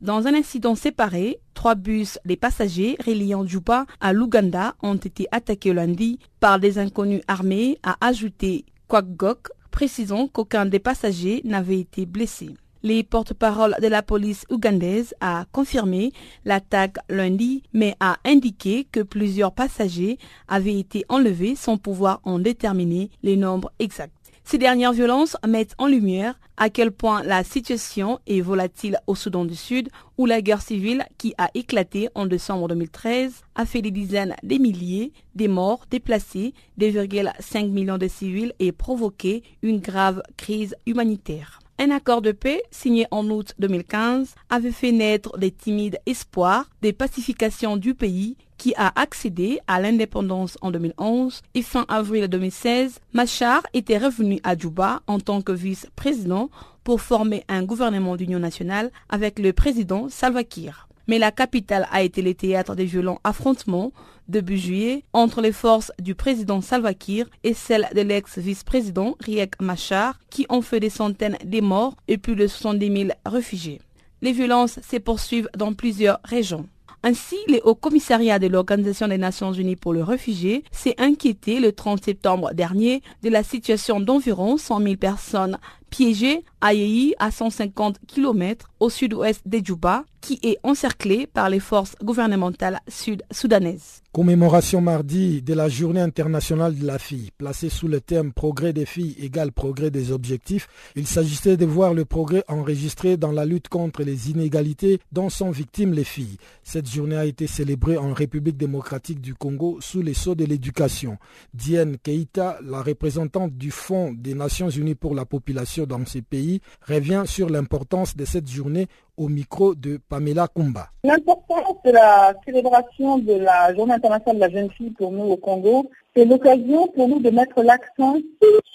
Dans 0.00 0.26
un 0.26 0.34
incident 0.34 0.74
séparé, 0.74 1.38
trois 1.54 1.74
bus 1.74 2.18
des 2.24 2.36
passagers 2.36 2.96
reliant 3.06 3.46
Juba 3.46 3.86
à 4.00 4.12
l'Ouganda 4.12 4.74
ont 4.82 4.96
été 4.96 5.26
attaqués 5.30 5.72
lundi 5.72 6.18
par 6.40 6.58
des 6.58 6.78
inconnus 6.78 7.22
armés, 7.28 7.78
a 7.82 7.96
ajouté 8.00 8.64
Kwakgok, 8.88 9.48
précisant 9.70 10.26
qu'aucun 10.26 10.66
des 10.66 10.80
passagers 10.80 11.42
n'avait 11.44 11.80
été 11.80 12.06
blessé. 12.06 12.50
Les 12.82 13.04
porte-parole 13.04 13.76
de 13.80 13.88
la 13.88 14.02
police 14.02 14.46
ougandaise 14.50 15.14
a 15.20 15.44
confirmé 15.52 16.12
l'attaque 16.46 16.96
lundi, 17.10 17.62
mais 17.74 17.94
a 18.00 18.16
indiqué 18.24 18.84
que 18.90 19.00
plusieurs 19.00 19.52
passagers 19.52 20.18
avaient 20.48 20.78
été 20.78 21.04
enlevés 21.10 21.56
sans 21.56 21.76
pouvoir 21.76 22.20
en 22.24 22.38
déterminer 22.38 23.10
les 23.22 23.36
nombres 23.36 23.70
exacts. 23.78 24.19
Ces 24.44 24.58
dernières 24.58 24.92
violences 24.92 25.36
mettent 25.46 25.74
en 25.78 25.86
lumière 25.86 26.38
à 26.56 26.70
quel 26.70 26.92
point 26.92 27.22
la 27.22 27.44
situation 27.44 28.18
est 28.26 28.40
volatile 28.40 28.98
au 29.06 29.14
Soudan 29.14 29.44
du 29.44 29.54
Sud, 29.54 29.88
où 30.18 30.26
la 30.26 30.42
guerre 30.42 30.60
civile 30.60 31.04
qui 31.18 31.34
a 31.38 31.50
éclaté 31.54 32.08
en 32.14 32.26
décembre 32.26 32.68
2013 32.68 33.44
a 33.54 33.64
fait 33.64 33.80
des 33.80 33.90
dizaines 33.90 34.34
de 34.42 34.56
milliers 34.56 35.12
de 35.36 35.46
morts, 35.46 35.86
déplacés 35.90 36.52
2,5 36.78 37.70
millions 37.70 37.98
de 37.98 38.08
civils 38.08 38.52
et 38.58 38.72
provoqué 38.72 39.42
une 39.62 39.80
grave 39.80 40.22
crise 40.36 40.74
humanitaire. 40.84 41.60
Un 41.78 41.90
accord 41.92 42.20
de 42.20 42.32
paix 42.32 42.62
signé 42.70 43.06
en 43.10 43.26
août 43.30 43.54
2015 43.58 44.34
avait 44.50 44.70
fait 44.70 44.92
naître 44.92 45.38
des 45.38 45.50
timides 45.50 45.98
espoirs 46.04 46.68
de 46.82 46.90
pacification 46.90 47.78
du 47.78 47.94
pays 47.94 48.36
qui 48.60 48.74
a 48.76 48.92
accédé 49.00 49.58
à 49.66 49.80
l'indépendance 49.80 50.58
en 50.60 50.70
2011 50.70 51.40
et 51.54 51.62
fin 51.62 51.86
avril 51.88 52.28
2016, 52.28 53.00
Machar 53.14 53.62
était 53.72 53.96
revenu 53.96 54.38
à 54.44 54.54
Djouba 54.54 55.00
en 55.06 55.18
tant 55.18 55.40
que 55.40 55.50
vice-président 55.50 56.50
pour 56.84 57.00
former 57.00 57.42
un 57.48 57.62
gouvernement 57.62 58.16
d'union 58.16 58.38
nationale 58.38 58.90
avec 59.08 59.38
le 59.38 59.54
président 59.54 60.10
Salva 60.10 60.44
Kiir 60.44 60.88
mais 61.08 61.18
la 61.18 61.32
capitale 61.32 61.88
a 61.90 62.02
été 62.02 62.20
le 62.20 62.34
théâtre 62.34 62.76
des 62.76 62.84
violents 62.84 63.18
affrontements 63.24 63.92
début 64.28 64.58
juillet 64.58 65.04
entre 65.14 65.40
les 65.40 65.52
forces 65.52 65.90
du 65.98 66.14
président 66.14 66.60
Salva 66.60 66.92
Kiir 66.92 67.30
et 67.42 67.54
celles 67.54 67.88
de 67.94 68.02
l'ex-vice-président 68.02 69.16
Riek 69.20 69.60
Machar 69.62 70.20
qui 70.28 70.44
ont 70.50 70.60
fait 70.60 70.80
des 70.80 70.90
centaines 70.90 71.38
de 71.42 71.60
morts 71.62 71.96
et 72.08 72.18
plus 72.18 72.36
de 72.36 72.46
70 72.46 72.96
000 73.06 73.10
réfugiés. 73.24 73.80
Les 74.20 74.32
violences 74.32 74.78
se 74.82 74.98
poursuivent 74.98 75.48
dans 75.56 75.72
plusieurs 75.72 76.20
régions. 76.24 76.68
Ainsi, 77.02 77.36
le 77.48 77.66
Haut 77.66 77.74
Commissariat 77.74 78.38
de 78.38 78.46
l'Organisation 78.46 79.08
des 79.08 79.16
Nations 79.16 79.54
Unies 79.54 79.76
pour 79.76 79.94
les 79.94 80.02
réfugiés 80.02 80.64
s'est 80.70 80.96
inquiété 80.98 81.58
le 81.58 81.72
30 81.72 82.04
septembre 82.04 82.52
dernier 82.52 83.02
de 83.22 83.30
la 83.30 83.42
situation 83.42 84.00
d'environ 84.00 84.58
100 84.58 84.82
000 84.82 84.96
personnes 84.96 85.58
piégées 85.90 86.44
à 86.60 86.70
à 87.18 87.30
150 87.30 87.98
km 88.06 88.70
au 88.80 88.90
sud-ouest 88.90 89.42
de 89.46 89.58
Djouba 89.64 90.04
qui 90.20 90.38
est 90.42 90.58
encerclé 90.62 91.26
par 91.26 91.48
les 91.48 91.60
forces 91.60 91.96
gouvernementales 92.02 92.80
sud-soudanaises. 92.88 94.02
Commémoration 94.12 94.80
mardi 94.80 95.40
de 95.40 95.54
la 95.54 95.68
Journée 95.68 96.00
internationale 96.00 96.76
de 96.76 96.84
la 96.84 96.98
fille, 96.98 97.30
placée 97.38 97.68
sous 97.68 97.86
le 97.86 98.00
thème 98.00 98.32
Progrès 98.32 98.72
des 98.72 98.84
filles 98.84 99.14
égale 99.20 99.52
progrès 99.52 99.90
des 99.90 100.10
objectifs. 100.10 100.68
Il 100.96 101.06
s'agissait 101.06 101.56
de 101.56 101.64
voir 101.64 101.94
le 101.94 102.04
progrès 102.04 102.42
enregistré 102.48 103.16
dans 103.16 103.30
la 103.30 103.44
lutte 103.44 103.68
contre 103.68 104.02
les 104.02 104.30
inégalités 104.30 104.98
dont 105.12 105.30
sont 105.30 105.50
victimes 105.50 105.92
les 105.92 106.04
filles. 106.04 106.38
Cette 106.64 106.90
journée 106.90 107.16
a 107.16 107.24
été 107.24 107.46
célébrée 107.46 107.96
en 107.96 108.12
République 108.12 108.56
démocratique 108.56 109.20
du 109.20 109.34
Congo 109.34 109.78
sous 109.80 110.02
les 110.02 110.14
sceaux 110.14 110.34
de 110.34 110.44
l'éducation. 110.44 111.16
Diane 111.54 111.96
Keita, 111.96 112.58
la 112.64 112.82
représentante 112.82 113.52
du 113.56 113.70
Fonds 113.70 114.12
des 114.12 114.34
Nations 114.34 114.70
Unies 114.70 114.96
pour 114.96 115.14
la 115.14 115.24
population 115.24 115.79
dans 115.86 116.04
ces 116.06 116.22
pays, 116.22 116.60
revient 116.86 117.24
sur 117.26 117.48
l'importance 117.48 118.16
de 118.16 118.24
cette 118.24 118.48
journée 118.48 118.86
au 119.16 119.28
micro 119.28 119.74
de 119.74 119.98
Pamela 120.08 120.48
Kumba. 120.48 120.88
L'importance 121.04 121.76
de 121.84 121.90
la 121.90 122.34
célébration 122.44 123.18
de 123.18 123.34
la 123.34 123.74
Journée 123.74 123.94
internationale 123.94 124.36
de 124.36 124.40
la 124.40 124.50
jeune 124.50 124.70
fille 124.70 124.90
pour 124.90 125.12
nous 125.12 125.24
au 125.24 125.36
Congo, 125.36 125.90
c'est 126.14 126.24
l'occasion 126.24 126.88
pour 126.88 127.08
nous 127.08 127.20
de 127.20 127.30
mettre 127.30 127.62
l'accent 127.62 128.16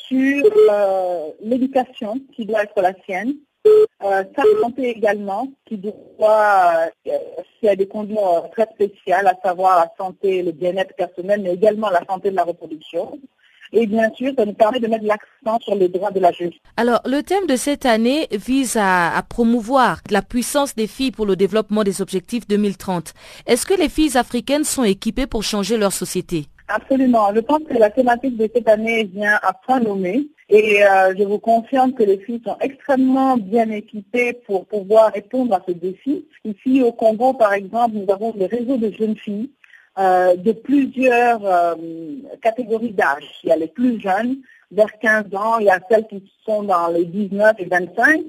sur 0.08 0.46
euh, 0.72 1.30
l'éducation 1.42 2.20
qui 2.36 2.46
doit 2.46 2.64
être 2.64 2.82
la 2.82 2.94
sienne, 3.06 3.34
euh, 4.04 4.24
sa 4.36 4.44
santé 4.62 4.90
également, 4.90 5.48
qui 5.66 5.78
doit, 5.78 6.90
euh, 7.08 7.68
a 7.68 7.76
des 7.76 7.88
conditions 7.88 8.50
très 8.52 8.68
spéciales, 8.74 9.28
à 9.28 9.36
savoir 9.44 9.80
la 9.80 9.92
santé, 9.98 10.44
le 10.44 10.52
bien-être 10.52 10.96
personnel, 10.96 11.42
mais 11.42 11.54
également 11.54 11.90
la 11.90 12.06
santé 12.06 12.30
de 12.30 12.36
la 12.36 12.44
reproduction. 12.44 13.20
Et 13.74 13.88
bien 13.88 14.10
sûr, 14.16 14.32
ça 14.38 14.46
nous 14.46 14.54
permet 14.54 14.80
de 14.80 14.88
mettre 14.88 15.06
l'accent 15.06 15.60
sur 15.60 15.76
les 15.76 15.90
droits 15.90 16.12
de 16.12 16.20
la 16.20 16.32
jeune. 16.32 16.52
Alors, 16.78 17.02
le 17.06 17.22
thème 17.24 17.46
de 17.48 17.56
cette 17.56 17.86
année 17.86 18.28
vise 18.32 18.78
à, 18.80 19.22
promouvoir 19.28 20.02
la 20.10 20.22
puissance 20.22 20.76
des 20.76 20.88
filles 20.88 21.12
pour 21.12 21.26
le 21.26 21.36
développement 21.36 21.84
des 21.84 22.02
objectifs 22.02 22.48
2030. 22.48 23.14
Est-ce 23.48 23.66
que 23.66 23.74
les 23.74 23.90
filles 23.90 24.18
africaines 24.18 24.64
sont 24.64 24.84
équipées 24.84 25.28
pour 25.28 25.44
changer 25.44 25.78
leur 25.78 25.92
société? 25.92 26.46
Absolument. 26.68 27.34
Je 27.36 27.42
pense 27.42 27.62
que 27.70 27.78
la 27.78 27.92
thématique 27.92 28.38
de 28.38 28.50
cette 28.54 28.68
année 28.68 29.04
vient 29.04 29.40
à 29.44 29.54
point 29.54 29.80
nommé. 29.80 30.28
Et 30.50 30.84
euh, 30.84 31.14
je 31.18 31.24
vous 31.24 31.40
confirme 31.40 31.94
que 31.94 32.04
les 32.04 32.20
filles 32.20 32.42
sont 32.46 32.58
extrêmement 32.62 33.38
bien 33.38 33.70
équipées 33.72 34.34
pour 34.46 34.66
pouvoir 34.66 35.12
répondre 35.12 35.56
à 35.56 35.62
ce 35.68 35.74
défi. 35.74 36.28
Ici 36.44 36.84
au 36.84 36.92
Congo, 36.92 37.34
par 37.34 37.54
exemple, 37.54 37.96
nous 37.96 38.12
avons 38.12 38.32
des 38.32 38.46
réseaux 38.46 38.78
de 38.78 38.92
jeunes 38.92 39.18
filles 39.18 39.50
euh, 39.98 40.36
de 40.36 40.52
plusieurs 40.52 41.46
euh, 41.46 41.76
catégories 42.42 42.92
d'âge. 42.92 43.24
Il 43.44 43.50
y 43.50 43.52
a 43.52 43.56
les 43.56 43.68
plus 43.68 44.02
jeunes, 44.02 44.38
vers 44.72 45.00
15 45.00 45.34
ans, 45.36 45.60
il 45.60 45.68
y 45.68 45.70
a 45.70 45.80
celles 45.90 46.06
qui 46.08 46.32
sont 46.46 46.64
dans 46.64 46.88
les 46.90 47.06
19 47.06 47.56
et 47.60 47.66
25. 47.66 48.22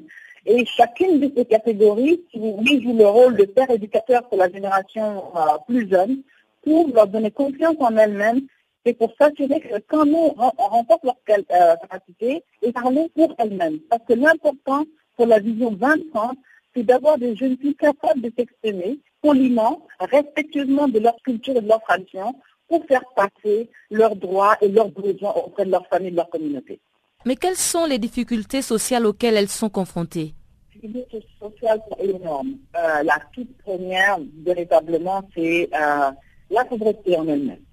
Et 0.47 0.65
chacune 0.65 1.19
de 1.19 1.33
ces 1.37 1.45
catégories, 1.45 2.23
si 2.33 2.83
joue 2.83 2.97
le 2.97 3.07
rôle 3.07 3.37
de 3.37 3.47
père 3.47 3.69
éducateur 3.71 4.29
pour 4.29 4.39
la 4.39 4.49
génération 4.49 5.25
euh, 5.37 5.59
plus 5.67 5.91
jeune, 5.91 6.23
pour 6.63 6.89
leur 6.95 7.09
donner 7.09 7.33
confiance 7.33 7.77
en 7.81 7.97
elles-mêmes 7.97 8.43
et 8.85 8.95
pour 8.95 9.13
s'assurer 9.21 9.61
que 9.61 9.79
quand 9.89 10.07
nous, 10.07 10.35
on 10.39 10.51
renforce 10.69 11.03
leur 11.03 11.19
capacité, 11.27 12.45
et 12.63 12.73
parler 12.73 13.11
pour 13.17 13.35
elles-mêmes. 13.39 13.81
Parce 13.91 14.05
que 14.05 14.15
l'important 14.15 14.85
pour 15.17 15.27
la 15.27 15.41
vision 15.41 15.73
2030, 15.73 16.39
c'est 16.75 16.85
d'avoir 16.85 17.19
des 17.19 17.35
jeunes 17.35 17.57
filles 17.57 17.75
capables 17.75 18.21
de 18.21 18.33
s'exprimer, 18.39 19.01
poliment, 19.27 19.87
respectueusement 19.99 20.89
de 20.89 21.01
leur 21.01 21.17
culture 21.23 21.57
et 21.57 21.61
de 21.61 21.69
leur 21.69 21.83
tradition 21.83 22.35
pour 22.69 22.85
faire 22.87 23.05
passer 23.15 23.69
leurs 23.91 24.17
droits 24.17 24.57
et 24.61 24.69
leurs 24.69 24.91
besoins 24.91 25.33
auprès 25.33 25.65
de 25.65 25.71
leur 25.71 25.87
famille 25.89 26.09
et 26.09 26.11
de 26.13 26.17
leur 26.17 26.31
communauté. 26.31 26.79
Mais 27.25 27.37
quelles 27.37 27.57
sont 27.57 27.87
les 27.87 27.99
difficultés 27.99 28.63
sociales 28.63 29.05
auxquelles 29.05 29.37
elles 29.37 29.49
sont 29.49 29.69
confrontées? 29.69 30.35
Les 30.75 30.89
difficultés 30.89 31.27
sociales 31.41 31.81
sont 31.89 31.99
énormes. 31.99 32.55
Euh, 32.77 33.03
la 33.03 33.19
toute 33.35 33.57
première, 33.59 34.19
véritablement, 34.45 35.23
c'est 35.35 35.69
euh, 35.75 36.11
la 36.51 36.65
pauvreté 36.65 37.17
en 37.17 37.27
elle-même. 37.27 37.65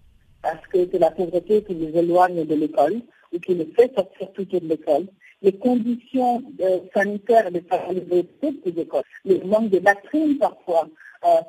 Parce 0.42 0.66
que 0.68 0.80
c'est 0.92 1.00
la 1.00 1.12
pauvreté 1.12 1.64
qui 1.64 1.74
les 1.76 1.98
éloigne 2.00 2.46
de 2.46 2.56
l'école 2.56 3.02
ou 3.32 3.40
qui 3.40 3.54
les 3.54 3.72
fait 3.76 3.94
sortir 3.96 4.32
plutôt 4.32 4.60
de 4.60 4.68
l'école 4.68 5.06
les 5.44 5.52
conditions 5.52 6.42
euh, 6.62 6.80
sanitaires 6.96 7.52
de 7.52 7.60
des 7.60 8.82
écoles, 8.82 9.04
le 9.26 9.44
manque 9.46 9.70
de 9.70 9.80
latrines 9.80 10.38
parfois, 10.38 10.88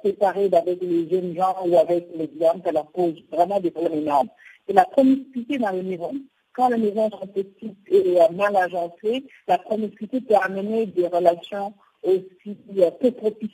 séparés 0.05 0.51
avec 0.53 0.81
les 0.83 1.09
jeunes 1.09 1.35
gens 1.37 1.57
ou 1.67 1.77
avec 1.77 2.09
les 2.15 2.31
hommes, 2.47 2.63
ça 2.65 2.73
leur 2.73 2.87
pose 2.87 3.15
vraiment 3.33 3.61
des 3.61 3.71
problèmes 3.71 4.01
énormes. 4.01 4.29
Et 4.69 4.73
la 4.73 4.85
promiscuité 4.85 5.59
dans 5.59 5.71
les 5.71 5.83
maisons, 5.83 6.15
quand 6.55 6.69
les 6.69 6.79
maisons 6.79 7.11
sont 7.11 7.27
petites 7.27 7.77
et 7.89 8.21
euh, 8.21 8.29
mal 8.33 8.57
agencées, 8.57 9.25
la 9.49 9.59
promiscuité 9.59 10.21
peut 10.21 10.37
amener 10.37 10.87
des 10.87 11.09
relations 11.09 11.75
aussi 12.03 12.57
peu 13.01 13.11
propice 13.11 13.51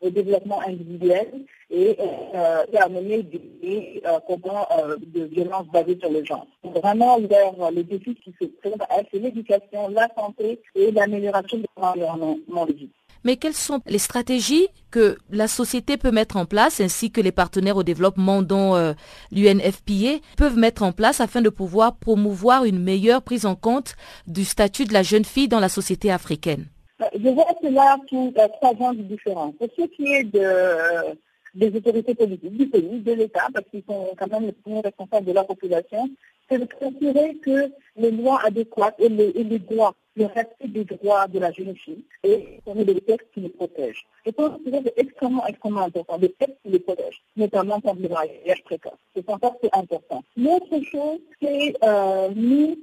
au 0.00 0.10
développement 0.10 0.60
individuel 0.66 1.44
et 1.70 1.96
euh, 2.34 2.64
amener 2.78 3.22
des 3.22 4.02
euh, 4.06 4.18
euh, 4.28 4.96
de 5.06 5.24
violence 5.24 5.66
basées 5.68 5.98
sur 6.00 6.10
le 6.10 6.24
genre. 6.24 6.46
Vraiment, 6.64 7.18
les 7.18 7.84
défis 7.84 8.14
qui 8.14 8.34
se 8.40 8.46
présentent 8.46 8.82
c'est 9.12 9.18
l'éducation, 9.18 9.88
la 9.88 10.08
santé 10.16 10.60
et 10.74 10.90
l'amélioration 10.90 11.58
de 11.58 11.66
l'environnement 11.76 12.66
de 12.66 12.72
vie. 12.72 12.90
Mais 13.24 13.36
quelles 13.36 13.54
sont 13.54 13.80
les 13.86 13.98
stratégies 13.98 14.68
que 14.90 15.18
la 15.30 15.46
société 15.46 15.96
peut 15.96 16.10
mettre 16.10 16.36
en 16.36 16.46
place 16.46 16.80
ainsi 16.80 17.10
que 17.10 17.20
les 17.20 17.32
partenaires 17.32 17.76
au 17.76 17.82
développement 17.82 18.42
dont 18.42 18.74
euh, 18.74 18.92
l'UNFPA 19.30 20.20
peuvent 20.36 20.56
mettre 20.56 20.82
en 20.82 20.92
place 20.92 21.20
afin 21.20 21.42
de 21.42 21.50
pouvoir 21.50 21.96
promouvoir 21.96 22.64
une 22.64 22.82
meilleure 22.82 23.22
prise 23.22 23.46
en 23.46 23.54
compte 23.54 23.94
du 24.26 24.44
statut 24.44 24.84
de 24.84 24.92
la 24.92 25.02
jeune 25.02 25.24
fille 25.24 25.48
dans 25.48 25.60
la 25.60 25.68
société 25.68 26.10
africaine? 26.10 26.66
Euh, 27.02 27.06
Je 27.14 27.28
vois 27.28 27.46
cela 27.62 27.96
sous 28.08 28.32
euh, 28.38 28.48
trois 28.60 28.74
angles 28.80 29.06
différents. 29.06 29.52
Pour 29.52 29.68
ce 29.76 29.82
qui 29.82 30.06
est 30.12 30.24
de, 30.24 31.16
des 31.54 31.76
autorités 31.76 32.14
politiques 32.14 32.56
du 32.56 32.68
pays, 32.68 33.00
de 33.00 33.12
l'État, 33.12 33.48
parce 33.52 33.66
qu'ils 33.70 33.84
sont 33.88 34.08
quand 34.18 34.28
même 34.28 34.46
les 34.46 34.52
premiers 34.52 34.80
responsables 34.80 35.26
de 35.26 35.32
la 35.32 35.44
population, 35.44 36.08
c'est 36.48 36.58
de 36.58 36.66
s'assurer 36.80 37.36
que 37.44 37.70
les 37.96 38.10
lois 38.10 38.40
adéquates 38.44 38.96
et 38.98 39.08
les 39.08 39.58
droits 39.58 39.94
le 40.16 40.26
respect 40.26 40.68
des 40.68 40.84
droits 40.84 41.28
de 41.28 41.38
la 41.38 41.52
jeune 41.52 41.76
fille 41.76 42.04
et 42.24 42.60
des 42.66 43.00
textes 43.00 43.28
qui 43.32 43.40
les 43.40 43.48
protègent. 43.48 44.04
Je 44.26 44.30
pense 44.30 44.58
que 44.62 44.70
c'est 44.70 44.98
extrêmement, 44.98 45.44
important, 45.44 46.18
des 46.18 46.32
textes 46.32 46.56
qui 46.64 46.70
les 46.70 46.80
protègent, 46.80 47.22
notamment 47.36 47.80
contre 47.80 48.02
le 48.02 48.08
mariage 48.08 48.62
précoce. 48.64 48.98
C'est 49.14 49.28
encore 49.30 49.56
c'est 49.62 49.74
important. 49.74 50.22
L'autre 50.36 50.80
chose, 50.90 51.20
c'est 51.40 51.74
euh, 51.82 52.28
nous, 52.34 52.76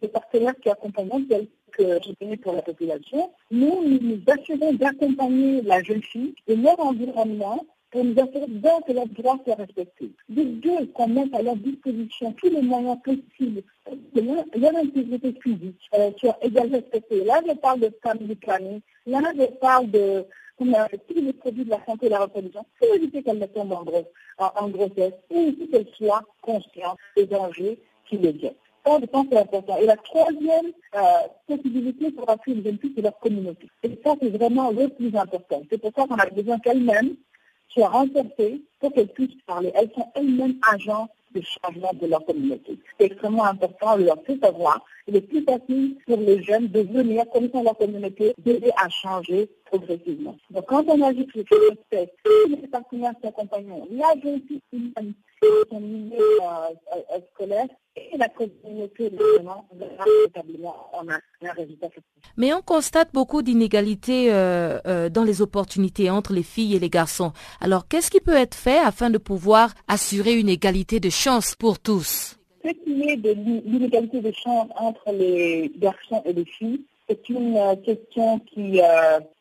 les 0.00 0.08
partenaires 0.08 0.54
qui 0.60 0.70
accompagnent, 0.70 1.26
tels 1.26 1.46
que 1.72 1.98
je 2.04 2.12
connais 2.20 2.36
pour 2.36 2.52
la 2.52 2.62
population, 2.62 3.30
nous 3.50 3.98
nous 4.00 4.20
assurons 4.26 4.74
d'accompagner 4.74 5.62
la 5.62 5.82
jeune 5.82 6.02
fille 6.02 6.34
et 6.46 6.56
leur 6.56 6.78
environnement 6.80 7.64
pour 7.92 8.04
nous 8.04 8.18
assurer 8.18 8.46
que 8.86 8.92
leurs 8.92 9.08
droits 9.08 9.38
soient 9.44 9.54
respectés. 9.54 10.10
De 10.30 10.42
deux, 10.42 10.86
qu'on 10.94 11.08
mette 11.08 11.34
à 11.34 11.42
leur 11.42 11.56
disposition 11.56 12.32
tous 12.32 12.48
les 12.48 12.62
moyens 12.62 12.96
possibles 13.04 13.62
que 13.86 14.20
leur 14.58 14.76
intégrité 14.76 15.38
physique 15.42 15.90
euh, 15.94 16.10
soit 16.18 16.38
également 16.40 16.78
respectée. 16.78 17.22
Là, 17.24 17.40
je 17.46 17.52
parle 17.52 17.80
de 17.80 17.92
family 18.02 18.34
planning. 18.36 18.80
Là, 19.06 19.20
je 19.36 19.44
parle 19.58 19.90
de 19.90 20.24
tous 20.58 21.14
les 21.14 21.32
produits 21.34 21.64
de 21.64 21.70
la 21.70 21.84
santé 21.84 22.06
et 22.06 22.08
de 22.08 22.14
la 22.14 22.20
reproduction 22.20 22.64
pour 22.78 22.94
éviter 22.94 23.22
qu'elles 23.22 23.38
ne 23.38 23.46
tombent 23.46 23.72
en, 23.72 24.68
grossesse 24.68 25.14
et 25.30 25.54
qu'elles 25.70 25.88
soient 25.96 26.22
conscientes 26.40 26.98
des 27.16 27.26
dangers 27.26 27.78
qui 28.08 28.16
les 28.16 28.32
viennent. 28.32 28.54
Ça, 28.86 28.98
je 29.00 29.06
pense 29.06 29.26
que 29.26 29.34
c'est 29.34 29.40
important. 29.40 29.76
Et 29.78 29.86
la 29.86 29.96
troisième 29.96 30.72
euh, 30.94 31.00
possibilité 31.46 32.10
pour 32.10 32.28
appuyer 32.28 32.58
les 32.58 32.70
jeunes 32.70 32.78
filles, 32.78 32.92
c'est 32.96 33.02
leur 33.02 33.18
communauté. 33.18 33.68
Et 33.82 34.00
ça, 34.04 34.14
c'est 34.20 34.30
vraiment 34.30 34.70
le 34.70 34.88
plus 34.88 35.14
important. 35.14 35.62
C'est 35.70 35.78
pour 35.78 35.92
ça 35.94 36.06
qu'on 36.06 36.16
a 36.16 36.26
besoin 36.26 36.58
qu'elles-mêmes 36.58 37.16
soient 37.72 37.88
renforcées 37.88 38.62
pour 38.80 38.92
qu'elles 38.92 39.08
puissent 39.08 39.40
parler. 39.46 39.72
Elles 39.74 39.90
sont 39.94 40.06
elles-mêmes 40.14 40.56
agents 40.70 41.08
de 41.34 41.40
changement 41.40 41.92
de 41.94 42.06
leur 42.06 42.24
communauté. 42.24 42.78
C'est 42.98 43.06
extrêmement 43.06 43.46
important 43.46 43.96
de 43.96 44.04
leur 44.04 44.22
faire 44.24 44.36
savoir. 44.42 44.84
Il 45.08 45.16
est 45.16 45.22
plus 45.22 45.42
facile 45.42 45.96
pour 46.06 46.18
les 46.18 46.42
jeunes 46.42 46.68
de 46.68 46.80
venir, 46.80 47.24
dans 47.52 47.62
leur 47.62 47.76
communauté, 47.76 48.34
d'aider 48.38 48.70
à 48.76 48.88
changer 48.88 49.48
progressivement. 49.64 50.36
Donc, 50.50 50.66
quand 50.66 50.84
on 50.88 51.02
agit 51.02 51.26
sur 51.32 51.42
ce 51.50 51.70
respect, 51.70 52.12
les 52.48 52.68
partenaires 52.68 53.14
compagnons, 53.34 53.88
la 53.90 54.14
jeune 54.22 54.42
fille 54.46 54.60
euh, 55.42 55.64
euh, 57.40 57.66
et 57.96 58.16
la 58.16 58.28
communauté, 58.28 59.10
a 59.48 59.64
un 61.42 61.52
résultat. 61.52 61.88
Mais 62.36 62.54
on 62.54 62.62
constate 62.62 63.12
beaucoup 63.12 63.42
d'inégalités 63.42 64.28
euh, 64.32 65.08
dans 65.10 65.24
les 65.24 65.42
opportunités 65.42 66.08
entre 66.10 66.32
les 66.32 66.42
filles 66.42 66.76
et 66.76 66.78
les 66.78 66.88
garçons. 66.88 67.32
Alors, 67.60 67.88
qu'est-ce 67.88 68.10
qui 68.10 68.20
peut 68.20 68.36
être 68.36 68.54
fait 68.54 68.78
afin 68.78 69.10
de 69.10 69.18
pouvoir 69.18 69.74
assurer 69.88 70.38
une 70.38 70.48
égalité 70.48 71.00
de 71.00 71.10
chance 71.10 71.54
pour 71.54 71.78
tous? 71.78 72.38
Ce 72.64 72.70
qui 72.70 73.10
est 73.10 73.16
de 73.16 73.32
l'inégalité 73.66 74.20
de 74.20 74.32
chance 74.32 74.68
entre 74.76 75.12
les 75.12 75.70
garçons 75.76 76.22
et 76.24 76.32
les 76.32 76.44
filles, 76.44 76.82
c'est 77.08 77.28
une 77.28 77.58
question 77.84 78.38
qui, 78.38 78.80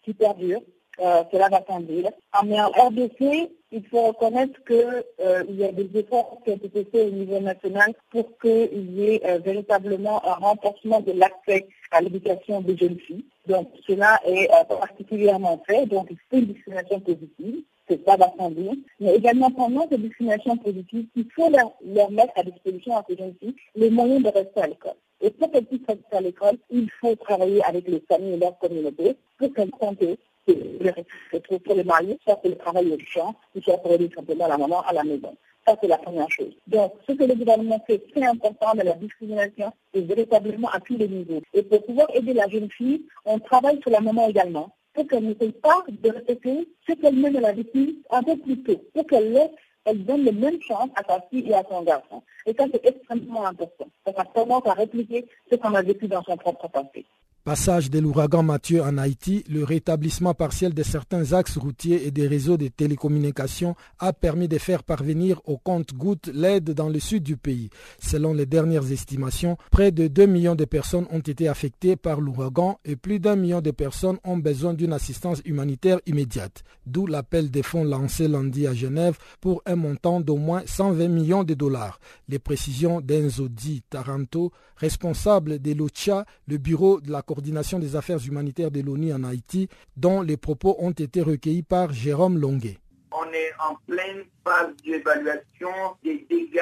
qui 0.04 0.14
perdure. 0.14 0.62
cela 1.00 1.48
va 1.50 1.64
s'enduire. 1.68 2.10
Mais 2.46 2.60
en 2.60 2.70
RDC, 2.70 3.50
il 3.72 3.86
faut 3.88 4.08
reconnaître 4.08 4.64
qu'il 4.66 5.04
euh, 5.22 5.44
y 5.50 5.64
a 5.64 5.72
des 5.72 5.90
efforts 5.98 6.40
qui 6.44 6.52
ont 6.52 6.56
été 6.56 6.86
faits 6.86 7.08
au 7.08 7.12
niveau 7.12 7.40
national 7.40 7.94
pour 8.10 8.38
qu'il 8.40 8.92
y 8.92 9.16
ait 9.16 9.22
euh, 9.26 9.40
véritablement 9.40 10.24
un 10.26 10.34
renforcement 10.34 11.00
de 11.00 11.14
l'accès 11.14 11.68
à 11.92 12.02
l'éducation 12.02 12.62
des 12.62 12.78
jeunes 12.78 13.00
filles. 13.00 13.26
Donc 13.48 13.70
cela 13.88 14.20
est 14.26 14.50
euh, 14.52 14.76
particulièrement 14.76 15.62
fait, 15.66 15.86
donc 15.86 16.10
c'est 16.30 16.40
une 16.40 16.48
discrimination 16.48 17.00
positive, 17.00 17.64
c'est 17.88 18.06
sans 18.06 18.52
dire, 18.52 18.74
mais 19.00 19.16
également 19.16 19.52
pendant 19.52 19.88
cette 19.90 20.02
discrimination 20.02 20.58
positive, 20.58 21.06
il 21.16 21.26
faut 21.36 21.50
leur, 21.50 21.74
leur, 21.86 22.12
mettre 22.12 22.34
à 22.36 22.44
disposition 22.44 22.96
à 22.96 23.04
ces 23.08 23.18
jeunes 23.18 23.36
filles 23.40 23.56
les 23.76 23.90
moyens 23.90 24.24
de 24.24 24.30
rester 24.30 24.62
à 24.62 24.68
l'école. 24.68 24.94
Et 25.22 25.30
pour 25.32 25.52
qu'elles 25.52 25.66
puissent 25.66 25.88
rester 25.88 26.16
à 26.16 26.22
l'école, 26.22 26.58
il 26.70 26.90
faut 27.00 27.16
travailler 27.16 27.64
avec 27.64 27.88
les 27.88 28.02
familles 28.08 28.34
et 28.34 28.38
leurs 28.38 28.58
communautés 28.60 29.18
pour 29.38 29.54
qu'elles 29.54 29.72
comptent 29.72 30.04
c'est 30.48 31.64
pour 31.64 31.76
les 31.76 31.84
mariés, 31.84 32.18
soit 32.24 32.36
pour 32.38 32.50
le 32.50 32.58
travail 32.58 32.98
champ, 33.08 33.36
ou 33.56 33.62
soit 33.62 33.78
pour 33.78 33.94
aider 33.94 34.10
simplement 34.16 34.48
la 34.48 34.58
maman 34.58 34.82
à 34.82 34.94
la 34.94 35.04
maison. 35.04 35.36
Ça, 35.66 35.76
c'est 35.80 35.88
la 35.88 36.00
première 36.00 36.30
chose. 36.30 36.54
Donc, 36.68 36.94
ce 37.08 37.14
que 37.14 37.24
le 37.24 37.36
gouvernement 37.36 37.80
fait, 37.86 38.00
très 38.12 38.24
important 38.24 38.74
de 38.74 38.82
la 38.82 38.94
discrimination, 38.94 39.72
c'est 39.94 40.02
véritablement 40.02 40.70
à 40.70 40.80
tous 40.80 40.98
les 40.98 41.08
niveaux. 41.08 41.42
Et 41.54 41.62
pour 41.62 41.86
pouvoir 41.86 42.08
aider 42.16 42.34
la 42.34 42.48
jeune 42.50 42.70
fille, 42.72 43.06
on 43.26 43.38
travaille 43.38 43.80
sur 43.82 43.92
la 43.92 44.02
maman 44.02 44.28
également, 44.28 44.76
pour 44.94 45.08
qu'elle 45.08 45.26
ne 45.26 45.34
paye 45.34 45.52
pas 45.52 45.84
de 45.88 46.10
répéter 46.10 46.68
ce 46.88 46.94
qu'elle-même 46.94 47.44
a 47.46 47.52
vécu 47.52 47.98
un 48.10 48.24
peu 48.24 48.36
plus 48.38 48.64
tôt, 48.64 48.82
pour 48.94 49.06
qu'elle 49.06 49.32
laisse 49.32 49.52
elle 49.86 50.06
donne 50.06 50.24
les 50.24 50.32
mêmes 50.32 50.62
chances 50.62 50.90
à 50.96 51.04
sa 51.08 51.22
fille 51.30 51.50
et 51.50 51.56
à 51.56 51.64
son 51.68 51.82
garçon. 51.82 52.22
Et 52.46 52.54
ça, 52.54 52.66
c'est 52.72 52.86
extrêmement 52.86 53.46
important. 53.46 53.88
Ça 54.06 54.26
commence 54.26 54.66
à 54.66 54.74
répliquer 54.74 55.26
ce 55.50 55.56
qu'on 55.56 55.74
a 55.74 55.82
vécu 55.82 56.08
dans 56.08 56.24
son 56.24 56.38
propre 56.38 56.68
passé. 56.68 57.06
Passage 57.44 57.90
de 57.90 57.98
l'ouragan 57.98 58.44
Mathieu 58.44 58.84
en 58.84 59.00
Haïti, 59.00 59.44
le 59.50 59.64
rétablissement 59.64 60.36
partiel 60.36 60.76
de 60.76 60.84
certains 60.84 61.34
axes 61.34 61.58
routiers 61.58 62.06
et 62.06 62.12
des 62.12 62.28
réseaux 62.28 62.56
de 62.56 62.68
télécommunications 62.68 63.76
a 63.98 64.14
permis 64.14 64.48
de 64.48 64.60
faire 64.60 64.84
parvenir 64.84 65.42
au 65.46 65.58
compte-gouttes 65.58 66.30
l'aide 66.36 66.70
dans 66.70 66.88
le 66.88 67.00
sud 67.00 67.24
du 67.24 67.38
pays. 67.38 67.72
Selon 68.00 68.36
les 68.36 68.46
dernières 68.46 68.92
estimations, 68.92 69.58
près 69.72 69.92
de 69.92 70.08
2 70.08 70.28
millions 70.28 70.54
de 70.54 70.66
personnes 70.66 71.08
ont 71.10 71.18
été 71.20 71.48
affectées 71.48 71.96
par 71.96 72.22
l'ouragan 72.22 72.78
et 72.86 72.96
plus 72.96 73.20
d'un 73.20 73.36
million 73.36 73.62
de 73.62 73.72
personnes 73.72 74.20
ont 74.24 74.38
besoin 74.38 74.76
d'une 74.76 74.94
assistance 74.94 75.42
humanitaire 75.44 76.00
immédiate. 76.06 76.64
D'où 76.86 77.08
l'appel 77.08 77.50
des 77.50 77.64
fonds 77.64 77.84
lancé 77.84 78.28
lundi 78.28 78.68
à 78.68 78.76
Genève 78.76 79.18
pour 79.40 79.64
un 79.66 79.78
montant 79.78 80.22
d'au 80.22 80.38
moins 80.38 80.62
120 80.68 81.08
millions 81.08 81.44
de 81.44 81.56
dollars. 81.56 82.00
Les 82.30 82.38
précisions 82.38 83.02
d'Enzo 83.02 83.50
Di 83.50 83.82
Taranto, 83.90 84.52
responsable 84.76 85.60
de 85.60 85.74
l'OCHA, 85.74 86.26
le 86.48 86.58
bureau 86.60 87.02
de 87.02 87.12
la 87.12 87.24
coordination 87.32 87.80
des 87.80 87.96
affaires 87.96 88.20
humanitaires 88.28 88.72
de 88.72 88.82
l'ONU 88.82 89.14
en 89.14 89.24
Haïti, 89.24 89.70
dont 89.96 90.22
les 90.22 90.36
propos 90.36 90.76
ont 90.80 90.92
été 90.92 91.22
recueillis 91.22 91.64
par 91.64 91.94
Jérôme 91.94 92.38
Longuet. 92.38 92.78
On 93.14 93.24
est 93.32 93.54
en 93.66 93.76
pleine 93.88 94.26
phase 94.44 94.76
d'évaluation 94.84 95.70
des 96.04 96.26
dégâts 96.30 96.60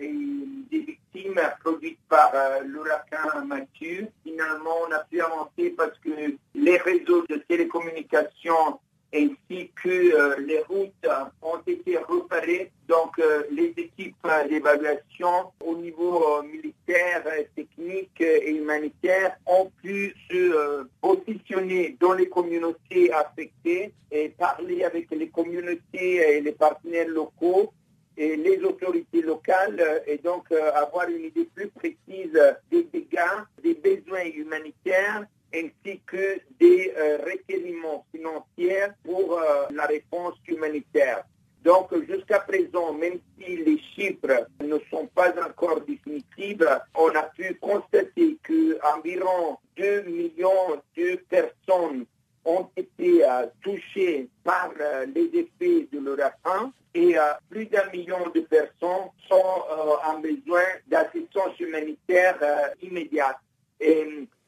et 0.00 0.12
des 0.72 0.80
victimes 0.80 1.40
produites 1.60 2.00
par 2.08 2.32
euh, 2.34 2.62
l'ouragan 2.64 3.46
Mathieu. 3.46 4.08
Finalement, 4.24 4.74
on 4.88 4.92
a 4.92 5.04
pu 5.04 5.20
avancer 5.20 5.70
parce 5.76 5.96
que 6.00 6.10
les 6.56 6.76
réseaux 6.78 7.24
de 7.28 7.36
télécommunications 7.48 8.80
ainsi 9.14 9.70
que 9.82 9.88
euh, 9.88 10.36
les 10.40 10.60
routes 10.60 11.06
ont 11.42 11.58
été 11.66 11.98
réparées. 11.98 12.70
Donc 12.88 13.18
euh, 13.18 13.44
les 13.50 13.72
équipes 13.76 14.16
d'évaluation 14.48 15.52
au 15.64 15.76
niveau 15.76 16.38
euh, 16.38 16.42
militaire, 16.42 17.24
technique 17.54 18.20
et 18.20 18.50
humanitaire 18.50 19.36
ont 19.46 19.70
pu 19.82 20.14
se 20.30 20.86
positionner 21.00 21.96
dans 22.00 22.14
les 22.14 22.28
communautés 22.28 23.12
affectées 23.12 23.92
et 24.10 24.28
parler 24.30 24.84
avec 24.84 25.10
les 25.10 25.28
communautés 25.28 26.36
et 26.36 26.40
les 26.40 26.52
partenaires 26.52 27.08
locaux 27.08 27.72
et 28.16 28.36
les 28.36 28.58
autorités 28.62 29.20
locales 29.20 30.02
et 30.06 30.18
donc 30.18 30.50
avoir 30.52 31.08
une 31.08 31.24
idée 31.24 31.48
plus 31.54 31.68
précise 31.68 32.32
des 32.70 32.84
dégâts, 32.84 33.44
des 33.62 33.74
besoins 33.74 34.24
humanitaires 34.34 35.26
ainsi 35.54 36.00
que 36.06 36.40
des 36.60 36.92
euh, 36.96 37.18
requériments 37.24 38.04
financiers 38.14 38.86
pour 39.04 39.38
euh, 39.38 39.66
la 39.70 39.86
réponse 39.86 40.34
humanitaire. 40.46 41.24
Donc 41.64 41.88
jusqu'à 42.06 42.40
présent, 42.40 42.92
même 42.92 43.18
si 43.38 43.56
les 43.56 43.78
chiffres 43.94 44.46
ne 44.62 44.78
sont 44.90 45.06
pas 45.14 45.32
encore 45.44 45.80
définitifs, 45.80 46.62
on 46.94 47.08
a 47.08 47.22
pu 47.24 47.54
constater 47.60 48.38
qu'environ 48.42 49.58
2 49.76 50.02
millions 50.02 50.80
de 50.96 51.16
personnes 51.28 52.06
ont 52.44 52.68
été 52.76 53.24
euh, 53.24 53.46
touchées 53.62 54.28
par 54.44 54.70
les 55.14 55.26
effets 55.34 55.88
de 55.92 55.98
l'ouragan 55.98 56.72
et 56.94 57.16
plus 57.50 57.66
d'un 57.66 57.88
million 57.90 58.30
de 58.34 58.40
personnes 58.40 59.10
sont 59.28 59.62
en 60.04 60.18
besoin 60.20 60.62
d'assistance 60.88 61.58
humanitaire 61.60 62.38
immédiate. 62.82 63.36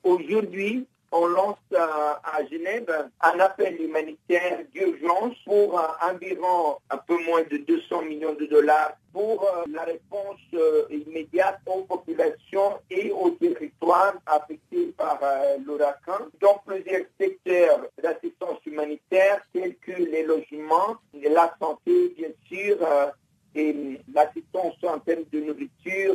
Aujourd'hui, 0.05 0.87
on 1.13 1.27
lance 1.27 1.59
à 1.75 2.45
Genève 2.51 3.11
un 3.21 3.41
appel 3.41 3.81
humanitaire 3.81 4.61
d'urgence 4.73 5.35
pour 5.45 5.81
environ 6.09 6.77
un 6.89 6.99
peu 6.99 7.17
moins 7.25 7.43
de 7.51 7.57
200 7.57 8.03
millions 8.03 8.35
de 8.35 8.47
dollars 8.47 8.93
pour 9.13 9.45
la 9.73 9.83
réponse 9.83 10.39
immédiate 10.89 11.59
aux 11.67 11.83
populations 11.83 12.79
et 12.91 13.11
aux 13.11 13.31
territoires 13.31 14.15
affectés 14.25 14.95
par 14.97 15.19
l'ouragan. 15.67 16.27
Dans 16.41 16.63
plusieurs 16.65 17.07
secteurs 17.19 17.87
d'assistance 18.01 18.65
humanitaire 18.65 19.41
tels 19.53 19.77
que 19.79 19.93
les 19.93 20.23
logements, 20.23 20.97
la 21.13 21.53
santé 21.61 22.15
bien 22.17 22.31
sûr, 22.47 22.77
et 23.57 23.99
l'assistance 24.15 24.77
en 24.85 25.01
termes 25.01 25.25
de 25.33 25.41
nourriture 25.41 26.15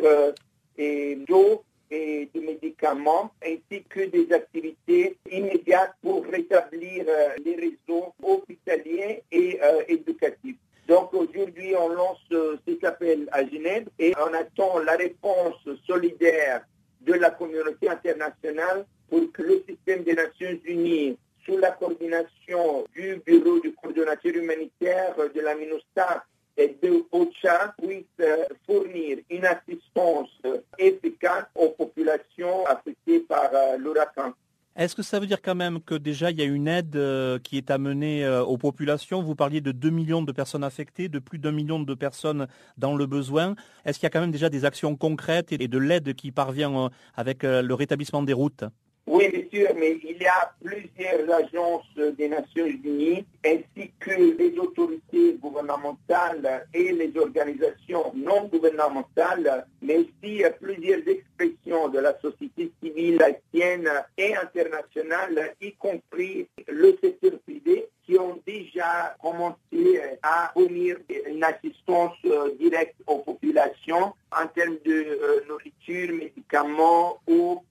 et 0.78 1.18
d'eau 1.28 1.64
et 1.92 2.30
de 2.34 2.42
médicaments, 2.42 3.32
ainsi 3.44 3.84
que 3.90 4.06
des 4.06 4.32
activités 4.34 5.18
immédiates 5.32 5.94
pour 6.02 6.26
rétablir 6.26 7.06
euh, 7.08 7.30
les 7.44 7.56
réseaux 7.56 8.14
hospitaliers 8.22 9.24
et 9.32 9.60
euh, 9.62 9.84
éducatifs. 9.88 10.58
Donc 10.88 11.14
aujourd'hui, 11.14 11.76
on 11.76 11.90
lance 11.90 12.20
euh, 12.32 12.58
cet 12.68 12.84
appel 12.84 13.28
à 13.32 13.46
Genève 13.46 13.88
et 13.98 14.14
on 14.20 14.34
attend 14.34 14.80
la 14.80 14.96
réponse 14.96 15.68
solidaire 15.88 16.66
de 17.02 17.14
la 17.14 17.32
communauté 17.32 17.90
internationale 17.90 18.86
pour 19.10 19.32
que 19.32 19.42
le 19.42 19.64
système 19.68 20.04
des 20.04 20.14
Nations 20.14 20.60
Unies, 20.66 21.18
sous 21.46 21.58
la 21.58 21.72
coordination 21.72 22.86
du 22.96 23.22
Bureau 23.26 23.60
du 23.60 23.74
coordonnateur 23.74 24.36
humanitaire 24.36 25.16
de 25.34 25.42
la 25.42 25.56
MINUSTA, 25.56 26.24
et 26.58 26.78
de 26.82 27.04
OCHA 27.12 27.76
puisse 27.82 28.28
fournir 28.66 29.18
une 29.30 29.46
assistance 29.46 30.30
efficace 30.78 31.46
aux 31.56 31.70
populations 31.70 32.66
affectées 32.66 33.20
par 33.22 33.50
euh, 33.54 33.78
l'ouragan. 33.78 34.34
Est-ce 34.78 34.94
que 34.94 35.04
ça 35.04 35.22
veut 35.22 35.26
dire 35.26 35.42
quand 35.42 35.56
même 35.56 35.82
que 35.82 35.96
déjà 35.96 36.32
il 36.32 36.38
y 36.38 36.42
a 36.42 36.46
une 36.46 36.68
aide 36.68 36.98
euh, 36.98 37.40
qui 37.40 37.58
est 37.58 37.72
amenée 37.72 38.26
euh, 38.26 38.44
aux 38.44 38.58
populations? 38.58 39.22
Vous 39.22 39.36
parliez 39.36 39.62
de 39.62 39.72
2 39.72 39.90
millions 39.90 40.22
de 40.22 40.34
personnes 40.34 40.66
affectées, 40.66 41.08
de 41.08 41.20
plus 41.20 41.40
d'un 41.40 41.54
million 41.54 41.80
de 41.80 41.94
personnes 41.94 42.48
dans 42.78 42.94
le 42.94 43.06
besoin. 43.06 43.56
Est-ce 43.86 44.00
qu'il 44.00 44.06
y 44.06 44.08
a 44.08 44.10
quand 44.10 44.20
même 44.20 44.32
déjà 44.32 44.50
des 44.50 44.66
actions 44.66 44.98
concrètes 44.98 45.54
et 45.54 45.68
de 45.70 45.78
l'aide 45.78 46.14
qui 46.14 46.32
parvient 46.32 46.90
avec 47.16 47.44
le 47.44 47.74
rétablissement 47.74 48.22
des 48.22 48.34
routes? 48.34 48.66
Oui, 49.08 49.48
sûr, 49.54 49.70
mais 49.78 50.00
il 50.04 50.18
y 50.18 50.26
a 50.26 50.52
plusieurs 50.64 51.30
agences 51.32 52.16
des 52.18 52.28
Nations 52.28 52.66
Unies 52.66 53.24
ainsi 53.46 53.92
que 54.00 54.10
les 54.10 54.58
autorités 54.58 55.34
gouvernementales 55.40 56.68
et 56.74 56.92
les 56.92 57.14
organisations 57.16 58.12
non 58.16 58.46
gouvernementales, 58.46 59.68
mais 59.84 59.98
aussi 59.98 60.42
plusieurs 60.60 61.08
expressions 61.08 61.90
de 61.90 62.00
la 62.00 62.20
société 62.20 62.72
civile 62.82 63.22
haïtienne 63.22 63.90
et 64.18 64.36
internationale, 64.36 65.54
y 65.62 65.74
compris 65.74 66.48
le 66.68 66.98
secteur 67.00 67.34
privé, 67.46 67.88
qui 68.08 68.18
ont 68.18 68.40
déjà 68.46 69.16
commencé 69.22 70.02
à 70.24 70.52
fournir 70.54 70.98
une 71.28 71.44
assistance 71.44 72.18
directe 72.60 72.96
aux 73.06 73.20
populations 73.20 74.14
en 74.32 74.48
termes 74.48 74.78
de 74.86 74.92
euh, 74.92 75.42
nourriture, 75.48 76.14
médicaments 76.14 77.20
ou 77.28 77.64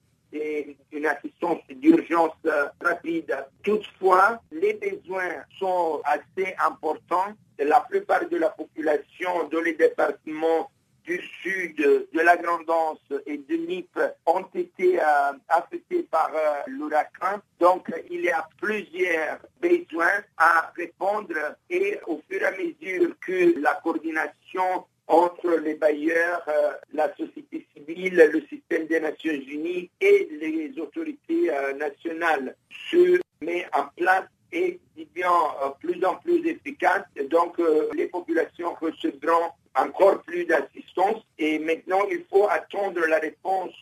une 0.92 1.06
assistance 1.06 1.58
d'urgence 1.70 2.32
euh, 2.46 2.66
rapide. 2.80 3.36
Toutefois, 3.62 4.40
les 4.50 4.74
besoins 4.74 5.44
sont 5.58 6.00
assez 6.04 6.54
importants. 6.64 7.32
La 7.58 7.80
plupart 7.80 8.28
de 8.28 8.36
la 8.36 8.50
population 8.50 9.48
dans 9.50 9.60
les 9.60 9.74
départements 9.74 10.70
du 11.04 11.20
sud, 11.42 11.76
de 11.76 12.20
la 12.20 12.36
Grandance 12.36 12.98
et 13.26 13.36
de 13.36 13.56
Nip 13.56 13.98
ont 14.26 14.46
été 14.54 14.98
euh, 14.98 15.32
affectés 15.48 16.04
par 16.04 16.30
euh, 16.34 16.62
l'ouragan. 16.66 17.40
Donc, 17.60 17.92
il 18.10 18.22
y 18.22 18.30
a 18.30 18.48
plusieurs 18.60 19.38
besoins 19.60 20.24
à 20.38 20.72
répondre 20.74 21.56
et 21.68 22.00
au 22.06 22.22
fur 22.28 22.40
et 22.40 22.46
à 22.46 22.52
mesure 22.52 23.14
que 23.20 23.60
la 23.60 23.74
coordination 23.74 24.86
entre 25.06 25.50
les 25.58 25.74
bailleurs, 25.74 26.42
euh, 26.48 26.72
la 26.92 27.14
société 27.16 27.66
civile, 27.74 28.30
le 28.32 28.40
système 28.48 28.86
des 28.86 29.00
Nations 29.00 29.32
Unies 29.32 29.90
et 30.00 30.28
les 30.40 30.72
autorités 30.80 31.50
euh, 31.50 31.74
nationales 31.74 32.56
se 32.90 33.20
met 33.42 33.66
en 33.74 33.86
place 33.96 34.24
et 34.52 34.80
devient 34.96 35.24
euh, 35.62 35.70
plus 35.80 36.02
en 36.04 36.16
plus 36.16 36.46
efficace. 36.46 37.02
Donc 37.30 37.58
les 37.94 38.06
populations 38.06 38.74
recevront 38.80 39.50
encore 39.76 40.22
plus 40.22 40.44
d'assistance 40.44 41.22
et 41.38 41.58
maintenant 41.58 42.00
il 42.10 42.24
faut 42.30 42.48
attendre 42.48 43.00
la 43.08 43.18
réponse 43.18 43.72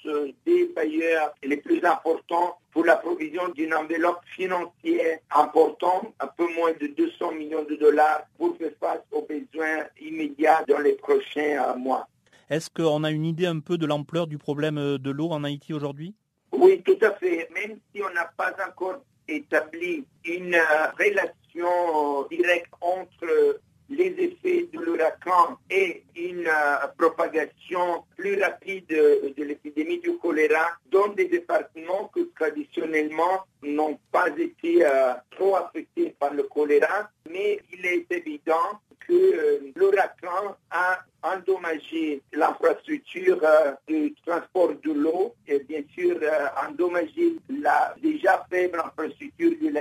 des 0.47 0.67
bailleurs 0.75 1.35
les 1.43 1.59
plus 1.59 1.85
importants 1.85 2.57
pour 2.73 2.85
la 2.85 2.97
provision 2.97 3.49
d'une 3.51 3.75
enveloppe 3.75 4.21
financière 4.35 5.19
importante, 5.35 6.13
un 6.21 6.27
peu 6.27 6.47
moins 6.55 6.73
de 6.81 6.87
200 6.87 7.33
millions 7.33 7.65
de 7.65 7.77
dollars 7.77 8.23
pour 8.39 8.57
faire 8.57 8.73
face 8.81 9.03
aux 9.13 9.23
besoins 9.23 9.85
immédiats 10.01 10.65
dans 10.67 10.79
les 10.79 10.95
prochains 10.95 11.63
euh, 11.63 11.77
mois. 11.77 12.09
Est-ce 12.49 12.71
qu'on 12.71 13.05
a 13.05 13.11
une 13.11 13.25
idée 13.27 13.47
un 13.47 13.61
peu 13.61 13.79
de 13.79 13.87
l'ampleur 13.87 14.27
du 14.27 14.39
problème 14.39 14.79
euh, 14.79 14.99
de 14.99 15.11
l'eau 15.11 15.29
en 15.31 15.45
Haïti 15.45 15.75
aujourd'hui? 15.75 16.15
Oui, 16.53 16.83
tout 16.83 16.99
à 17.03 17.13
fait. 17.13 17.49
Même 17.55 17.79
si 17.95 18.03
on 18.03 18.13
n'a 18.15 18.31
pas 18.37 18.55
encore 18.67 19.03
établi 19.29 20.05
une 20.25 20.55
euh, 20.55 20.87
relation 20.99 22.27
directe 22.31 22.73
entre 22.81 23.61
les 23.91 24.15
effets 24.19 24.69
de 24.73 24.79
l'ouragan 24.81 25.59
et 25.71 26.05
une 26.17 26.47
euh, 26.47 26.87
propagation 26.99 28.05
plus 28.17 28.41
rapide 28.41 28.87
de 28.89 29.43
l'épidémie 29.43 30.01
du 30.01 30.17
choléra 30.19 30.79
dans 30.91 31.09
des 31.09 31.27
départements 31.27 32.11
que 32.15 32.21
traditionnellement 32.39 33.45
n'ont 33.63 33.99
pas 34.11 34.29
été 34.37 34.85
euh, 34.85 35.15
trop 35.31 35.57
affectés 35.57 36.15
par 36.19 36.33
le 36.35 36.45
choléra, 36.45 37.11
mais 37.31 37.61
il 37.73 37.85
est 37.87 38.11
évident 38.11 38.81
que 39.07 39.13
euh, 39.13 39.73
l'ouragan 39.77 40.57
a 40.71 41.01
endommagé 41.23 42.21
l'infrastructure 42.33 43.41
de 43.89 44.13
transport 44.27 44.73
de 44.85 44.93
l'eau 44.93 45.35
et 45.47 45.61
bien 45.61 45.83
sûr 45.95 46.19
endommagé 46.69 47.37
la 47.49 47.95
déjà 48.03 48.45
faible 48.51 48.81
infrastructure 48.85 49.53
de 49.61 49.73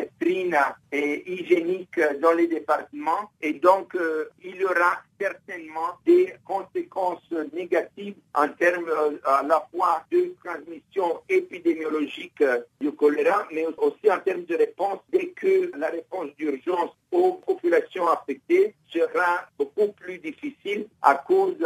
et 0.91 1.31
hygiénique 1.31 1.99
dans 2.21 2.33
les 2.33 2.47
départements. 2.47 3.31
Et 3.41 3.53
donc 3.53 3.97
il 4.43 4.55
y 4.55 4.65
aura 4.65 5.01
certainement 5.21 5.97
des 6.05 6.33
conséquences 6.45 7.31
négatives 7.53 8.15
en 8.33 8.47
termes 8.49 8.89
euh, 8.89 9.17
à 9.25 9.43
la 9.43 9.67
fois 9.71 10.03
de 10.11 10.33
transmission 10.43 11.21
épidémiologique 11.29 12.43
du 12.79 12.91
choléra, 12.93 13.47
mais 13.51 13.65
aussi 13.77 14.11
en 14.11 14.19
termes 14.19 14.45
de 14.45 14.55
réponse 14.55 14.99
dès 15.11 15.27
que 15.27 15.71
la 15.77 15.89
réponse 15.89 16.29
d'urgence 16.37 16.91
aux 17.11 17.33
populations 17.33 18.07
affectées 18.07 18.73
sera 18.91 19.47
beaucoup 19.57 19.91
plus 19.93 20.19
difficile 20.19 20.87
à 21.01 21.15
cause 21.15 21.57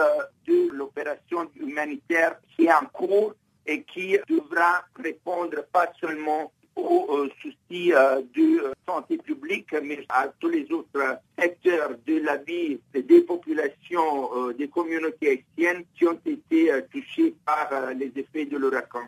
de 0.47 0.71
l'opération 0.71 1.49
humanitaire 1.59 2.37
qui 2.55 2.65
est 2.65 2.73
en 2.73 2.85
cours 2.91 3.33
et 3.65 3.83
qui 3.83 4.17
devra 4.29 4.85
répondre 4.95 5.65
pas 5.71 5.91
seulement 5.99 6.51
aux 6.75 7.07
euh, 7.09 7.29
soucis 7.41 7.93
euh, 7.93 8.21
de 8.35 8.73
santé 8.87 9.17
publique, 9.17 9.73
mais 9.81 10.05
à 10.09 10.27
tous 10.39 10.49
les 10.49 10.69
autres 10.71 11.19
secteurs 11.37 11.91
de 12.05 12.19
la 12.19 12.37
vie 12.37 12.79
des 12.93 13.21
populations, 13.21 14.49
euh, 14.49 14.53
des 14.53 14.67
communautés 14.67 15.29
haïtiennes 15.29 15.85
qui 15.97 16.05
ont 16.05 16.19
été 16.25 16.71
touchées 16.91 17.33
par 17.45 17.93
les 17.93 18.11
effets 18.15 18.45
de 18.45 18.57
l'ouragan. 18.57 19.07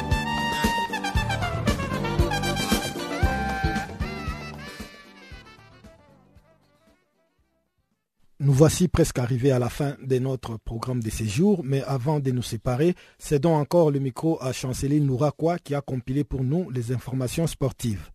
Nous 8.43 8.53
voici 8.53 8.87
presque 8.87 9.19
arrivés 9.19 9.51
à 9.51 9.59
la 9.59 9.69
fin 9.69 9.95
de 10.01 10.17
notre 10.17 10.57
programme 10.57 11.03
de 11.03 11.11
séjour, 11.11 11.61
mais 11.63 11.83
avant 11.83 12.19
de 12.19 12.31
nous 12.31 12.41
séparer, 12.41 12.95
cédons 13.19 13.53
encore 13.53 13.91
le 13.91 13.99
micro 13.99 14.39
à 14.41 14.51
Chanceline 14.51 15.05
Nourakoua 15.05 15.59
qui 15.59 15.75
a 15.75 15.81
compilé 15.81 16.23
pour 16.23 16.43
nous 16.43 16.71
les 16.71 16.91
informations 16.91 17.45
sportives. 17.45 18.09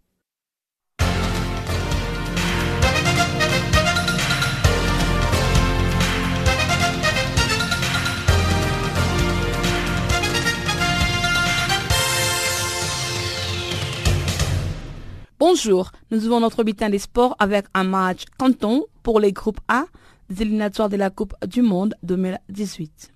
Bonjour, 15.39 15.93
nous 16.11 16.27
ouvrons 16.27 16.41
notre 16.41 16.65
bulletin 16.65 16.91
des 16.91 16.99
sports 16.99 17.37
avec 17.39 17.67
un 17.75 17.85
match 17.85 18.25
canton 18.39 18.87
pour 19.05 19.21
les 19.21 19.31
groupes 19.31 19.61
A 19.69 19.85
des 20.31 20.45
de 20.45 20.97
la 20.97 21.11
Coupe 21.11 21.35
du 21.47 21.63
Monde 21.63 21.95
2018. 22.03 23.13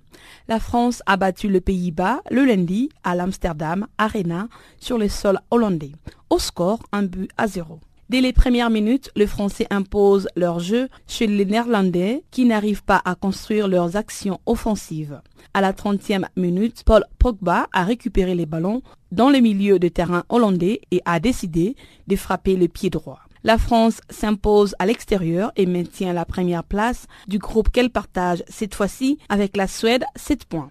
La 0.49 0.61
France 0.61 1.03
a 1.07 1.17
battu 1.17 1.49
le 1.49 1.61
Pays-Bas 1.61 2.21
le 2.31 2.45
lundi 2.45 2.89
à 3.05 3.15
l'Amsterdam 3.15 3.87
Arena 3.99 4.49
sur 4.79 4.99
le 4.99 5.09
sol 5.09 5.39
hollandais. 5.51 5.93
Au 6.29 6.39
score, 6.39 6.81
un 6.93 7.03
but 7.03 7.31
à 7.37 7.47
zéro. 7.47 7.81
Dès 8.09 8.21
les 8.21 8.33
premières 8.33 8.71
minutes, 8.71 9.11
les 9.15 9.29
Français 9.29 9.67
imposent 9.71 10.29
leur 10.35 10.59
jeu 10.59 10.89
chez 11.07 11.29
les 11.29 11.45
Néerlandais 11.45 12.25
qui 12.33 12.45
n'arrivent 12.45 12.83
pas 12.83 13.01
à 13.05 13.15
construire 13.15 13.69
leurs 13.69 13.97
actions 13.97 14.41
offensives. 14.47 15.21
À 15.55 15.61
la 15.61 15.73
30e 15.73 16.27
minute, 16.37 16.83
Paul 16.85 17.05
Pogba 17.19 17.69
a 17.73 17.85
récupéré 17.85 18.35
les 18.35 18.47
ballons 18.47 18.83
dans 19.13 19.31
le 19.31 19.39
milieu 19.39 19.79
de 19.79 19.89
terrain 19.89 20.25
hollandais 20.29 20.81
et 20.91 21.03
a 21.05 21.21
décidé 21.21 21.77
de 22.09 22.17
frapper 22.17 22.57
le 22.57 22.67
pied 22.67 22.91
droit. 22.91 23.21
La 23.43 23.57
France 23.57 24.03
s'impose 24.11 24.75
à 24.79 24.85
l'extérieur 24.85 25.51
et 25.57 25.65
maintient 25.65 26.13
la 26.13 26.27
première 26.27 26.63
place 26.63 27.07
du 27.27 27.39
groupe 27.39 27.71
qu'elle 27.71 27.89
partage 27.89 28.45
cette 28.49 28.75
fois-ci 28.75 29.19
avec 29.31 29.57
la 29.57 29.67
Suède 29.67 30.05
7 30.15 30.45
points. 30.45 30.71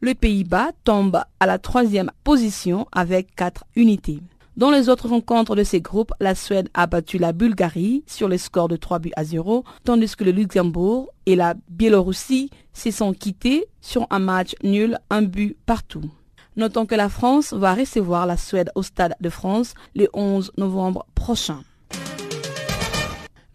Le 0.00 0.14
Pays-Bas 0.14 0.70
tombe 0.84 1.20
à 1.40 1.46
la 1.46 1.58
troisième 1.58 2.10
position 2.24 2.86
avec 2.90 3.34
4 3.36 3.64
unités. 3.76 4.20
Dans 4.56 4.70
les 4.70 4.88
autres 4.88 5.10
rencontres 5.10 5.54
de 5.54 5.62
ces 5.62 5.82
groupes, 5.82 6.14
la 6.18 6.34
Suède 6.34 6.70
a 6.72 6.86
battu 6.86 7.18
la 7.18 7.34
Bulgarie 7.34 8.02
sur 8.06 8.28
le 8.28 8.38
score 8.38 8.68
de 8.68 8.76
3 8.76 8.98
buts 8.98 9.12
à 9.14 9.24
0, 9.24 9.64
tandis 9.84 10.16
que 10.16 10.24
le 10.24 10.30
Luxembourg 10.30 11.10
et 11.26 11.36
la 11.36 11.52
Biélorussie 11.68 12.48
se 12.72 12.90
sont 12.90 13.12
quittés 13.12 13.66
sur 13.82 14.06
un 14.08 14.20
match 14.20 14.54
nul, 14.62 14.98
un 15.10 15.20
but 15.20 15.58
partout. 15.66 16.10
Notons 16.56 16.86
que 16.86 16.94
la 16.94 17.10
France 17.10 17.52
va 17.52 17.74
recevoir 17.74 18.24
la 18.24 18.38
Suède 18.38 18.70
au 18.74 18.82
Stade 18.82 19.16
de 19.20 19.28
France 19.28 19.74
le 19.94 20.08
11 20.14 20.52
novembre 20.56 21.04
prochain. 21.14 21.60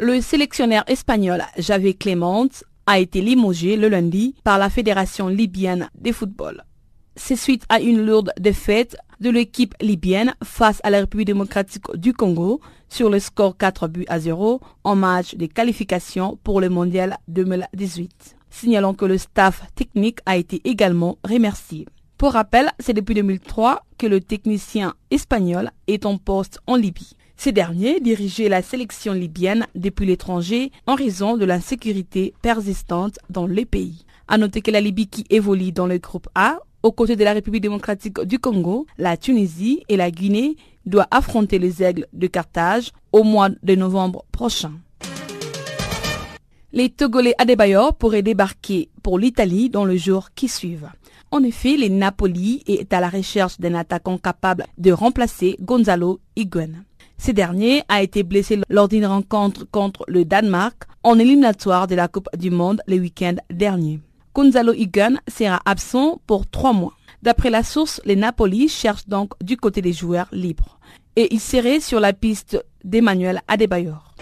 Le 0.03 0.19
sélectionneur 0.19 0.83
espagnol 0.87 1.43
Javier 1.59 1.93
Clément 1.93 2.47
a 2.87 2.97
été 2.97 3.21
limogé 3.21 3.77
le 3.77 3.87
lundi 3.87 4.33
par 4.43 4.57
la 4.57 4.71
Fédération 4.71 5.27
libyenne 5.27 5.91
de 5.93 6.11
football. 6.11 6.63
C'est 7.15 7.35
suite 7.35 7.65
à 7.69 7.79
une 7.79 8.03
lourde 8.03 8.31
défaite 8.39 8.97
de 9.19 9.29
l'équipe 9.29 9.75
libyenne 9.79 10.33
face 10.43 10.79
à 10.81 10.89
la 10.89 11.01
République 11.01 11.27
démocratique 11.27 11.83
du 11.93 12.13
Congo 12.13 12.61
sur 12.89 13.11
le 13.11 13.19
score 13.19 13.55
4 13.55 13.87
buts 13.89 14.05
à 14.07 14.19
0 14.19 14.59
en 14.83 14.95
match 14.95 15.35
de 15.35 15.45
qualification 15.45 16.39
pour 16.43 16.61
le 16.61 16.69
mondial 16.69 17.17
2018. 17.27 18.37
Signalons 18.49 18.95
que 18.95 19.05
le 19.05 19.19
staff 19.19 19.61
technique 19.75 20.17
a 20.25 20.35
été 20.35 20.61
également 20.63 21.19
remercié. 21.23 21.85
Pour 22.17 22.31
rappel, 22.31 22.71
c'est 22.79 22.93
depuis 22.93 23.13
2003 23.13 23.83
que 23.99 24.07
le 24.07 24.19
technicien 24.19 24.95
espagnol 25.11 25.69
est 25.85 26.07
en 26.07 26.17
poste 26.17 26.59
en 26.65 26.75
Libye. 26.75 27.15
Ce 27.43 27.49
dernier 27.49 27.99
dirigeait 27.99 28.49
la 28.49 28.61
sélection 28.61 29.13
libyenne 29.13 29.65
depuis 29.73 30.05
l'étranger 30.05 30.71
en 30.85 30.93
raison 30.93 31.37
de 31.37 31.45
l'insécurité 31.45 32.35
persistante 32.43 33.17
dans 33.31 33.47
le 33.47 33.65
pays. 33.65 34.05
À 34.27 34.37
noter 34.37 34.61
que 34.61 34.69
la 34.69 34.79
Libye 34.79 35.07
qui 35.07 35.25
évolue 35.31 35.71
dans 35.71 35.87
le 35.87 35.97
groupe 35.97 36.29
A 36.35 36.59
aux 36.83 36.91
côtés 36.91 37.15
de 37.15 37.23
la 37.23 37.33
République 37.33 37.63
démocratique 37.63 38.21
du 38.21 38.37
Congo, 38.37 38.85
la 38.99 39.17
Tunisie 39.17 39.81
et 39.89 39.97
la 39.97 40.11
Guinée 40.11 40.55
doivent 40.85 41.07
affronter 41.09 41.57
les 41.57 41.81
aigles 41.81 42.05
de 42.13 42.27
Carthage 42.27 42.91
au 43.11 43.23
mois 43.23 43.49
de 43.49 43.73
novembre 43.73 44.23
prochain. 44.31 44.73
Les 46.73 46.91
Togolais 46.91 47.33
Adebayor 47.39 47.95
pourraient 47.95 48.21
débarquer 48.21 48.89
pour 49.01 49.17
l'Italie 49.17 49.71
dans 49.71 49.85
le 49.85 49.97
jour 49.97 50.29
qui 50.35 50.47
suivent. 50.47 50.91
En 51.31 51.41
effet, 51.41 51.75
les 51.75 51.89
Napoli 51.89 52.61
est 52.67 52.93
à 52.93 52.99
la 52.99 53.09
recherche 53.09 53.59
d'un 53.59 53.73
attaquant 53.73 54.19
capable 54.19 54.67
de 54.77 54.91
remplacer 54.91 55.55
Gonzalo 55.59 56.19
Higuain. 56.35 56.83
Ce 57.23 57.29
dernier 57.29 57.83
a 57.87 58.01
été 58.01 58.23
blessé 58.23 58.59
lors 58.67 58.87
d'une 58.87 59.05
rencontre 59.05 59.67
contre 59.69 60.03
le 60.07 60.25
Danemark 60.25 60.85
en 61.03 61.19
éliminatoire 61.19 61.85
de 61.85 61.93
la 61.93 62.07
Coupe 62.07 62.29
du 62.35 62.49
Monde 62.49 62.81
le 62.87 62.95
week-end 62.95 63.35
dernier. 63.51 63.99
Gonzalo 64.33 64.73
Higuain 64.73 65.17
sera 65.27 65.61
absent 65.65 66.19
pour 66.25 66.47
trois 66.49 66.73
mois. 66.73 66.93
D'après 67.21 67.51
la 67.51 67.61
source, 67.61 68.01
les 68.05 68.15
Napoli 68.15 68.67
cherchent 68.67 69.07
donc 69.07 69.33
du 69.39 69.55
côté 69.55 69.83
des 69.83 69.93
joueurs 69.93 70.29
libres. 70.31 70.79
Et 71.15 71.31
il 71.31 71.39
serait 71.39 71.79
sur 71.79 71.99
la 71.99 72.11
piste 72.13 72.57
d'Emmanuel 72.83 73.41
Adebayor. 73.47 74.15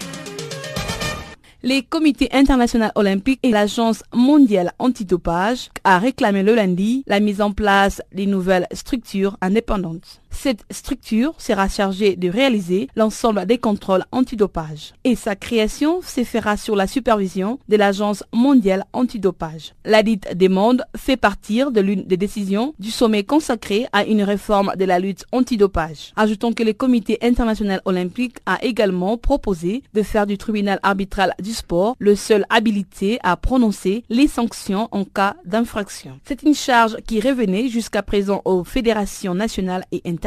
Les 1.62 1.82
comités 1.82 2.28
internationaux 2.32 2.90
olympiques 2.96 3.40
et 3.42 3.50
l'Agence 3.50 4.02
mondiale 4.12 4.72
antidopage 4.78 5.70
a 5.84 5.98
réclamé 5.98 6.42
le 6.42 6.54
lundi 6.54 7.02
la 7.06 7.20
mise 7.20 7.40
en 7.40 7.52
place 7.52 8.02
d'une 8.12 8.30
nouvelles 8.32 8.66
structures 8.74 9.38
indépendantes. 9.40 10.19
Cette 10.30 10.64
structure 10.70 11.34
sera 11.38 11.68
chargée 11.68 12.16
de 12.16 12.28
réaliser 12.28 12.88
l'ensemble 12.96 13.44
des 13.46 13.58
contrôles 13.58 14.04
antidopage 14.12 14.94
et 15.04 15.14
sa 15.14 15.36
création 15.36 16.00
se 16.02 16.24
fera 16.24 16.56
sur 16.56 16.76
la 16.76 16.86
supervision 16.86 17.58
de 17.68 17.76
l'Agence 17.76 18.24
mondiale 18.32 18.84
antidopage. 18.92 19.74
La 19.84 20.02
dite 20.02 20.36
demande 20.36 20.82
fait 20.96 21.16
partir 21.16 21.70
de 21.70 21.80
l'une 21.80 22.04
des 22.04 22.16
décisions 22.16 22.74
du 22.78 22.90
sommet 22.90 23.24
consacré 23.24 23.86
à 23.92 24.04
une 24.04 24.22
réforme 24.22 24.72
de 24.76 24.84
la 24.84 24.98
lutte 24.98 25.26
antidopage. 25.32 26.12
Ajoutons 26.16 26.52
que 26.52 26.62
le 26.62 26.72
comité 26.72 27.18
international 27.22 27.82
olympique 27.84 28.38
a 28.46 28.64
également 28.64 29.18
proposé 29.18 29.82
de 29.94 30.02
faire 30.02 30.26
du 30.26 30.38
tribunal 30.38 30.80
arbitral 30.82 31.34
du 31.42 31.52
sport 31.52 31.96
le 31.98 32.14
seul 32.14 32.46
habilité 32.48 33.18
à 33.22 33.36
prononcer 33.36 34.04
les 34.08 34.28
sanctions 34.28 34.88
en 34.92 35.04
cas 35.04 35.36
d'infraction. 35.44 36.18
C'est 36.24 36.42
une 36.44 36.54
charge 36.54 36.96
qui 37.06 37.20
revenait 37.20 37.68
jusqu'à 37.68 38.02
présent 38.02 38.40
aux 38.44 38.64
fédérations 38.64 39.34
nationales 39.34 39.84
et 39.92 40.00
internationales 40.06 40.19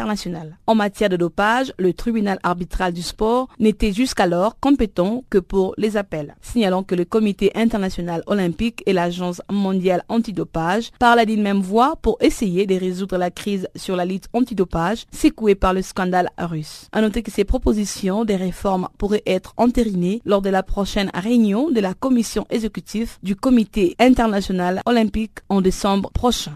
en 0.67 0.75
matière 0.75 1.09
de 1.09 1.17
dopage, 1.17 1.73
le 1.77 1.93
tribunal 1.93 2.39
arbitral 2.43 2.93
du 2.93 3.01
sport 3.01 3.47
n'était 3.59 3.91
jusqu'alors 3.91 4.59
compétent 4.59 5.23
que 5.29 5.37
pour 5.37 5.73
les 5.77 5.97
appels. 5.97 6.35
Signalons 6.41 6.83
que 6.83 6.95
le 6.95 7.05
comité 7.05 7.51
international 7.55 8.23
olympique 8.27 8.83
et 8.85 8.93
l'agence 8.93 9.41
mondiale 9.51 10.03
antidopage 10.09 10.91
parlent 10.99 11.25
d'une 11.25 11.41
même 11.41 11.61
voix 11.61 11.95
pour 12.01 12.17
essayer 12.21 12.65
de 12.65 12.75
résoudre 12.75 13.17
la 13.17 13.31
crise 13.31 13.67
sur 13.75 13.95
la 13.95 14.05
lutte 14.05 14.27
antidopage 14.33 15.05
secouée 15.11 15.55
par 15.55 15.73
le 15.73 15.81
scandale 15.81 16.29
russe. 16.37 16.87
À 16.91 17.01
noter 17.01 17.23
que 17.23 17.31
ces 17.31 17.43
propositions 17.43 18.25
des 18.25 18.35
réformes 18.35 18.87
pourraient 18.97 19.23
être 19.25 19.53
entérinées 19.57 20.21
lors 20.25 20.41
de 20.41 20.49
la 20.49 20.63
prochaine 20.63 21.11
réunion 21.13 21.69
de 21.69 21.79
la 21.79 21.93
commission 21.93 22.45
exécutive 22.49 23.17
du 23.21 23.35
comité 23.35 23.95
international 23.99 24.81
olympique 24.85 25.39
en 25.49 25.61
décembre 25.61 26.11
prochain. 26.11 26.53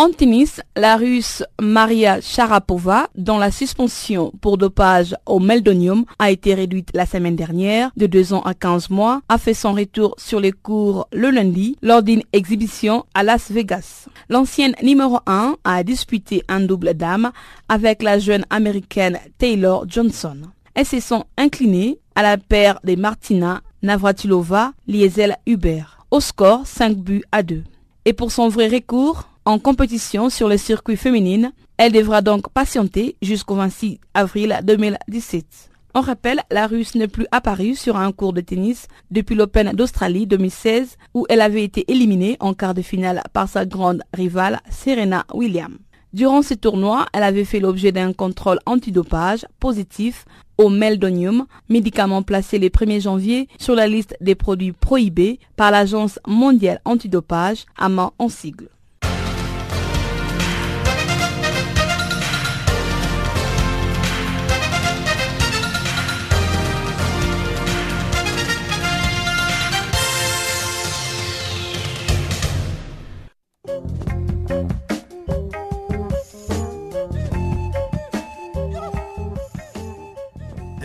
En 0.00 0.12
tennis, 0.12 0.60
la 0.76 0.96
russe 0.96 1.42
Maria 1.60 2.20
Sharapova, 2.20 3.08
dont 3.16 3.36
la 3.36 3.50
suspension 3.50 4.32
pour 4.40 4.56
dopage 4.56 5.16
au 5.26 5.40
meldonium 5.40 6.04
a 6.20 6.30
été 6.30 6.54
réduite 6.54 6.90
la 6.94 7.04
semaine 7.04 7.34
dernière 7.34 7.90
de 7.96 8.06
2 8.06 8.32
ans 8.32 8.42
à 8.42 8.54
15 8.54 8.90
mois, 8.90 9.22
a 9.28 9.38
fait 9.38 9.54
son 9.54 9.72
retour 9.72 10.14
sur 10.16 10.38
les 10.38 10.52
cours 10.52 11.08
le 11.12 11.30
lundi 11.30 11.76
lors 11.82 12.04
d'une 12.04 12.22
exhibition 12.32 13.06
à 13.12 13.24
Las 13.24 13.50
Vegas. 13.50 14.06
L'ancienne 14.28 14.76
numéro 14.84 15.18
1 15.26 15.56
a 15.64 15.82
disputé 15.82 16.44
un 16.46 16.60
double 16.60 16.94
dame 16.94 17.32
avec 17.68 18.04
la 18.04 18.20
jeune 18.20 18.44
américaine 18.50 19.18
Taylor 19.38 19.84
Johnson. 19.88 20.36
Elles 20.76 20.86
se 20.86 21.00
sont 21.00 21.24
inclinées 21.36 21.98
à 22.14 22.22
la 22.22 22.38
paire 22.38 22.78
des 22.84 22.94
Martina 22.94 23.62
Navratilova 23.82 24.74
Liesel 24.86 25.38
Hubert 25.44 26.06
au 26.12 26.20
score 26.20 26.68
5 26.68 26.96
buts 26.96 27.24
à 27.32 27.42
2. 27.42 27.64
Et 28.04 28.12
pour 28.12 28.30
son 28.30 28.48
vrai 28.48 28.68
recours, 28.68 29.28
en 29.48 29.58
compétition 29.58 30.28
sur 30.28 30.46
le 30.46 30.58
circuit 30.58 30.98
féminin. 30.98 31.52
Elle 31.78 31.92
devra 31.92 32.20
donc 32.20 32.50
patienter 32.50 33.16
jusqu'au 33.22 33.54
26 33.54 33.98
avril 34.12 34.60
2017. 34.62 35.70
On 35.94 36.02
rappelle, 36.02 36.42
la 36.50 36.66
Russe 36.66 36.94
n'est 36.94 37.08
plus 37.08 37.26
apparue 37.32 37.74
sur 37.74 37.96
un 37.96 38.12
cours 38.12 38.34
de 38.34 38.42
tennis 38.42 38.88
depuis 39.10 39.34
l'Open 39.34 39.72
d'Australie 39.72 40.26
2016 40.26 40.98
où 41.14 41.24
elle 41.30 41.40
avait 41.40 41.64
été 41.64 41.90
éliminée 41.90 42.36
en 42.40 42.52
quart 42.52 42.74
de 42.74 42.82
finale 42.82 43.22
par 43.32 43.48
sa 43.48 43.64
grande 43.64 44.02
rivale 44.12 44.60
Serena 44.70 45.24
Williams. 45.32 45.78
Durant 46.12 46.42
ce 46.42 46.52
tournoi, 46.52 47.06
elle 47.14 47.22
avait 47.22 47.46
fait 47.46 47.60
l'objet 47.60 47.90
d'un 47.90 48.12
contrôle 48.12 48.58
antidopage 48.66 49.46
positif 49.60 50.26
au 50.58 50.68
meldonium, 50.68 51.46
médicament 51.70 52.22
placé 52.22 52.58
le 52.58 52.68
1er 52.68 53.00
janvier 53.00 53.48
sur 53.58 53.74
la 53.74 53.86
liste 53.86 54.14
des 54.20 54.34
produits 54.34 54.72
prohibés 54.72 55.40
par 55.56 55.70
l'Agence 55.70 56.18
mondiale 56.26 56.82
antidopage, 56.84 57.64
AMA 57.78 58.12
en 58.18 58.28
sigle. 58.28 58.68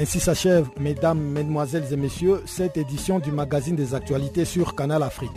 Ainsi 0.03 0.19
s'achève, 0.19 0.67
mesdames, 0.77 1.17
mesdemoiselles 1.17 1.93
et 1.93 1.95
messieurs, 1.95 2.43
cette 2.45 2.75
édition 2.75 3.19
du 3.19 3.31
magazine 3.31 3.77
des 3.77 3.95
actualités 3.95 4.43
sur 4.43 4.75
Canal 4.75 5.01
Afrique. 5.01 5.31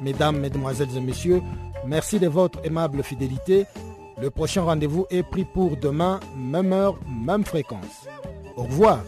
Mesdames, 0.00 0.38
mesdemoiselles 0.38 0.96
et 0.96 1.00
messieurs, 1.00 1.42
merci 1.84 2.20
de 2.20 2.28
votre 2.28 2.64
aimable 2.64 3.02
fidélité. 3.02 3.64
Le 4.22 4.30
prochain 4.30 4.62
rendez-vous 4.62 5.06
est 5.10 5.24
pris 5.24 5.44
pour 5.44 5.76
demain, 5.76 6.20
même 6.36 6.72
heure, 6.72 7.00
même 7.10 7.44
fréquence. 7.44 8.06
Au 8.56 8.62
revoir. 8.62 9.00